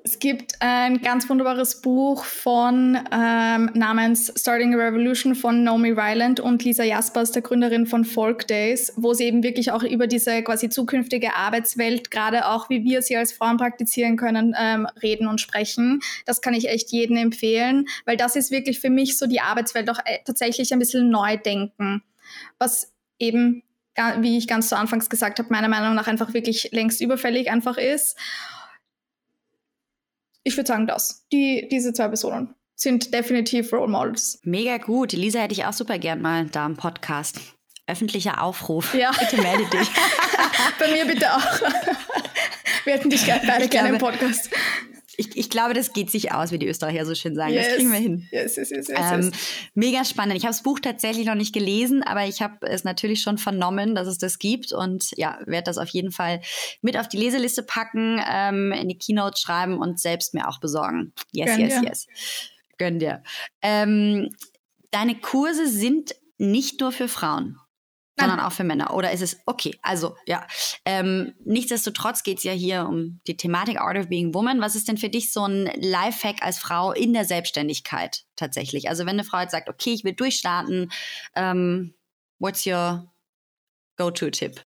Es 0.04 0.18
gibt 0.18 0.54
ein 0.60 1.02
ganz 1.02 1.28
wunderbares 1.28 1.82
Buch 1.82 2.24
von 2.24 2.98
ähm, 3.12 3.70
namens 3.74 4.32
Starting 4.36 4.74
a 4.74 4.78
Revolution 4.78 5.34
von 5.34 5.64
Naomi 5.64 5.90
Ryland 5.90 6.40
und 6.40 6.64
Lisa 6.64 6.84
Jaspers, 6.84 7.32
der 7.32 7.42
Gründerin 7.42 7.84
von 7.84 8.04
Folk 8.04 8.46
Days, 8.46 8.92
wo 8.96 9.12
sie 9.12 9.24
eben 9.24 9.42
wirklich 9.42 9.70
auch 9.70 9.82
über 9.82 10.06
diese 10.06 10.42
quasi 10.42 10.70
zukünftige 10.70 11.34
Arbeitswelt, 11.34 12.10
gerade 12.10 12.46
auch 12.46 12.70
wie 12.70 12.84
wir 12.84 13.02
sie 13.02 13.16
als 13.16 13.32
Frauen 13.32 13.58
praktizieren 13.58 14.16
können, 14.16 14.54
ähm, 14.58 14.86
reden 15.02 15.26
und 15.26 15.40
sprechen. 15.40 16.00
Das 16.24 16.40
kann 16.40 16.54
ich 16.54 16.68
echt 16.68 16.90
jedem 16.90 17.16
empfehlen, 17.16 17.86
weil 18.06 18.16
das 18.16 18.36
ist 18.36 18.50
wirklich 18.50 18.80
für 18.80 18.90
mich 18.90 19.18
so 19.18 19.26
die 19.26 19.40
Arbeitswelt 19.40 19.90
auch 19.90 19.98
äh, 20.04 20.18
tatsächlich 20.24 20.72
ein 20.72 20.78
bisschen 20.78 21.10
neu 21.10 21.36
denken, 21.36 22.02
was 22.58 22.92
eben 23.18 23.62
wie 24.20 24.38
ich 24.38 24.46
ganz 24.46 24.68
zu 24.68 24.76
Anfangs 24.76 25.10
gesagt 25.10 25.40
habe, 25.40 25.48
meiner 25.50 25.66
Meinung 25.66 25.96
nach 25.96 26.06
einfach 26.06 26.32
wirklich 26.32 26.68
längst 26.70 27.00
überfällig 27.00 27.50
einfach 27.50 27.76
ist 27.78 28.16
ich 30.48 30.56
würde 30.56 30.66
sagen, 30.66 30.86
das. 30.86 31.26
Die, 31.30 31.68
diese 31.70 31.92
zwei 31.92 32.08
Personen 32.08 32.54
sind 32.74 33.12
definitiv 33.12 33.72
Role 33.72 33.88
Models. 33.88 34.40
Mega 34.42 34.78
gut. 34.78 35.12
Lisa 35.12 35.40
hätte 35.40 35.52
ich 35.52 35.64
auch 35.64 35.72
super 35.72 35.98
gern 35.98 36.22
mal 36.22 36.46
da 36.46 36.66
im 36.66 36.76
Podcast. 36.76 37.38
Öffentlicher 37.86 38.42
Aufruf. 38.42 38.94
Ja. 38.94 39.10
Bitte 39.18 39.40
melde 39.42 39.64
dich. 39.66 39.88
Bei 40.78 40.90
mir 40.92 41.06
bitte 41.06 41.32
auch. 41.34 41.42
Wir 42.84 42.94
hätten 42.94 43.10
dich 43.10 43.26
beide 43.26 43.68
gerne 43.68 43.90
im 43.90 43.98
Podcast 43.98 44.50
ich, 45.20 45.36
ich 45.36 45.50
glaube, 45.50 45.74
das 45.74 45.92
geht 45.92 46.12
sich 46.12 46.30
aus, 46.32 46.52
wie 46.52 46.58
die 46.58 46.68
Österreicher 46.68 47.04
so 47.04 47.14
schön 47.16 47.34
sagen. 47.34 47.52
Yes. 47.52 47.66
Das 47.66 47.76
kriegen 47.76 47.92
wir 47.92 47.98
hin. 47.98 48.28
Yes, 48.30 48.54
yes, 48.54 48.70
yes, 48.70 48.86
yes, 48.86 48.98
ähm, 49.12 49.32
mega 49.74 50.04
spannend. 50.04 50.36
Ich 50.36 50.44
habe 50.44 50.52
das 50.52 50.62
Buch 50.62 50.78
tatsächlich 50.78 51.26
noch 51.26 51.34
nicht 51.34 51.52
gelesen, 51.52 52.04
aber 52.04 52.26
ich 52.26 52.40
habe 52.40 52.64
es 52.68 52.84
natürlich 52.84 53.20
schon 53.20 53.36
vernommen, 53.36 53.96
dass 53.96 54.06
es 54.06 54.18
das 54.18 54.38
gibt 54.38 54.72
und 54.72 55.10
ja, 55.16 55.40
werde 55.44 55.64
das 55.64 55.76
auf 55.76 55.88
jeden 55.88 56.12
Fall 56.12 56.40
mit 56.82 56.96
auf 56.96 57.08
die 57.08 57.16
Leseliste 57.16 57.64
packen, 57.64 58.22
ähm, 58.30 58.70
in 58.70 58.88
die 58.88 58.96
Keynote 58.96 59.40
schreiben 59.40 59.78
und 59.78 59.98
selbst 59.98 60.34
mir 60.34 60.48
auch 60.48 60.60
besorgen. 60.60 61.12
Yes, 61.32 61.48
Gönn 61.48 61.60
yes, 61.60 61.80
dir. 61.80 61.88
yes. 61.88 62.06
Gönn 62.78 62.98
dir. 63.00 63.24
Ähm, 63.60 64.30
deine 64.92 65.16
Kurse 65.16 65.66
sind 65.66 66.14
nicht 66.38 66.80
nur 66.80 66.92
für 66.92 67.08
Frauen 67.08 67.58
sondern 68.18 68.40
auch 68.40 68.52
für 68.52 68.64
Männer. 68.64 68.94
Oder 68.94 69.12
ist 69.12 69.22
es, 69.22 69.40
okay, 69.46 69.78
also 69.82 70.16
ja. 70.26 70.46
Ähm, 70.84 71.34
nichtsdestotrotz 71.44 72.22
geht 72.22 72.38
es 72.38 72.44
ja 72.44 72.52
hier 72.52 72.86
um 72.86 73.20
die 73.26 73.36
Thematik 73.36 73.80
Art 73.80 73.96
of 73.96 74.08
Being 74.08 74.34
Woman. 74.34 74.60
Was 74.60 74.76
ist 74.76 74.88
denn 74.88 74.98
für 74.98 75.08
dich 75.08 75.32
so 75.32 75.44
ein 75.44 75.70
Lifehack 75.76 76.42
als 76.42 76.58
Frau 76.58 76.92
in 76.92 77.12
der 77.12 77.24
Selbstständigkeit 77.24 78.24
tatsächlich? 78.36 78.88
Also 78.88 79.04
wenn 79.04 79.10
eine 79.10 79.24
Frau 79.24 79.40
jetzt 79.40 79.52
sagt, 79.52 79.68
okay, 79.68 79.92
ich 79.92 80.04
will 80.04 80.14
durchstarten, 80.14 80.90
ähm, 81.34 81.94
what's 82.38 82.66
your 82.66 83.12
go-to-Tipp? 83.96 84.67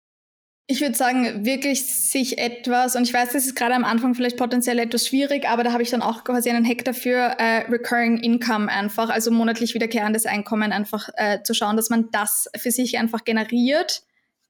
Ich 0.71 0.83
würde 0.83 0.95
sagen, 0.95 1.47
wirklich 1.47 1.87
sich 1.87 2.37
etwas, 2.37 2.95
und 2.95 3.05
ich 3.05 3.15
weiß, 3.15 3.33
das 3.33 3.47
ist 3.47 3.57
gerade 3.57 3.75
am 3.75 3.85
Anfang 3.85 4.15
vielleicht 4.15 4.37
potenziell 4.37 4.79
etwas 4.79 5.07
schwierig, 5.07 5.49
aber 5.49 5.65
da 5.65 5.73
habe 5.73 5.83
ich 5.83 5.89
dann 5.89 6.03
auch 6.03 6.25
quasi 6.25 6.51
einen 6.51 6.69
Hack 6.69 6.85
dafür, 6.85 7.37
äh, 7.39 7.65
Recurring 7.71 8.19
Income 8.19 8.71
einfach, 8.71 9.09
also 9.09 9.31
monatlich 9.31 9.73
wiederkehrendes 9.73 10.27
Einkommen 10.27 10.71
einfach 10.71 11.09
äh, 11.17 11.43
zu 11.43 11.55
schauen, 11.55 11.77
dass 11.77 11.89
man 11.89 12.11
das 12.11 12.51
für 12.55 12.71
sich 12.71 12.99
einfach 12.99 13.25
generiert 13.25 14.03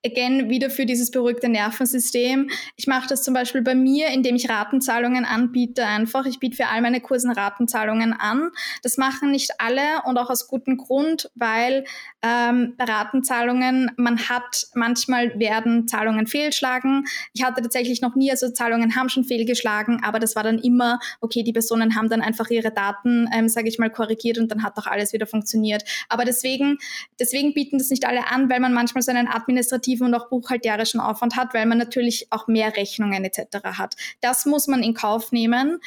again 0.05 0.49
wieder 0.49 0.71
für 0.71 0.87
dieses 0.87 1.11
beruhigte 1.11 1.49
Nervensystem. 1.49 2.51
Ich 2.77 2.87
mache 2.87 3.09
das 3.09 3.23
zum 3.25 3.35
Beispiel 3.35 3.63
bei 3.63 3.75
mir, 3.75 4.09
indem 4.09 4.37
ich 4.37 4.49
Ratenzahlungen 4.49 5.25
anbiete 5.25 5.85
einfach. 5.85 6.25
Ich 6.27 6.39
biete 6.39 6.57
für 6.57 6.69
all 6.69 6.81
meine 6.83 7.01
Kursen 7.01 7.31
Ratenzahlungen 7.33 8.13
an. 8.13 8.51
Das 8.83 8.97
machen 8.97 9.33
nicht 9.33 9.51
alle 9.59 10.03
und 10.05 10.17
auch 10.17 10.31
aus 10.31 10.47
gutem 10.47 10.77
Grund, 10.77 11.31
weil 11.35 11.85
ähm, 12.23 12.75
bei 12.77 12.85
Ratenzahlungen, 12.85 13.91
man 13.97 14.29
hat, 14.29 14.69
manchmal 14.75 15.39
werden 15.39 15.89
Zahlungen 15.89 16.27
fehlschlagen. 16.27 17.05
Ich 17.33 17.43
hatte 17.43 17.63
tatsächlich 17.63 18.01
noch 18.01 18.15
nie, 18.15 18.31
also 18.31 18.51
Zahlungen 18.51 18.95
haben 18.95 19.09
schon 19.09 19.25
fehlgeschlagen, 19.25 20.03
aber 20.05 20.21
das 20.21 20.37
war 20.37 20.45
dann 20.45 20.59
immer, 20.59 21.01
okay, 21.21 21.43
die 21.43 21.53
Personen 21.53 21.97
haben 21.97 22.09
dann 22.09 22.21
einfach 22.21 22.51
ihre 22.51 22.71
Daten, 22.71 23.29
ähm, 23.33 23.49
sage 23.49 23.69
ich 23.69 23.79
mal, 23.79 23.91
korrigiert 23.91 24.39
und 24.39 24.51
dann 24.51 24.63
hat 24.63 24.77
auch 24.79 24.87
alles 24.87 25.13
wieder 25.13 25.27
funktioniert. 25.27 25.83
Aber 26.09 26.25
deswegen, 26.25 26.79
deswegen 27.19 27.53
bieten 27.53 27.79
das 27.79 27.91
nicht 27.91 28.07
alle 28.07 28.29
an, 28.31 28.49
weil 28.49 28.61
man 28.61 28.73
manchmal 28.73 29.03
so 29.03 29.11
einen 29.11 29.27
administrativen 29.27 29.88
administrativen 29.89 30.07
und 30.07 30.14
auch 30.14 30.28
buchhalterischen 30.28 31.01
Aufwand 31.01 31.36
hat, 31.36 31.55
weil 31.55 31.66
man 31.66 31.78
natürlich 31.78 32.28
auch 32.30 32.47
mehr 32.49 32.76
Rechnungen 32.76 33.24
etc. 33.24 33.78
hat. 33.78 33.97
Das 34.20 34.47
muss 34.47 34.66
man 34.66 34.82
in 34.82 34.95
Kauf 34.95 35.32
nehmen. 35.32 35.80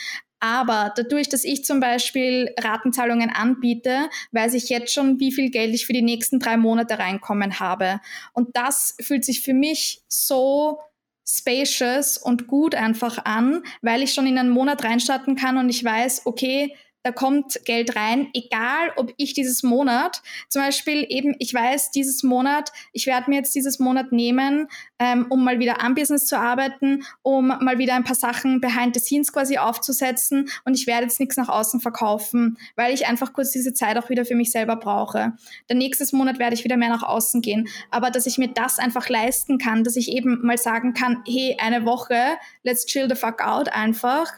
Aber 0.43 0.91
dadurch, 0.95 1.29
dass 1.29 1.43
ich 1.43 1.63
zum 1.65 1.79
Beispiel 1.79 2.51
Ratenzahlungen 2.59 3.29
anbiete, 3.29 4.09
weiß 4.31 4.55
ich 4.55 4.69
jetzt 4.69 4.91
schon, 4.91 5.19
wie 5.19 5.31
viel 5.31 5.51
Geld 5.51 5.75
ich 5.75 5.85
für 5.85 5.93
die 5.93 6.01
nächsten 6.01 6.39
drei 6.39 6.57
Monate 6.57 6.97
reinkommen 6.97 7.59
habe. 7.59 7.99
Und 8.33 8.49
das 8.55 8.95
fühlt 8.99 9.23
sich 9.23 9.41
für 9.41 9.53
mich 9.53 10.01
so 10.07 10.79
spacious 11.27 12.17
und 12.17 12.47
gut 12.47 12.73
einfach 12.73 13.23
an, 13.23 13.61
weil 13.83 14.01
ich 14.01 14.13
schon 14.13 14.25
in 14.25 14.39
einen 14.39 14.49
Monat 14.49 14.83
reinstarten 14.83 15.35
kann 15.35 15.57
und 15.57 15.69
ich 15.69 15.83
weiß, 15.83 16.23
okay, 16.25 16.75
da 17.03 17.11
kommt 17.11 17.63
Geld 17.65 17.95
rein, 17.95 18.29
egal 18.33 18.91
ob 18.95 19.13
ich 19.17 19.33
dieses 19.33 19.63
Monat, 19.63 20.21
zum 20.49 20.61
Beispiel 20.61 21.05
eben, 21.09 21.35
ich 21.39 21.53
weiß, 21.53 21.91
dieses 21.91 22.23
Monat, 22.23 22.71
ich 22.93 23.07
werde 23.07 23.29
mir 23.29 23.37
jetzt 23.37 23.55
dieses 23.55 23.79
Monat 23.79 24.11
nehmen, 24.11 24.67
ähm, 24.99 25.25
um 25.29 25.43
mal 25.43 25.59
wieder 25.59 25.81
am 25.81 25.95
Business 25.95 26.27
zu 26.27 26.37
arbeiten, 26.37 27.03
um 27.23 27.47
mal 27.47 27.77
wieder 27.77 27.95
ein 27.95 28.03
paar 28.03 28.15
Sachen 28.15 28.61
behind 28.61 28.93
the 28.93 28.99
scenes 28.99 29.33
quasi 29.33 29.57
aufzusetzen 29.57 30.49
und 30.65 30.75
ich 30.75 30.87
werde 30.87 31.03
jetzt 31.03 31.19
nichts 31.19 31.37
nach 31.37 31.49
außen 31.49 31.81
verkaufen, 31.81 32.57
weil 32.75 32.93
ich 32.93 33.07
einfach 33.07 33.33
kurz 33.33 33.51
diese 33.51 33.73
Zeit 33.73 33.97
auch 33.97 34.09
wieder 34.09 34.25
für 34.25 34.35
mich 34.35 34.51
selber 34.51 34.75
brauche. 34.75 35.33
Der 35.69 35.75
nächste 35.75 36.01
Monat 36.15 36.39
werde 36.39 36.55
ich 36.55 36.63
wieder 36.63 36.77
mehr 36.77 36.89
nach 36.89 37.03
außen 37.03 37.41
gehen, 37.41 37.67
aber 37.89 38.11
dass 38.11 38.25
ich 38.25 38.37
mir 38.37 38.49
das 38.49 38.79
einfach 38.79 39.09
leisten 39.09 39.57
kann, 39.57 39.83
dass 39.83 39.95
ich 39.95 40.11
eben 40.11 40.45
mal 40.45 40.57
sagen 40.57 40.93
kann, 40.93 41.23
hey, 41.27 41.57
eine 41.59 41.85
Woche, 41.85 42.37
let's 42.63 42.85
chill 42.85 43.07
the 43.09 43.15
fuck 43.15 43.41
out 43.41 43.69
einfach 43.69 44.31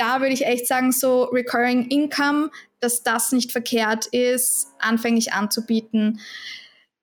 da 0.00 0.20
würde 0.20 0.32
ich 0.32 0.46
echt 0.46 0.66
sagen, 0.66 0.92
so 0.92 1.24
Recurring 1.24 1.86
Income, 1.88 2.50
dass 2.80 3.02
das 3.02 3.32
nicht 3.32 3.52
verkehrt 3.52 4.06
ist, 4.06 4.68
anfänglich 4.78 5.34
anzubieten. 5.34 6.20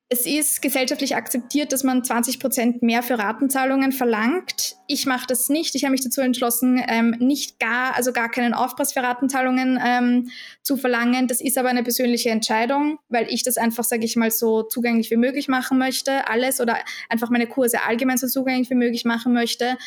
Es 0.10 0.26
ist 0.26 0.62
gesellschaftlich 0.62 1.18
akzeptiert, 1.18 1.74
dass 1.74 1.84
man 1.84 2.04
20 2.04 2.40
Prozent 2.40 2.82
mehr 2.82 3.04
für 3.04 3.20
Ratenzahlungen 3.20 3.92
verlangt. 3.92 4.78
Ich 4.88 5.06
mache 5.06 5.28
das 5.28 5.50
nicht. 5.50 5.76
Ich 5.76 5.84
habe 5.84 5.92
mich 5.92 6.04
dazu 6.04 6.22
entschlossen, 6.22 6.82
ähm, 6.88 7.16
nicht 7.20 7.60
gar, 7.60 7.94
also 7.96 8.14
gar 8.14 8.32
keinen 8.32 8.54
Aufpreis 8.54 8.94
für 8.94 9.04
Ratenzahlungen 9.04 9.78
ähm, 9.86 10.30
zu 10.64 10.78
verlangen. 10.78 11.28
Das 11.28 11.42
ist 11.42 11.58
aber 11.58 11.70
eine 11.70 11.84
persönliche 11.84 12.30
Entscheidung, 12.30 13.00
weil 13.10 13.28
ich 13.30 13.44
das 13.44 13.58
einfach, 13.58 13.84
sage 13.84 14.06
ich 14.06 14.16
mal, 14.16 14.32
so 14.32 14.64
zugänglich 14.64 15.12
wie 15.12 15.18
möglich 15.18 15.50
machen 15.50 15.78
möchte, 15.78 16.28
alles 16.30 16.62
oder 16.62 16.78
einfach 17.10 17.30
meine 17.30 17.48
Kurse 17.48 17.84
allgemein 17.86 18.18
so 18.18 18.28
zugänglich 18.28 18.70
wie 18.70 18.76
möglich 18.76 19.04
machen 19.04 19.34
möchte. 19.34 19.78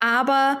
Aber 0.00 0.60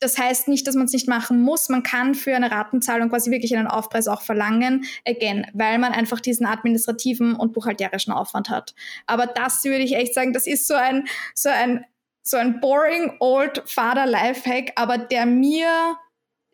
das 0.00 0.18
heißt 0.18 0.48
nicht, 0.48 0.66
dass 0.66 0.74
man 0.74 0.86
es 0.86 0.92
nicht 0.92 1.08
machen 1.08 1.40
muss. 1.42 1.68
Man 1.68 1.82
kann 1.82 2.14
für 2.14 2.34
eine 2.34 2.50
Ratenzahlung 2.50 3.10
quasi 3.10 3.30
wirklich 3.30 3.56
einen 3.56 3.66
Aufpreis 3.66 4.08
auch 4.08 4.22
verlangen, 4.22 4.84
again, 5.06 5.46
weil 5.52 5.78
man 5.78 5.92
einfach 5.92 6.20
diesen 6.20 6.46
administrativen 6.46 7.34
und 7.34 7.52
buchhalterischen 7.52 8.12
Aufwand 8.12 8.48
hat. 8.48 8.74
Aber 9.06 9.26
das 9.26 9.62
würde 9.64 9.84
ich 9.84 9.94
echt 9.94 10.14
sagen, 10.14 10.32
das 10.32 10.46
ist 10.46 10.66
so 10.66 10.74
ein, 10.74 11.06
so 11.34 11.50
ein, 11.50 11.84
so 12.22 12.38
ein 12.38 12.60
boring 12.60 13.12
old 13.20 13.62
Father 13.66 14.06
Lifehack, 14.06 14.72
aber 14.76 14.96
der 14.98 15.26
mir 15.26 15.96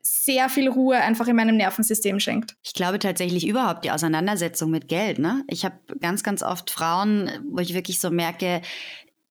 sehr 0.03 0.49
viel 0.49 0.69
Ruhe 0.69 0.97
einfach 0.97 1.27
in 1.27 1.37
meinem 1.37 1.57
Nervensystem 1.57 2.21
schenkt. 2.21 2.57
Ich 2.63 2.75
glaube 2.75 2.99
tatsächlich 2.99 3.47
überhaupt 3.47 3.85
die 3.85 3.91
Auseinandersetzung 3.91 4.71
mit 4.71 4.89
Geld. 4.89 5.19
Ne? 5.19 5.45
Ich 5.49 5.65
habe 5.65 5.77
ganz, 6.01 6.23
ganz 6.23 6.43
oft 6.43 6.71
Frauen, 6.71 7.31
wo 7.51 7.59
ich 7.59 7.75
wirklich 7.75 8.01
so 8.01 8.11
merke, 8.11 8.63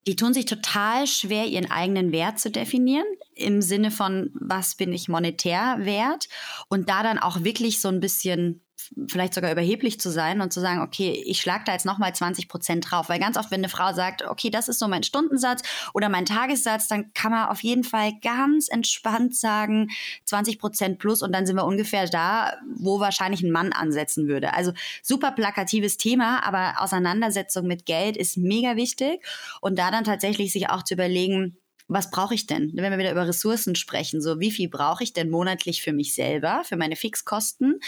die 0.07 0.15
tun 0.15 0.33
sich 0.33 0.45
total 0.45 1.07
schwer, 1.07 1.45
ihren 1.45 1.71
eigenen 1.71 2.11
Wert 2.11 2.39
zu 2.39 2.51
definieren, 2.51 3.05
im 3.35 3.61
Sinne 3.61 3.91
von, 3.91 4.31
was 4.33 4.75
bin 4.75 4.93
ich 4.93 5.09
monetär 5.09 5.77
wert? 5.79 6.27
Und 6.69 6.89
da 6.89 7.03
dann 7.03 7.19
auch 7.19 7.43
wirklich 7.43 7.81
so 7.81 7.89
ein 7.89 7.99
bisschen 7.99 8.61
vielleicht 9.09 9.33
sogar 9.33 9.51
überheblich 9.51 9.99
zu 9.99 10.11
sein 10.11 10.41
und 10.41 10.51
zu 10.51 10.59
sagen, 10.59 10.81
okay, 10.81 11.11
ich 11.25 11.41
schlage 11.41 11.63
da 11.65 11.73
jetzt 11.73 11.85
nochmal 11.85 12.13
20 12.13 12.47
Prozent 12.47 12.89
drauf. 12.89 13.09
Weil 13.09 13.19
ganz 13.19 13.37
oft, 13.37 13.51
wenn 13.51 13.61
eine 13.61 13.69
Frau 13.69 13.93
sagt, 13.93 14.23
okay, 14.23 14.49
das 14.49 14.67
ist 14.67 14.79
so 14.79 14.87
mein 14.87 15.03
Stundensatz 15.03 15.63
oder 15.93 16.09
mein 16.09 16.25
Tagessatz, 16.25 16.87
dann 16.87 17.13
kann 17.13 17.31
man 17.31 17.49
auf 17.49 17.63
jeden 17.63 17.83
Fall 17.83 18.13
ganz 18.21 18.67
entspannt 18.67 19.35
sagen, 19.35 19.89
20 20.25 20.59
Prozent 20.59 20.99
plus 20.99 21.21
und 21.21 21.31
dann 21.31 21.45
sind 21.45 21.55
wir 21.55 21.65
ungefähr 21.65 22.07
da, 22.07 22.53
wo 22.75 22.99
wahrscheinlich 22.99 23.41
ein 23.43 23.51
Mann 23.51 23.73
ansetzen 23.73 24.27
würde. 24.27 24.53
Also 24.53 24.73
super 25.01 25.31
plakatives 25.31 25.97
Thema, 25.97 26.45
aber 26.45 26.81
Auseinandersetzung 26.81 27.67
mit 27.67 27.85
Geld 27.85 28.17
ist 28.17 28.37
mega 28.37 28.75
wichtig 28.75 29.25
und 29.61 29.79
da 29.79 29.91
dann 29.91 30.03
tatsächlich 30.03 30.51
sich 30.51 30.69
auch 30.69 30.83
zu 30.83 30.93
überlegen, 30.93 31.57
was 31.87 32.09
brauche 32.09 32.33
ich 32.33 32.47
denn? 32.47 32.71
Wenn 32.73 32.91
wir 32.91 32.97
wieder 32.97 33.11
über 33.11 33.27
Ressourcen 33.27 33.75
sprechen, 33.75 34.21
so 34.21 34.39
wie 34.39 34.51
viel 34.51 34.69
brauche 34.69 35.03
ich 35.03 35.13
denn 35.13 35.29
monatlich 35.29 35.81
für 35.81 35.93
mich 35.93 36.15
selber, 36.15 36.63
für 36.63 36.77
meine 36.77 36.95
Fixkosten? 36.95 37.79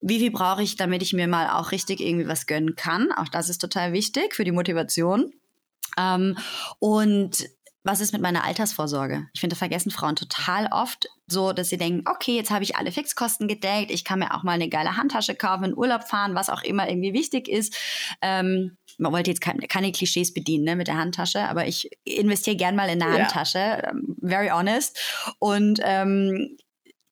Wie 0.00 0.18
viel 0.18 0.30
brauche 0.30 0.62
ich, 0.62 0.76
damit 0.76 1.02
ich 1.02 1.14
mir 1.14 1.26
mal 1.26 1.48
auch 1.48 1.72
richtig 1.72 2.00
irgendwie 2.00 2.28
was 2.28 2.46
gönnen 2.46 2.76
kann? 2.76 3.10
Auch 3.12 3.28
das 3.28 3.48
ist 3.48 3.58
total 3.58 3.92
wichtig 3.92 4.34
für 4.34 4.44
die 4.44 4.52
Motivation. 4.52 5.32
Ähm, 5.96 6.36
und 6.78 7.48
was 7.84 8.00
ist 8.00 8.12
mit 8.12 8.22
meiner 8.22 8.44
Altersvorsorge? 8.44 9.28
Ich 9.34 9.40
finde, 9.40 9.56
vergessen 9.56 9.90
Frauen 9.90 10.16
total 10.16 10.68
oft 10.72 11.06
so, 11.26 11.52
dass 11.52 11.68
sie 11.68 11.76
denken, 11.76 12.08
okay, 12.08 12.34
jetzt 12.34 12.50
habe 12.50 12.64
ich 12.64 12.76
alle 12.76 12.92
Fixkosten 12.92 13.46
gedeckt, 13.46 13.90
ich 13.90 14.04
kann 14.04 14.18
mir 14.18 14.34
auch 14.34 14.42
mal 14.42 14.52
eine 14.52 14.70
geile 14.70 14.96
Handtasche 14.96 15.34
kaufen, 15.34 15.64
in 15.64 15.76
Urlaub 15.76 16.04
fahren, 16.04 16.34
was 16.34 16.48
auch 16.48 16.62
immer 16.62 16.88
irgendwie 16.88 17.12
wichtig 17.12 17.46
ist. 17.48 17.76
Ähm, 18.22 18.76
man 18.98 19.12
wollte 19.12 19.30
jetzt 19.30 19.40
keine, 19.40 19.66
keine 19.66 19.92
Klischees 19.92 20.32
bedienen 20.32 20.64
ne, 20.64 20.76
mit 20.76 20.88
der 20.88 20.96
Handtasche, 20.96 21.48
aber 21.48 21.66
ich 21.66 21.90
investiere 22.04 22.56
gern 22.56 22.76
mal 22.76 22.88
in 22.88 23.02
eine 23.02 23.12
ja. 23.16 23.24
Handtasche, 23.24 23.82
ähm, 23.88 24.16
very 24.22 24.48
honest. 24.48 24.98
Und 25.38 25.80
ähm, 25.82 26.56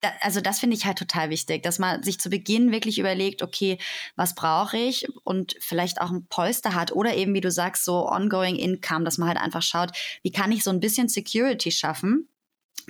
da, 0.03 0.13
also 0.21 0.41
das 0.41 0.59
finde 0.59 0.77
ich 0.77 0.85
halt 0.85 0.99
total 0.99 1.31
wichtig, 1.31 1.63
dass 1.63 1.79
man 1.79 2.03
sich 2.03 2.19
zu 2.19 2.29
Beginn 2.29 2.73
wirklich 2.73 2.99
überlegt, 2.99 3.43
okay, 3.43 3.79
was 4.17 4.35
brauche 4.35 4.77
ich 4.77 5.07
und 5.25 5.55
vielleicht 5.61 6.01
auch 6.01 6.11
ein 6.11 6.27
Polster 6.29 6.75
hat 6.75 6.93
oder 6.93 7.15
eben, 7.15 7.35
wie 7.35 7.41
du 7.41 7.51
sagst, 7.51 7.85
so 7.85 8.09
ongoing 8.09 8.57
income, 8.57 9.05
dass 9.05 9.19
man 9.19 9.29
halt 9.29 9.39
einfach 9.39 9.63
schaut, 9.63 9.93
wie 10.23 10.33
kann 10.33 10.53
ich 10.53 10.65
so 10.65 10.71
ein 10.71 10.81
bisschen 10.81 11.09
Security 11.09 11.71
schaffen, 11.71 12.29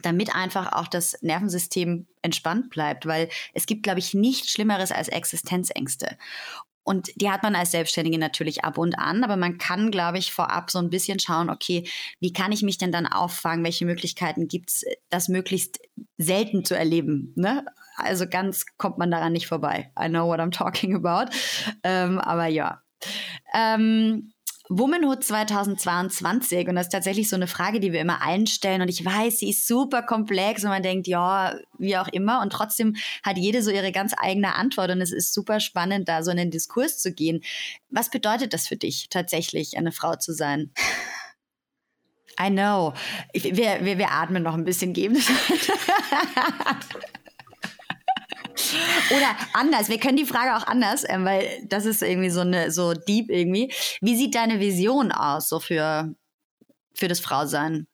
damit 0.02 0.34
einfach 0.34 0.72
auch 0.72 0.88
das 0.88 1.20
Nervensystem 1.20 2.06
entspannt 2.22 2.70
bleibt, 2.70 3.04
weil 3.04 3.28
es 3.52 3.66
gibt, 3.66 3.82
glaube 3.82 3.98
ich, 3.98 4.14
nichts 4.14 4.50
Schlimmeres 4.50 4.90
als 4.90 5.08
Existenzängste. 5.08 6.16
Und 6.84 7.10
die 7.20 7.30
hat 7.30 7.42
man 7.42 7.54
als 7.54 7.70
Selbstständige 7.70 8.18
natürlich 8.18 8.64
ab 8.64 8.76
und 8.76 8.98
an, 8.98 9.22
aber 9.22 9.36
man 9.36 9.58
kann, 9.58 9.90
glaube 9.90 10.18
ich, 10.18 10.32
vorab 10.32 10.70
so 10.70 10.78
ein 10.78 10.90
bisschen 10.90 11.20
schauen, 11.20 11.48
okay, 11.48 11.88
wie 12.20 12.32
kann 12.32 12.52
ich 12.52 12.62
mich 12.62 12.78
denn 12.78 12.92
dann 12.92 13.06
auffangen? 13.06 13.64
Welche 13.64 13.86
Möglichkeiten 13.86 14.48
gibt's, 14.48 14.84
das 15.08 15.28
möglichst 15.28 15.78
selten 16.18 16.64
zu 16.64 16.76
erleben? 16.76 17.32
Ne? 17.36 17.64
Also 17.96 18.26
ganz 18.26 18.66
kommt 18.78 18.98
man 18.98 19.10
daran 19.10 19.32
nicht 19.32 19.46
vorbei. 19.46 19.92
I 19.98 20.08
know 20.08 20.26
what 20.26 20.40
I'm 20.40 20.50
talking 20.52 20.96
about. 20.96 21.32
Ähm, 21.84 22.18
aber 22.18 22.46
ja. 22.46 22.82
Ähm, 23.54 24.31
Womanhood 24.78 25.22
2022 25.22 26.68
und 26.68 26.76
das 26.76 26.86
ist 26.86 26.92
tatsächlich 26.92 27.28
so 27.28 27.36
eine 27.36 27.46
Frage, 27.46 27.78
die 27.78 27.92
wir 27.92 28.00
immer 28.00 28.22
einstellen 28.22 28.80
und 28.80 28.88
ich 28.88 29.04
weiß, 29.04 29.38
sie 29.38 29.50
ist 29.50 29.66
super 29.66 30.02
komplex 30.02 30.64
und 30.64 30.70
man 30.70 30.82
denkt, 30.82 31.06
ja, 31.06 31.54
wie 31.78 31.96
auch 31.98 32.08
immer 32.08 32.40
und 32.40 32.52
trotzdem 32.52 32.96
hat 33.22 33.36
jede 33.36 33.62
so 33.62 33.70
ihre 33.70 33.92
ganz 33.92 34.14
eigene 34.16 34.54
Antwort 34.54 34.90
und 34.90 35.02
es 35.02 35.12
ist 35.12 35.34
super 35.34 35.60
spannend, 35.60 36.08
da 36.08 36.22
so 36.22 36.30
in 36.30 36.38
den 36.38 36.50
Diskurs 36.50 36.98
zu 36.98 37.12
gehen. 37.12 37.42
Was 37.90 38.08
bedeutet 38.08 38.54
das 38.54 38.66
für 38.66 38.76
dich 38.76 39.08
tatsächlich, 39.10 39.76
eine 39.76 39.92
Frau 39.92 40.16
zu 40.16 40.32
sein? 40.32 40.70
I 42.40 42.48
know. 42.48 42.94
wir, 43.34 43.84
wir, 43.84 43.98
wir 43.98 44.10
atmen 44.10 44.42
noch 44.42 44.54
ein 44.54 44.64
bisschen 44.64 44.94
geben. 44.94 45.16
Oder 49.10 49.36
anders, 49.52 49.88
wir 49.88 49.98
können 49.98 50.16
die 50.16 50.24
Frage 50.24 50.56
auch 50.56 50.66
anders, 50.66 51.04
äh, 51.04 51.16
weil 51.20 51.48
das 51.66 51.86
ist 51.86 52.02
irgendwie 52.02 52.30
so 52.30 52.40
eine 52.40 52.70
so 52.70 52.94
deep 52.94 53.30
irgendwie. 53.30 53.72
Wie 54.00 54.16
sieht 54.16 54.34
deine 54.34 54.60
Vision 54.60 55.12
aus 55.12 55.48
so 55.48 55.60
für 55.60 56.14
für 56.94 57.08
das 57.08 57.20
Frausein? 57.20 57.86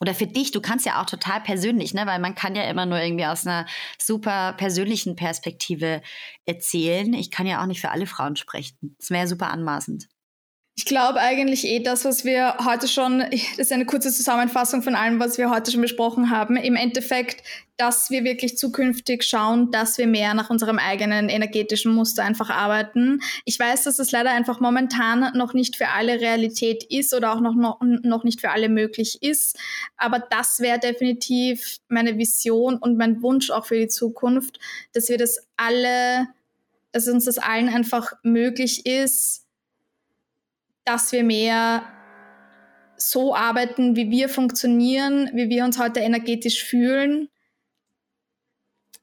Oder 0.00 0.14
für 0.14 0.26
dich, 0.26 0.50
du 0.50 0.60
kannst 0.60 0.84
ja 0.84 1.00
auch 1.00 1.06
total 1.06 1.40
persönlich, 1.40 1.94
ne, 1.94 2.06
weil 2.06 2.18
man 2.18 2.34
kann 2.34 2.54
ja 2.54 2.64
immer 2.64 2.84
nur 2.84 3.00
irgendwie 3.00 3.24
aus 3.24 3.46
einer 3.46 3.66
super 3.98 4.52
persönlichen 4.52 5.16
Perspektive 5.16 6.02
erzählen. 6.44 7.14
Ich 7.14 7.30
kann 7.30 7.46
ja 7.46 7.62
auch 7.62 7.66
nicht 7.66 7.80
für 7.80 7.90
alle 7.90 8.06
Frauen 8.06 8.36
sprechen. 8.36 8.94
Das 8.98 9.10
wäre 9.10 9.26
super 9.26 9.50
anmaßend. 9.50 10.08
Ich 10.78 10.84
glaube 10.84 11.20
eigentlich 11.20 11.64
eh 11.64 11.80
das, 11.80 12.04
was 12.04 12.26
wir 12.26 12.58
heute 12.66 12.86
schon, 12.86 13.20
das 13.30 13.56
ist 13.56 13.72
eine 13.72 13.86
kurze 13.86 14.12
Zusammenfassung 14.12 14.82
von 14.82 14.94
allem, 14.94 15.18
was 15.18 15.38
wir 15.38 15.48
heute 15.48 15.70
schon 15.70 15.80
besprochen 15.80 16.28
haben. 16.28 16.56
Im 16.56 16.76
Endeffekt, 16.76 17.42
dass 17.78 18.10
wir 18.10 18.24
wirklich 18.24 18.58
zukünftig 18.58 19.24
schauen, 19.24 19.70
dass 19.70 19.96
wir 19.96 20.06
mehr 20.06 20.34
nach 20.34 20.50
unserem 20.50 20.78
eigenen 20.78 21.30
energetischen 21.30 21.94
Muster 21.94 22.24
einfach 22.24 22.50
arbeiten. 22.50 23.22
Ich 23.46 23.58
weiß, 23.58 23.84
dass 23.84 23.96
das 23.96 24.12
leider 24.12 24.32
einfach 24.32 24.60
momentan 24.60 25.32
noch 25.34 25.54
nicht 25.54 25.76
für 25.76 25.88
alle 25.88 26.20
Realität 26.20 26.84
ist 26.84 27.14
oder 27.14 27.32
auch 27.32 27.40
noch, 27.40 27.54
noch, 27.54 27.80
noch 27.80 28.24
nicht 28.24 28.42
für 28.42 28.50
alle 28.50 28.68
möglich 28.68 29.22
ist. 29.22 29.58
Aber 29.96 30.18
das 30.18 30.60
wäre 30.60 30.78
definitiv 30.78 31.78
meine 31.88 32.18
Vision 32.18 32.76
und 32.76 32.98
mein 32.98 33.22
Wunsch 33.22 33.50
auch 33.50 33.64
für 33.64 33.78
die 33.78 33.88
Zukunft, 33.88 34.60
dass 34.92 35.08
wir 35.08 35.16
das 35.16 35.38
alle, 35.56 36.28
dass 36.92 37.08
uns 37.08 37.24
das 37.24 37.38
allen 37.38 37.70
einfach 37.70 38.12
möglich 38.22 38.84
ist, 38.84 39.45
dass 40.86 41.12
wir 41.12 41.24
mehr 41.24 41.82
so 42.96 43.34
arbeiten, 43.34 43.96
wie 43.96 44.10
wir 44.10 44.28
funktionieren, 44.28 45.30
wie 45.34 45.50
wir 45.50 45.64
uns 45.64 45.78
heute 45.78 46.00
energetisch 46.00 46.64
fühlen. 46.64 47.28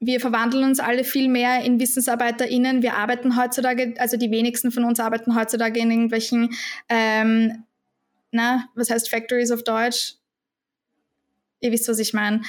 Wir 0.00 0.18
verwandeln 0.18 0.64
uns 0.64 0.80
alle 0.80 1.04
viel 1.04 1.28
mehr 1.28 1.62
in 1.62 1.78
WissensarbeiterInnen. 1.78 2.82
Wir 2.82 2.94
arbeiten 2.94 3.36
heutzutage, 3.36 3.94
also 3.98 4.16
die 4.16 4.30
wenigsten 4.30 4.72
von 4.72 4.84
uns 4.84 4.98
arbeiten 4.98 5.36
heutzutage 5.36 5.78
in 5.78 5.90
irgendwelchen, 5.90 6.54
ähm, 6.88 7.64
na, 8.32 8.68
was 8.74 8.90
heißt 8.90 9.08
Factories 9.08 9.52
auf 9.52 9.62
Deutsch? 9.62 10.14
Ihr 11.60 11.70
wisst, 11.70 11.88
was 11.88 11.98
ich 11.98 12.12
meine. 12.12 12.42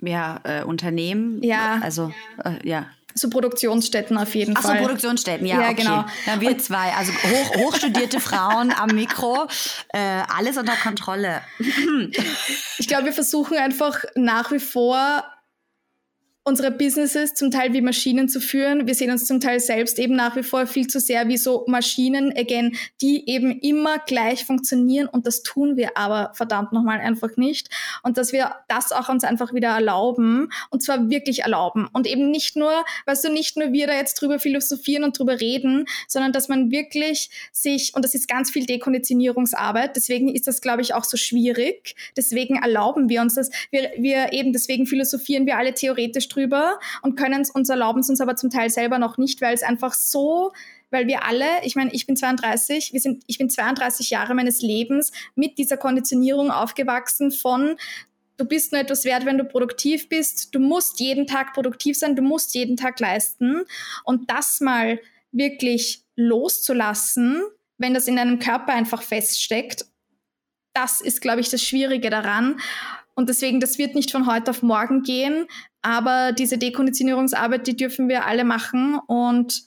Ja, 0.00 0.40
äh, 0.44 0.62
Unternehmen. 0.64 1.42
Ja. 1.42 1.80
Also, 1.82 2.12
äh, 2.44 2.66
ja. 2.66 2.86
So 3.18 3.28
Produktionsstätten 3.30 4.16
auf 4.16 4.34
jeden 4.34 4.56
Ach 4.56 4.62
Fall. 4.62 4.72
Ach 4.72 4.78
so, 4.78 4.84
Produktionsstätten, 4.84 5.46
ja, 5.46 5.60
ja 5.60 5.70
okay. 5.70 5.82
genau. 5.82 6.04
Ja, 6.26 6.40
wir 6.40 6.58
zwei, 6.58 6.92
also 6.92 7.12
hoch, 7.12 7.56
hochstudierte 7.56 8.20
Frauen 8.20 8.72
am 8.72 8.90
Mikro, 8.94 9.46
äh, 9.88 10.22
alles 10.36 10.56
unter 10.56 10.76
Kontrolle. 10.76 11.42
ich 12.78 12.86
glaube, 12.86 13.06
wir 13.06 13.12
versuchen 13.12 13.56
einfach 13.58 14.04
nach 14.14 14.52
wie 14.52 14.60
vor 14.60 15.24
unsere 16.48 16.70
Businesses 16.70 17.34
zum 17.34 17.50
Teil 17.50 17.74
wie 17.74 17.82
Maschinen 17.82 18.28
zu 18.28 18.40
führen. 18.40 18.86
Wir 18.86 18.94
sehen 18.94 19.10
uns 19.10 19.26
zum 19.26 19.38
Teil 19.38 19.60
selbst 19.60 19.98
eben 19.98 20.16
nach 20.16 20.34
wie 20.34 20.42
vor 20.42 20.66
viel 20.66 20.86
zu 20.86 20.98
sehr 20.98 21.28
wie 21.28 21.36
so 21.36 21.64
Maschinen, 21.68 22.32
again, 22.34 22.74
die 23.02 23.28
eben 23.28 23.60
immer 23.60 23.98
gleich 23.98 24.46
funktionieren 24.46 25.08
und 25.08 25.26
das 25.26 25.42
tun 25.42 25.76
wir 25.76 25.98
aber 25.98 26.32
verdammt 26.34 26.72
nochmal 26.72 27.00
einfach 27.00 27.36
nicht. 27.36 27.68
Und 28.02 28.16
dass 28.16 28.32
wir 28.32 28.54
das 28.66 28.92
auch 28.92 29.10
uns 29.10 29.24
einfach 29.24 29.52
wieder 29.52 29.68
erlauben 29.68 30.48
und 30.70 30.82
zwar 30.82 31.10
wirklich 31.10 31.40
erlauben 31.40 31.86
und 31.92 32.06
eben 32.06 32.30
nicht 32.30 32.56
nur, 32.56 32.72
weißt 33.04 33.24
du, 33.24 33.28
nicht 33.30 33.58
nur 33.58 33.72
wir 33.72 33.86
da 33.86 33.94
jetzt 33.94 34.14
drüber 34.14 34.38
philosophieren 34.38 35.04
und 35.04 35.18
drüber 35.18 35.38
reden, 35.40 35.84
sondern 36.08 36.32
dass 36.32 36.48
man 36.48 36.70
wirklich 36.70 37.28
sich, 37.52 37.94
und 37.94 38.06
das 38.06 38.14
ist 38.14 38.26
ganz 38.26 38.50
viel 38.50 38.64
Dekonditionierungsarbeit, 38.64 39.96
deswegen 39.96 40.34
ist 40.34 40.46
das, 40.46 40.62
glaube 40.62 40.80
ich, 40.80 40.94
auch 40.94 41.04
so 41.04 41.18
schwierig. 41.18 41.94
Deswegen 42.16 42.56
erlauben 42.56 43.10
wir 43.10 43.20
uns 43.20 43.34
das. 43.34 43.50
Wir, 43.70 43.90
wir 43.98 44.32
eben, 44.32 44.54
deswegen 44.54 44.86
philosophieren 44.86 45.44
wir 45.44 45.58
alle 45.58 45.74
theoretisch 45.74 46.26
drüber 46.28 46.37
und 47.02 47.16
können 47.16 47.40
es 47.40 47.50
uns 47.50 47.68
erlauben 47.68 48.00
es 48.00 48.08
uns 48.08 48.20
aber 48.20 48.36
zum 48.36 48.50
Teil 48.50 48.70
selber 48.70 48.98
noch 48.98 49.18
nicht, 49.18 49.40
weil 49.40 49.54
es 49.54 49.62
einfach 49.62 49.94
so 49.94 50.52
weil 50.90 51.06
wir 51.06 51.24
alle, 51.24 51.44
ich 51.64 51.76
meine, 51.76 51.92
ich 51.92 52.06
bin 52.06 52.16
32, 52.16 52.92
wir 52.92 53.00
sind, 53.00 53.22
ich 53.26 53.36
bin 53.36 53.50
32 53.50 54.10
Jahre 54.10 54.34
meines 54.34 54.62
Lebens 54.62 55.12
mit 55.34 55.58
dieser 55.58 55.76
Konditionierung 55.76 56.50
aufgewachsen 56.50 57.30
von 57.30 57.76
du 58.38 58.44
bist 58.44 58.72
nur 58.72 58.80
etwas 58.80 59.04
wert, 59.04 59.26
wenn 59.26 59.36
du 59.36 59.44
produktiv 59.44 60.08
bist, 60.08 60.54
du 60.54 60.60
musst 60.60 61.00
jeden 61.00 61.26
Tag 61.26 61.52
produktiv 61.54 61.98
sein, 61.98 62.16
du 62.16 62.22
musst 62.22 62.54
jeden 62.54 62.76
Tag 62.76 63.00
leisten 63.00 63.64
und 64.04 64.30
das 64.30 64.60
mal 64.60 65.00
wirklich 65.32 66.04
loszulassen, 66.16 67.42
wenn 67.76 67.94
das 67.94 68.08
in 68.08 68.16
deinem 68.16 68.38
Körper 68.38 68.72
einfach 68.72 69.02
feststeckt, 69.02 69.86
das 70.72 71.00
ist, 71.00 71.20
glaube 71.20 71.40
ich, 71.40 71.50
das 71.50 71.62
Schwierige 71.62 72.08
daran. 72.08 72.60
Und 73.18 73.28
deswegen, 73.28 73.58
das 73.58 73.78
wird 73.78 73.96
nicht 73.96 74.12
von 74.12 74.28
heute 74.32 74.52
auf 74.52 74.62
morgen 74.62 75.02
gehen, 75.02 75.48
aber 75.82 76.30
diese 76.30 76.56
Dekonditionierungsarbeit, 76.56 77.66
die 77.66 77.74
dürfen 77.74 78.08
wir 78.08 78.26
alle 78.26 78.44
machen 78.44 78.96
und 79.08 79.60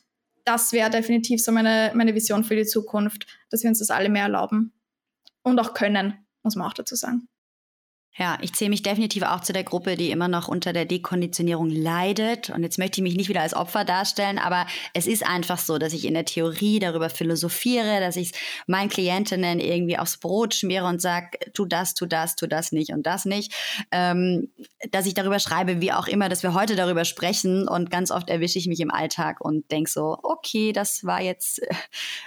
das 0.45 0.72
wäre 0.72 0.89
definitiv 0.89 1.43
so 1.43 1.52
meine, 1.52 1.91
meine 1.93 2.16
Vision 2.16 2.45
für 2.45 2.56
die 2.56 2.64
Zukunft, 2.64 3.28
dass 3.49 3.64
wir 3.64 3.70
uns 3.70 3.80
das 3.80 3.89
alle 3.89 4.08
mehr 4.08 4.24
erlauben 4.24 4.72
und 5.43 5.60
auch 5.60 5.74
können, 5.74 6.14
muss 6.43 6.56
man 6.56 6.66
auch 6.66 6.74
dazu 6.74 6.95
sagen. 6.95 7.28
Ja, 8.18 8.38
ich 8.41 8.53
zähle 8.53 8.72
mich 8.72 8.84
definitiv 8.84 9.24
auch 9.24 9.39
zu 9.39 9.53
der 9.53 9.64
Gruppe, 9.64 9.95
die 9.95 10.12
immer 10.12 10.28
noch 10.28 10.49
unter 10.49 10.74
der 10.74 10.84
Dekonditionierung 10.84 11.70
leidet. 11.70 12.49
Und 12.49 12.62
jetzt 12.62 12.78
möchte 12.78 12.99
ich 12.99 13.03
mich 13.03 13.16
nicht 13.16 13.30
wieder 13.30 13.39
als 13.39 13.53
Opfer 13.53 13.86
darstellen, 13.86 14.38
aber 14.38 14.68
es 14.93 15.07
ist 15.07 15.26
einfach 15.26 15.57
so, 15.57 15.78
dass 15.78 15.93
ich 15.93 16.03
in 16.03 16.14
der 16.14 16.26
Theorie 16.26 16.80
darüber 16.80 17.09
philosophiere, 17.09 18.01
dass 18.01 18.18
ich 18.18 18.34
meinen 18.68 18.89
Klientinnen 18.89 19.62
irgendwie 19.62 19.97
aufs 19.97 20.18
Brot 20.18 20.53
schmiere 20.53 20.88
und 20.88 21.01
sage, 21.01 21.38
tu 21.53 21.64
das, 21.64 21.93
tu 21.93 22.05
das, 22.05 22.36
tu 22.36 22.47
das 22.47 22.74
nicht 22.74 22.91
und 22.91 23.07
das 23.07 23.24
nicht. 23.24 23.53
Ähm, 23.91 24.49
dass 24.91 25.05
ich 25.05 25.14
darüber 25.14 25.39
schreibe, 25.39 25.80
wie 25.80 25.93
auch 25.93 26.07
immer, 26.09 26.28
dass 26.28 26.43
wir 26.43 26.53
heute 26.53 26.76
darüber 26.76 27.05
sprechen. 27.05 27.66
Und 27.66 27.91
ganz 27.91 28.12
oft 28.12 28.30
erwische 28.30 28.59
ich 28.59 28.68
mich 28.68 28.82
im 28.82 28.91
Alltag 28.91 29.39
und 29.39 29.72
denke 29.72 29.89
so, 29.89 30.18
okay, 30.22 30.74
das 30.74 31.05
war 31.05 31.22
jetzt 31.22 31.62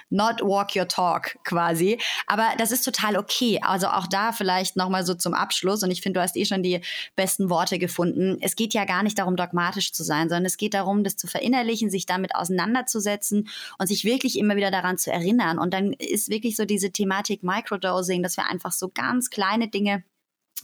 not 0.09 0.41
walk 0.41 0.75
your 0.75 0.89
talk 0.89 1.37
quasi. 1.45 2.01
Aber 2.27 2.47
das 2.57 2.73
ist 2.73 2.87
total 2.87 3.19
okay. 3.19 3.61
Also 3.63 3.89
auch 3.89 4.07
da 4.07 4.33
vielleicht 4.33 4.77
nochmal 4.77 5.05
so 5.05 5.13
zum 5.13 5.35
Abschluss 5.35 5.74
Abschluss. 5.75 5.83
Und 5.83 5.91
ich 5.91 6.01
finde, 6.01 6.21
du 6.21 6.23
hast 6.23 6.37
eh 6.37 6.45
schon 6.45 6.63
die 6.63 6.81
besten 7.17 7.51
Worte 7.51 7.79
gefunden. 7.79 8.39
Es 8.41 8.57
geht 8.57 8.75
ja 8.75 8.85
gar 8.85 9.03
nicht 9.03 9.19
darum, 9.19 9.37
dogmatisch 9.37 9.93
zu 9.93 10.05
sein, 10.05 10.29
sondern 10.29 10.47
es 10.47 10.57
geht 10.57 10.75
darum, 10.75 11.05
das 11.05 11.17
zu 11.17 11.27
verinnerlichen, 11.27 11.91
sich 11.91 12.07
damit 12.07 12.35
auseinanderzusetzen 12.35 13.49
und 13.79 13.87
sich 13.87 14.05
wirklich 14.05 14.39
immer 14.39 14.57
wieder 14.57 14.71
daran 14.71 14.99
zu 14.99 15.13
erinnern. 15.13 15.59
Und 15.59 15.75
dann 15.75 15.93
ist 15.95 16.29
wirklich 16.29 16.57
so 16.57 16.65
diese 16.65 16.91
Thematik 16.91 17.43
Microdosing, 17.43 18.23
dass 18.23 18.37
wir 18.37 18.49
einfach 18.49 18.73
so 18.73 18.89
ganz 18.89 19.31
kleine 19.31 19.69
Dinge 19.69 20.05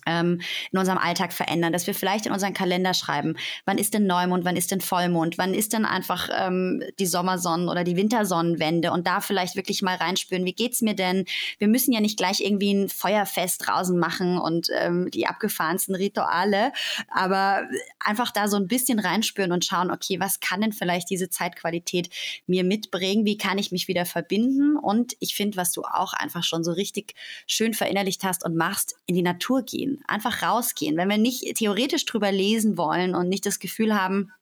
in 0.07 0.79
unserem 0.79 0.99
Alltag 0.99 1.33
verändern, 1.33 1.73
dass 1.73 1.87
wir 1.87 1.95
vielleicht 1.95 2.27
in 2.27 2.33
unseren 2.33 2.55
Kalender 2.55 2.95
schreiben, 2.95 3.37
wann 3.65 3.79
ist 3.79 3.95
denn 3.95 4.07
Neumond, 4.07 4.45
wann 4.45 4.57
ist 4.57 4.71
denn 4.71 4.81
Vollmond, 4.81 5.39
wann 5.39 5.55
ist 5.55 5.73
denn 5.73 5.85
einfach 5.85 6.29
ähm, 6.37 6.83
die 6.99 7.07
Sommersonnen- 7.07 7.69
oder 7.69 7.85
die 7.85 7.97
Wintersonnenwende 7.97 8.93
und 8.93 9.07
da 9.07 9.21
vielleicht 9.21 9.57
wirklich 9.57 9.83
mal 9.83 9.97
reinspüren, 9.97 10.45
wie 10.45 10.53
geht's 10.53 10.83
mir 10.83 10.95
denn? 10.95 11.25
Wir 11.59 11.69
müssen 11.69 11.93
ja 11.93 12.01
nicht 12.01 12.17
gleich 12.17 12.41
irgendwie 12.41 12.73
ein 12.73 12.89
Feuerfest 12.89 13.67
draußen 13.67 13.99
machen 13.99 14.39
und 14.39 14.69
ähm, 14.73 15.11
die 15.11 15.27
abgefahrensten 15.27 15.95
Rituale, 15.95 16.73
aber 17.09 17.63
einfach 17.99 18.31
da 18.31 18.49
so 18.49 18.57
ein 18.57 18.69
bisschen 18.69 18.99
reinspüren 18.99 19.53
und 19.53 19.65
schauen, 19.65 19.91
okay, 19.91 20.21
was 20.21 20.41
kann 20.41 20.61
denn 20.61 20.73
vielleicht 20.73 21.11
diese 21.11 21.31
Zeitqualität 21.31 22.11
mir 22.47 22.65
mitbringen? 22.65 23.25
Wie 23.25 23.39
kann 23.39 23.59
ich 23.59 23.73
mich 23.73 23.89
wieder 23.89 24.07
verbinden? 24.07 24.77
Und 24.77 25.15
ich 25.21 25.35
finde, 25.35 25.57
was 25.57 25.73
du 25.73 25.83
auch 25.83 26.13
einfach 26.13 26.45
schon 26.45 26.65
so 26.65 26.73
richtig 26.73 27.15
schön 27.47 27.75
verinnerlicht 27.75 28.25
hast 28.25 28.45
und 28.45 28.57
machst, 28.57 28.97
in 29.07 29.15
die 29.15 29.23
Natur 29.23 29.63
gehen 29.63 29.90
rausgehen, 29.91 30.05
einfach 30.07 30.43
rausgehen. 30.43 30.97
Wenn 30.97 31.09
wir 31.09 31.19
nicht 31.19 31.57
theoretisch 31.57 32.05
drüber 32.05 32.33
lesen 32.33 32.77
wollen 32.77 33.15
und 33.15 33.29
nicht 33.29 33.47
das 33.47 33.59
Gefühl 33.59 33.95
haben, 33.95 34.33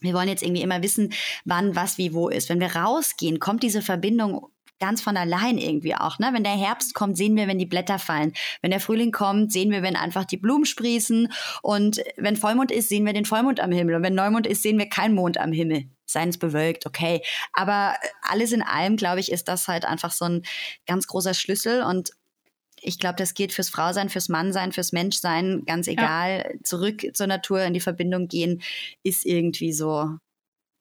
wir 0.00 0.14
wollen 0.14 0.28
jetzt 0.28 0.42
irgendwie 0.42 0.62
immer 0.62 0.82
wissen, 0.82 1.12
wann, 1.44 1.76
was, 1.76 1.96
wie, 1.96 2.12
wo 2.12 2.28
ist. 2.28 2.48
Wenn 2.48 2.60
wir 2.60 2.74
rausgehen, 2.74 3.38
kommt 3.38 3.62
diese 3.62 3.82
Verbindung 3.82 4.48
ganz 4.80 5.00
von 5.00 5.16
allein 5.16 5.58
irgendwie 5.58 5.94
auch. 5.94 6.18
Ne? 6.18 6.30
Wenn 6.32 6.42
der 6.42 6.56
Herbst 6.56 6.94
kommt, 6.94 7.16
sehen 7.16 7.36
wir, 7.36 7.46
wenn 7.46 7.58
die 7.58 7.66
Blätter 7.66 8.00
fallen. 8.00 8.32
Wenn 8.62 8.72
der 8.72 8.80
Frühling 8.80 9.12
kommt, 9.12 9.52
sehen 9.52 9.70
wir, 9.70 9.82
wenn 9.82 9.94
einfach 9.94 10.24
die 10.24 10.38
Blumen 10.38 10.64
sprießen. 10.64 11.32
Und 11.62 12.02
wenn 12.16 12.36
Vollmond 12.36 12.72
ist, 12.72 12.88
sehen 12.88 13.06
wir 13.06 13.12
den 13.12 13.24
Vollmond 13.24 13.60
am 13.60 13.70
Himmel. 13.70 13.94
Und 13.94 14.02
wenn 14.02 14.16
Neumond 14.16 14.44
ist, 14.44 14.62
sehen 14.62 14.78
wir 14.78 14.88
keinen 14.88 15.14
Mond 15.14 15.38
am 15.38 15.52
Himmel. 15.52 15.84
Seien 16.04 16.30
es 16.30 16.38
bewölkt, 16.38 16.84
okay. 16.84 17.22
Aber 17.52 17.94
alles 18.22 18.50
in 18.50 18.62
allem, 18.62 18.96
glaube 18.96 19.20
ich, 19.20 19.30
ist 19.30 19.46
das 19.46 19.68
halt 19.68 19.84
einfach 19.84 20.10
so 20.10 20.24
ein 20.24 20.42
ganz 20.84 21.06
großer 21.06 21.34
Schlüssel. 21.34 21.84
Und 21.84 22.10
ich 22.82 22.98
glaube, 22.98 23.16
das 23.16 23.34
geht 23.34 23.52
fürs 23.52 23.70
Frausein, 23.70 24.08
fürs 24.08 24.28
Mannsein, 24.28 24.72
fürs 24.72 24.92
Menschsein, 24.92 25.64
ganz 25.64 25.86
egal. 25.86 26.50
Ja. 26.52 26.62
Zurück 26.62 27.02
zur 27.14 27.26
Natur, 27.26 27.62
in 27.62 27.74
die 27.74 27.80
Verbindung 27.80 28.28
gehen, 28.28 28.62
ist 29.02 29.24
irgendwie 29.24 29.72
so 29.72 30.18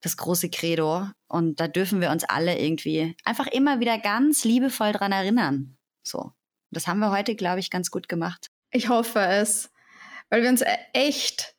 das 0.02 0.18
große 0.18 0.50
Credo. 0.50 1.08
Und 1.28 1.60
da 1.60 1.68
dürfen 1.68 2.02
wir 2.02 2.10
uns 2.10 2.24
alle 2.24 2.60
irgendwie 2.60 3.16
einfach 3.24 3.48
immer 3.48 3.80
wieder 3.80 3.98
ganz 4.00 4.44
liebevoll 4.44 4.92
dran 4.92 5.12
erinnern. 5.12 5.78
So. 6.04 6.32
Das 6.72 6.88
haben 6.88 7.00
wir 7.00 7.12
heute, 7.12 7.36
glaube 7.36 7.60
ich, 7.60 7.70
ganz 7.70 7.92
gut 7.92 8.08
gemacht. 8.10 8.48
Ich 8.72 8.90
hoffe 8.90 9.20
es. 9.20 9.70
Weil 10.30 10.44
wir 10.44 10.50
uns 10.50 10.62
e-, 10.62 10.78
echt 10.94 11.56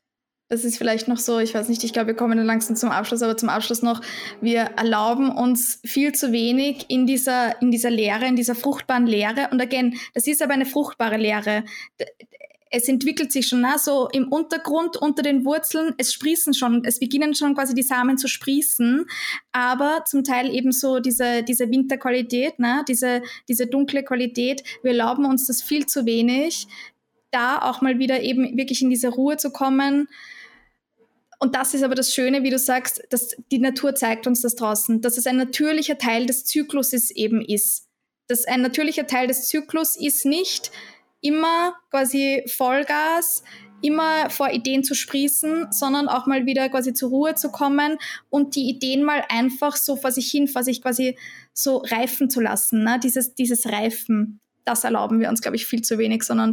das 0.52 0.66
ist 0.66 0.76
vielleicht 0.76 1.08
noch 1.08 1.16
so, 1.16 1.38
ich 1.38 1.54
weiß 1.54 1.70
nicht, 1.70 1.82
ich 1.82 1.94
glaube, 1.94 2.08
wir 2.08 2.14
kommen 2.14 2.36
dann 2.36 2.46
langsam 2.46 2.76
zum 2.76 2.90
Abschluss, 2.90 3.22
aber 3.22 3.38
zum 3.38 3.48
Abschluss 3.48 3.80
noch, 3.80 4.02
wir 4.42 4.60
erlauben 4.76 5.30
uns 5.30 5.80
viel 5.82 6.12
zu 6.12 6.30
wenig 6.30 6.84
in 6.88 7.06
dieser, 7.06 7.60
in 7.62 7.70
dieser 7.70 7.88
Lehre, 7.88 8.26
in 8.26 8.36
dieser 8.36 8.54
fruchtbaren 8.54 9.06
Lehre. 9.06 9.48
Und 9.50 9.62
again, 9.62 9.96
das 10.12 10.26
ist 10.26 10.42
aber 10.42 10.52
eine 10.52 10.66
fruchtbare 10.66 11.16
Lehre. 11.16 11.64
Es 12.68 12.86
entwickelt 12.86 13.32
sich 13.32 13.48
schon 13.48 13.62
na, 13.62 13.78
so 13.78 14.10
im 14.12 14.28
Untergrund, 14.28 14.98
unter 14.98 15.22
den 15.22 15.46
Wurzeln, 15.46 15.94
es 15.96 16.12
sprießen 16.12 16.52
schon, 16.52 16.84
es 16.84 17.00
beginnen 17.00 17.34
schon 17.34 17.54
quasi 17.54 17.74
die 17.74 17.82
Samen 17.82 18.18
zu 18.18 18.28
sprießen, 18.28 19.06
aber 19.52 20.04
zum 20.04 20.22
Teil 20.22 20.54
eben 20.54 20.72
so 20.72 21.00
diese, 21.00 21.42
diese 21.44 21.70
Winterqualität, 21.70 22.54
na, 22.58 22.82
diese, 22.86 23.22
diese 23.48 23.68
dunkle 23.68 24.02
Qualität, 24.04 24.62
wir 24.82 24.90
erlauben 24.90 25.24
uns 25.24 25.46
das 25.46 25.62
viel 25.62 25.86
zu 25.86 26.04
wenig, 26.04 26.66
da 27.30 27.58
auch 27.62 27.80
mal 27.80 27.98
wieder 27.98 28.20
eben 28.20 28.54
wirklich 28.58 28.82
in 28.82 28.90
diese 28.90 29.08
Ruhe 29.08 29.38
zu 29.38 29.50
kommen, 29.50 30.08
und 31.42 31.56
das 31.56 31.74
ist 31.74 31.82
aber 31.82 31.96
das 31.96 32.14
Schöne, 32.14 32.44
wie 32.44 32.50
du 32.50 32.58
sagst, 32.58 33.02
dass 33.10 33.34
die 33.50 33.58
Natur 33.58 33.96
zeigt 33.96 34.28
uns 34.28 34.42
das 34.42 34.54
draußen, 34.54 35.00
dass 35.00 35.18
es 35.18 35.26
ein 35.26 35.36
natürlicher 35.36 35.98
Teil 35.98 36.24
des 36.24 36.44
Zykluses 36.44 37.10
eben 37.10 37.44
ist. 37.44 37.88
Dass 38.28 38.44
ein 38.44 38.62
natürlicher 38.62 39.08
Teil 39.08 39.26
des 39.26 39.48
Zyklus 39.48 39.96
ist 39.96 40.24
nicht 40.24 40.70
immer 41.20 41.74
quasi 41.90 42.44
Vollgas, 42.46 43.42
immer 43.80 44.30
vor 44.30 44.50
Ideen 44.50 44.84
zu 44.84 44.94
sprießen, 44.94 45.72
sondern 45.72 46.06
auch 46.06 46.26
mal 46.26 46.46
wieder 46.46 46.68
quasi 46.68 46.94
zur 46.94 47.10
Ruhe 47.10 47.34
zu 47.34 47.50
kommen 47.50 47.98
und 48.30 48.54
die 48.54 48.68
Ideen 48.68 49.02
mal 49.02 49.24
einfach 49.28 49.74
so 49.74 49.96
vor 49.96 50.12
sich 50.12 50.30
hin, 50.30 50.46
vor 50.46 50.62
sich 50.62 50.80
quasi 50.80 51.18
so 51.52 51.78
reifen 51.78 52.30
zu 52.30 52.40
lassen. 52.40 52.84
Ne? 52.84 53.00
Dieses, 53.02 53.34
dieses 53.34 53.66
Reifen, 53.66 54.38
das 54.64 54.84
erlauben 54.84 55.18
wir 55.18 55.28
uns, 55.28 55.42
glaube 55.42 55.56
ich, 55.56 55.66
viel 55.66 55.82
zu 55.82 55.98
wenig, 55.98 56.22
sondern 56.22 56.52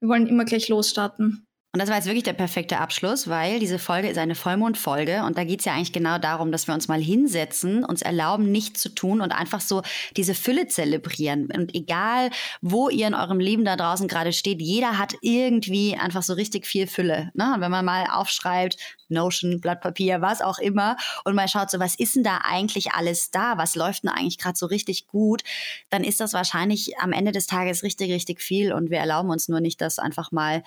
wir 0.00 0.08
wollen 0.08 0.26
immer 0.26 0.44
gleich 0.44 0.68
losstarten. 0.68 1.46
Und 1.74 1.80
das 1.80 1.90
war 1.90 1.96
jetzt 1.96 2.06
wirklich 2.06 2.24
der 2.24 2.32
perfekte 2.32 2.78
Abschluss, 2.78 3.28
weil 3.28 3.58
diese 3.58 3.78
Folge 3.78 4.08
ist 4.08 4.16
eine 4.16 4.34
Vollmondfolge 4.34 5.22
und 5.24 5.36
da 5.36 5.44
geht 5.44 5.60
es 5.60 5.66
ja 5.66 5.74
eigentlich 5.74 5.92
genau 5.92 6.16
darum, 6.16 6.50
dass 6.50 6.66
wir 6.66 6.72
uns 6.72 6.88
mal 6.88 7.00
hinsetzen, 7.00 7.84
uns 7.84 8.00
erlauben, 8.00 8.50
nichts 8.50 8.80
zu 8.80 8.88
tun 8.88 9.20
und 9.20 9.32
einfach 9.32 9.60
so 9.60 9.82
diese 10.16 10.34
Fülle 10.34 10.68
zelebrieren. 10.68 11.50
Und 11.54 11.74
egal, 11.74 12.30
wo 12.62 12.88
ihr 12.88 13.06
in 13.06 13.14
eurem 13.14 13.38
Leben 13.38 13.66
da 13.66 13.76
draußen 13.76 14.08
gerade 14.08 14.32
steht, 14.32 14.62
jeder 14.62 14.96
hat 14.96 15.16
irgendwie 15.20 15.94
einfach 15.94 16.22
so 16.22 16.32
richtig 16.32 16.66
viel 16.66 16.86
Fülle. 16.86 17.30
Ne? 17.34 17.52
Und 17.54 17.60
wenn 17.60 17.70
man 17.70 17.84
mal 17.84 18.06
aufschreibt, 18.10 18.78
Notion, 19.10 19.60
Blatt 19.60 19.82
Papier, 19.82 20.22
was 20.22 20.40
auch 20.40 20.58
immer, 20.58 20.96
und 21.24 21.34
mal 21.34 21.48
schaut, 21.48 21.70
so 21.70 21.78
was 21.78 21.96
ist 21.96 22.16
denn 22.16 22.24
da 22.24 22.40
eigentlich 22.44 22.92
alles 22.92 23.30
da? 23.30 23.58
Was 23.58 23.74
läuft 23.76 24.04
denn 24.04 24.10
eigentlich 24.10 24.38
gerade 24.38 24.56
so 24.56 24.64
richtig 24.64 25.06
gut? 25.06 25.42
Dann 25.90 26.02
ist 26.02 26.20
das 26.20 26.32
wahrscheinlich 26.32 26.98
am 26.98 27.12
Ende 27.12 27.32
des 27.32 27.46
Tages 27.46 27.82
richtig, 27.82 28.10
richtig 28.10 28.40
viel 28.40 28.72
und 28.72 28.90
wir 28.90 28.98
erlauben 28.98 29.28
uns 29.28 29.48
nur 29.48 29.60
nicht, 29.60 29.82
das 29.82 29.98
einfach 29.98 30.32
mal 30.32 30.62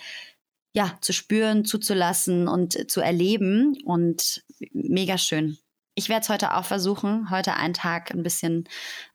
ja, 0.73 0.97
zu 1.01 1.13
spüren, 1.13 1.65
zuzulassen 1.65 2.47
und 2.47 2.89
zu 2.89 3.01
erleben. 3.01 3.77
Und 3.85 4.43
mega 4.71 5.17
schön. 5.17 5.57
Ich 5.95 6.09
werde 6.09 6.21
es 6.21 6.29
heute 6.29 6.55
auch 6.55 6.65
versuchen, 6.65 7.29
heute 7.29 7.55
einen 7.55 7.73
Tag 7.73 8.11
ein 8.11 8.23
bisschen 8.23 8.67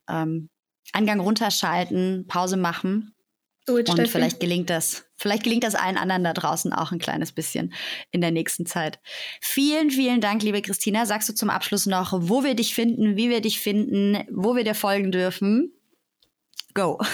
ähm, 0.07 0.49
Angang 0.93 1.19
runterschalten, 1.19 2.25
Pause 2.27 2.57
machen 2.57 3.15
it, 3.69 3.89
Und 3.89 3.95
Steffi. 3.95 4.11
vielleicht 4.11 4.39
gelingt 4.39 4.69
das, 4.69 5.05
vielleicht 5.17 5.43
gelingt 5.43 5.63
das 5.63 5.75
allen 5.75 5.97
anderen 5.97 6.23
da 6.23 6.33
draußen 6.33 6.71
auch 6.73 6.91
ein 6.91 6.99
kleines 6.99 7.31
bisschen 7.31 7.73
in 8.11 8.21
der 8.21 8.31
nächsten 8.31 8.65
Zeit. 8.65 8.99
Vielen, 9.41 9.91
vielen 9.91 10.21
Dank, 10.21 10.43
liebe 10.43 10.61
Christina. 10.61 11.05
Sagst 11.05 11.27
du 11.29 11.33
zum 11.33 11.49
Abschluss 11.49 11.85
noch, 11.85 12.13
wo 12.13 12.43
wir 12.43 12.55
dich 12.55 12.73
finden, 12.73 13.17
wie 13.17 13.29
wir 13.29 13.41
dich 13.41 13.59
finden, 13.59 14.23
wo 14.31 14.55
wir 14.55 14.63
dir 14.63 14.75
folgen 14.75 15.11
dürfen? 15.11 15.73
Go. 16.77 16.97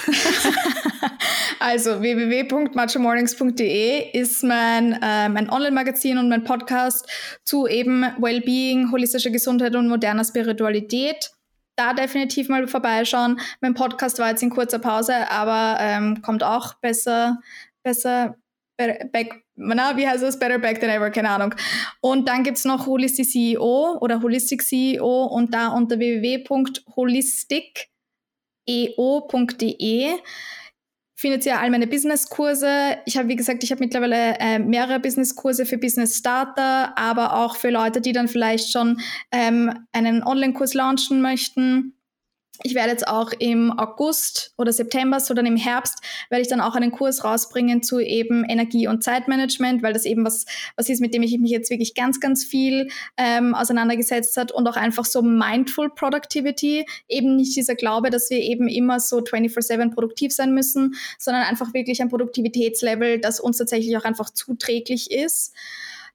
Also 1.59 2.01
www.machomornings.de 2.01 4.09
ist 4.11 4.43
mein, 4.43 4.93
äh, 5.01 5.29
mein 5.29 5.49
Online-Magazin 5.49 6.17
und 6.17 6.27
mein 6.27 6.43
Podcast 6.43 7.07
zu 7.45 7.67
eben 7.67 8.05
Wellbeing, 8.19 8.91
holistischer 8.91 9.29
Gesundheit 9.29 9.73
und 9.77 9.87
moderner 9.87 10.25
Spiritualität. 10.25 11.31
Da 11.77 11.93
definitiv 11.93 12.49
mal 12.49 12.67
vorbeischauen. 12.67 13.39
Mein 13.61 13.75
Podcast 13.75 14.19
war 14.19 14.31
jetzt 14.31 14.43
in 14.43 14.49
kurzer 14.49 14.79
Pause, 14.79 15.31
aber 15.31 15.77
ähm, 15.79 16.21
kommt 16.21 16.43
auch 16.43 16.73
besser, 16.81 17.39
besser, 17.81 18.35
better, 18.75 19.05
back, 19.05 19.45
na, 19.55 19.95
wie 19.95 20.05
heißt 20.05 20.23
das? 20.23 20.37
Better 20.37 20.59
back 20.59 20.81
than 20.81 20.89
ever, 20.89 21.11
keine 21.11 21.29
Ahnung. 21.29 21.55
Und 22.01 22.27
dann 22.27 22.43
gibt's 22.43 22.65
noch 22.65 22.87
Holistic 22.87 23.27
CEO 23.27 23.99
oder 24.01 24.21
Holistic 24.21 24.63
CEO 24.63 25.27
und 25.27 25.53
da 25.53 25.69
unter 25.69 25.97
www.holistic.eo.de 28.67 30.19
findet 31.15 31.45
ihr 31.45 31.57
all 31.57 31.69
meine 31.69 31.87
Businesskurse. 31.87 32.97
Ich 33.05 33.17
habe, 33.17 33.29
wie 33.29 33.37
gesagt, 33.37 33.63
ich 33.63 33.71
habe 33.71 33.79
mittlerweile 33.79 34.37
äh, 34.39 34.59
mehrere 34.59 34.99
Businesskurse 34.99 35.65
für 35.65 35.77
Business 35.77 36.17
Starter, 36.17 36.97
aber 36.97 37.37
auch 37.37 37.55
für 37.55 37.69
Leute, 37.69 38.01
die 38.01 38.11
dann 38.11 38.27
vielleicht 38.27 38.71
schon 38.71 38.99
ähm, 39.31 39.85
einen 39.93 40.21
Online-Kurs 40.23 40.73
launchen 40.73 41.21
möchten. 41.21 41.93
Ich 42.61 42.75
werde 42.75 42.91
jetzt 42.91 43.07
auch 43.07 43.31
im 43.39 43.71
August 43.79 44.53
oder 44.57 44.71
September, 44.71 45.19
so 45.19 45.33
dann 45.33 45.47
im 45.47 45.57
Herbst, 45.57 46.03
werde 46.29 46.43
ich 46.43 46.47
dann 46.47 46.61
auch 46.61 46.75
einen 46.75 46.91
Kurs 46.91 47.23
rausbringen 47.23 47.81
zu 47.81 47.99
eben 47.99 48.43
Energie- 48.45 48.87
und 48.87 49.03
Zeitmanagement, 49.03 49.81
weil 49.81 49.91
das 49.91 50.05
eben 50.05 50.23
was, 50.23 50.45
was 50.75 50.87
ist, 50.87 51.01
mit 51.01 51.15
dem 51.15 51.23
ich 51.23 51.35
mich 51.39 51.49
jetzt 51.49 51.71
wirklich 51.71 51.95
ganz, 51.95 52.19
ganz 52.19 52.45
viel 52.45 52.89
ähm, 53.17 53.55
auseinandergesetzt 53.55 54.37
hat 54.37 54.51
und 54.51 54.67
auch 54.67 54.75
einfach 54.75 55.05
so 55.05 55.23
Mindful 55.23 55.89
Productivity, 55.95 56.85
eben 57.09 57.35
nicht 57.37 57.55
dieser 57.55 57.73
Glaube, 57.73 58.11
dass 58.11 58.29
wir 58.29 58.39
eben 58.39 58.67
immer 58.67 58.99
so 58.99 59.17
24-7 59.17 59.91
produktiv 59.91 60.31
sein 60.31 60.53
müssen, 60.53 60.93
sondern 61.17 61.43
einfach 61.43 61.73
wirklich 61.73 62.03
ein 62.03 62.09
Produktivitätslevel, 62.09 63.19
das 63.19 63.39
uns 63.39 63.57
tatsächlich 63.57 63.97
auch 63.97 64.03
einfach 64.03 64.29
zuträglich 64.29 65.09
ist. 65.09 65.55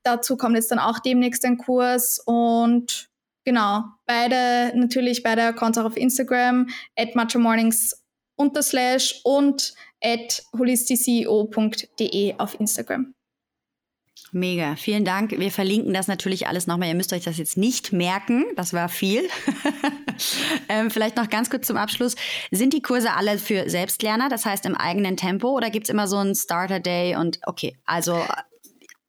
Dazu 0.05 0.36
kommt 0.36 0.55
jetzt 0.55 0.70
dann 0.70 0.78
auch 0.78 1.01
demnächst 1.01 1.45
ein 1.45 1.59
Kurs 1.59 2.20
und 2.24 3.08
Genau, 3.45 3.84
beide 4.07 4.72
natürlich 4.78 5.22
beide 5.22 5.43
Accounts 5.45 5.78
auch 5.78 5.84
auf 5.84 5.97
Instagram, 5.97 6.68
at 6.97 7.14
matchamornings 7.14 8.05
unterslash 8.36 9.20
und 9.24 9.74
at 10.03 10.43
holisticeo.de 10.57 12.34
auf 12.39 12.59
Instagram. 12.61 13.14
Mega, 14.32 14.76
vielen 14.76 15.05
Dank. 15.05 15.30
Wir 15.30 15.51
verlinken 15.51 15.95
das 15.95 16.07
natürlich 16.07 16.47
alles 16.49 16.66
nochmal. 16.66 16.89
Ihr 16.89 16.95
müsst 16.95 17.12
euch 17.12 17.24
das 17.24 17.39
jetzt 17.39 17.57
nicht 17.57 17.93
merken, 17.93 18.45
das 18.57 18.74
war 18.74 18.89
viel. 18.89 19.22
ähm, 20.68 20.91
vielleicht 20.91 21.16
noch 21.16 21.30
ganz 21.30 21.49
kurz 21.49 21.66
zum 21.66 21.76
Abschluss. 21.76 22.14
Sind 22.51 22.74
die 22.74 22.82
Kurse 22.82 23.14
alle 23.14 23.39
für 23.39 23.70
Selbstlerner, 23.70 24.28
das 24.28 24.45
heißt 24.45 24.66
im 24.66 24.74
eigenen 24.74 25.16
Tempo, 25.16 25.57
oder 25.57 25.70
gibt 25.70 25.86
es 25.86 25.91
immer 25.91 26.07
so 26.07 26.18
einen 26.18 26.34
Starter-Day 26.34 27.16
und 27.16 27.39
okay, 27.47 27.78
also 27.86 28.22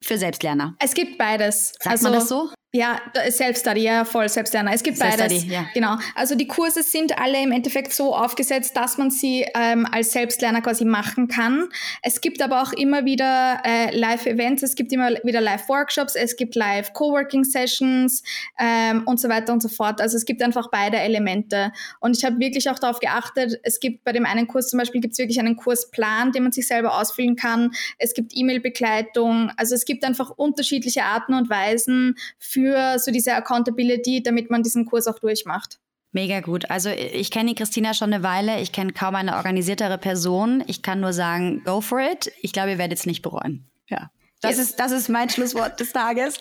für 0.02 0.16
Selbstlerner? 0.16 0.74
Es 0.78 0.94
gibt 0.94 1.18
beides. 1.18 1.74
Sagt 1.80 1.88
also, 1.88 2.04
man 2.04 2.12
das 2.14 2.28
so? 2.28 2.50
Ja, 2.72 3.00
Self-Study, 3.28 3.80
ja, 3.80 4.04
voll 4.04 4.28
Selbstlerner. 4.28 4.72
Es 4.72 4.84
gibt 4.84 5.00
beides. 5.00 5.44
Ja. 5.46 5.66
Genau. 5.74 5.96
Also 6.14 6.36
die 6.36 6.46
Kurse 6.46 6.84
sind 6.84 7.18
alle 7.18 7.42
im 7.42 7.50
Endeffekt 7.50 7.92
so 7.92 8.14
aufgesetzt, 8.14 8.76
dass 8.76 8.96
man 8.96 9.10
sie 9.10 9.44
ähm, 9.56 9.88
als 9.90 10.12
Selbstlerner 10.12 10.60
quasi 10.62 10.84
machen 10.84 11.26
kann. 11.26 11.68
Es 12.00 12.20
gibt 12.20 12.40
aber 12.40 12.62
auch 12.62 12.72
immer 12.72 13.04
wieder 13.04 13.60
äh, 13.64 13.96
Live-Events, 13.96 14.62
es 14.62 14.76
gibt 14.76 14.92
immer 14.92 15.10
wieder 15.24 15.40
Live-Workshops, 15.40 16.14
es 16.14 16.36
gibt 16.36 16.54
Live-Coworking-Sessions 16.54 18.22
ähm, 18.60 19.02
und 19.04 19.18
so 19.18 19.28
weiter 19.28 19.52
und 19.52 19.62
so 19.62 19.68
fort. 19.68 20.00
Also 20.00 20.16
es 20.16 20.24
gibt 20.24 20.40
einfach 20.40 20.68
beide 20.70 20.98
Elemente. 20.98 21.72
Und 21.98 22.16
ich 22.16 22.24
habe 22.24 22.38
wirklich 22.38 22.70
auch 22.70 22.78
darauf 22.78 23.00
geachtet, 23.00 23.58
es 23.64 23.80
gibt 23.80 24.04
bei 24.04 24.12
dem 24.12 24.26
einen 24.26 24.46
Kurs 24.46 24.68
zum 24.68 24.78
Beispiel 24.78 25.00
gibt 25.00 25.14
es 25.14 25.18
wirklich 25.18 25.40
einen 25.40 25.56
Kursplan, 25.56 26.30
den 26.30 26.44
man 26.44 26.52
sich 26.52 26.68
selber 26.68 26.96
ausfüllen 27.00 27.34
kann. 27.34 27.72
Es 27.98 28.14
gibt 28.14 28.30
E-Mail-Begleitung. 28.32 29.50
Also 29.56 29.74
es 29.74 29.84
gibt 29.84 30.04
einfach 30.04 30.30
unterschiedliche 30.30 31.02
Arten 31.02 31.34
und 31.34 31.50
Weisen 31.50 32.14
für 32.38 32.59
für 32.60 32.98
so 32.98 33.10
diese 33.10 33.34
Accountability, 33.34 34.22
damit 34.22 34.50
man 34.50 34.62
diesen 34.62 34.86
Kurs 34.86 35.06
auch 35.06 35.18
durchmacht. 35.18 35.78
Mega 36.12 36.40
gut. 36.40 36.70
Also 36.70 36.90
ich 36.90 37.30
kenne 37.30 37.50
die 37.50 37.54
Christina 37.54 37.94
schon 37.94 38.12
eine 38.12 38.22
Weile. 38.22 38.60
Ich 38.60 38.72
kenne 38.72 38.92
kaum 38.92 39.14
eine 39.14 39.36
organisiertere 39.36 39.96
Person. 39.96 40.64
Ich 40.66 40.82
kann 40.82 41.00
nur 41.00 41.12
sagen, 41.12 41.62
go 41.64 41.80
for 41.80 42.00
it. 42.00 42.32
Ich 42.40 42.52
glaube, 42.52 42.70
ihr 42.70 42.78
werdet 42.78 42.98
es 42.98 43.06
nicht 43.06 43.22
bereuen. 43.22 43.68
Ja. 43.88 44.10
Das, 44.40 44.56
yes. 44.56 44.70
ist, 44.70 44.80
das 44.80 44.92
ist 44.92 45.08
mein 45.08 45.28
Schlusswort 45.28 45.78
des 45.78 45.92
Tages. 45.92 46.38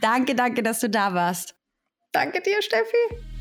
Danke, 0.00 0.34
danke, 0.34 0.62
dass 0.62 0.80
du 0.80 0.88
da 0.90 1.14
warst. 1.14 1.54
Danke 2.10 2.40
dir, 2.40 2.60
Steffi. 2.62 3.31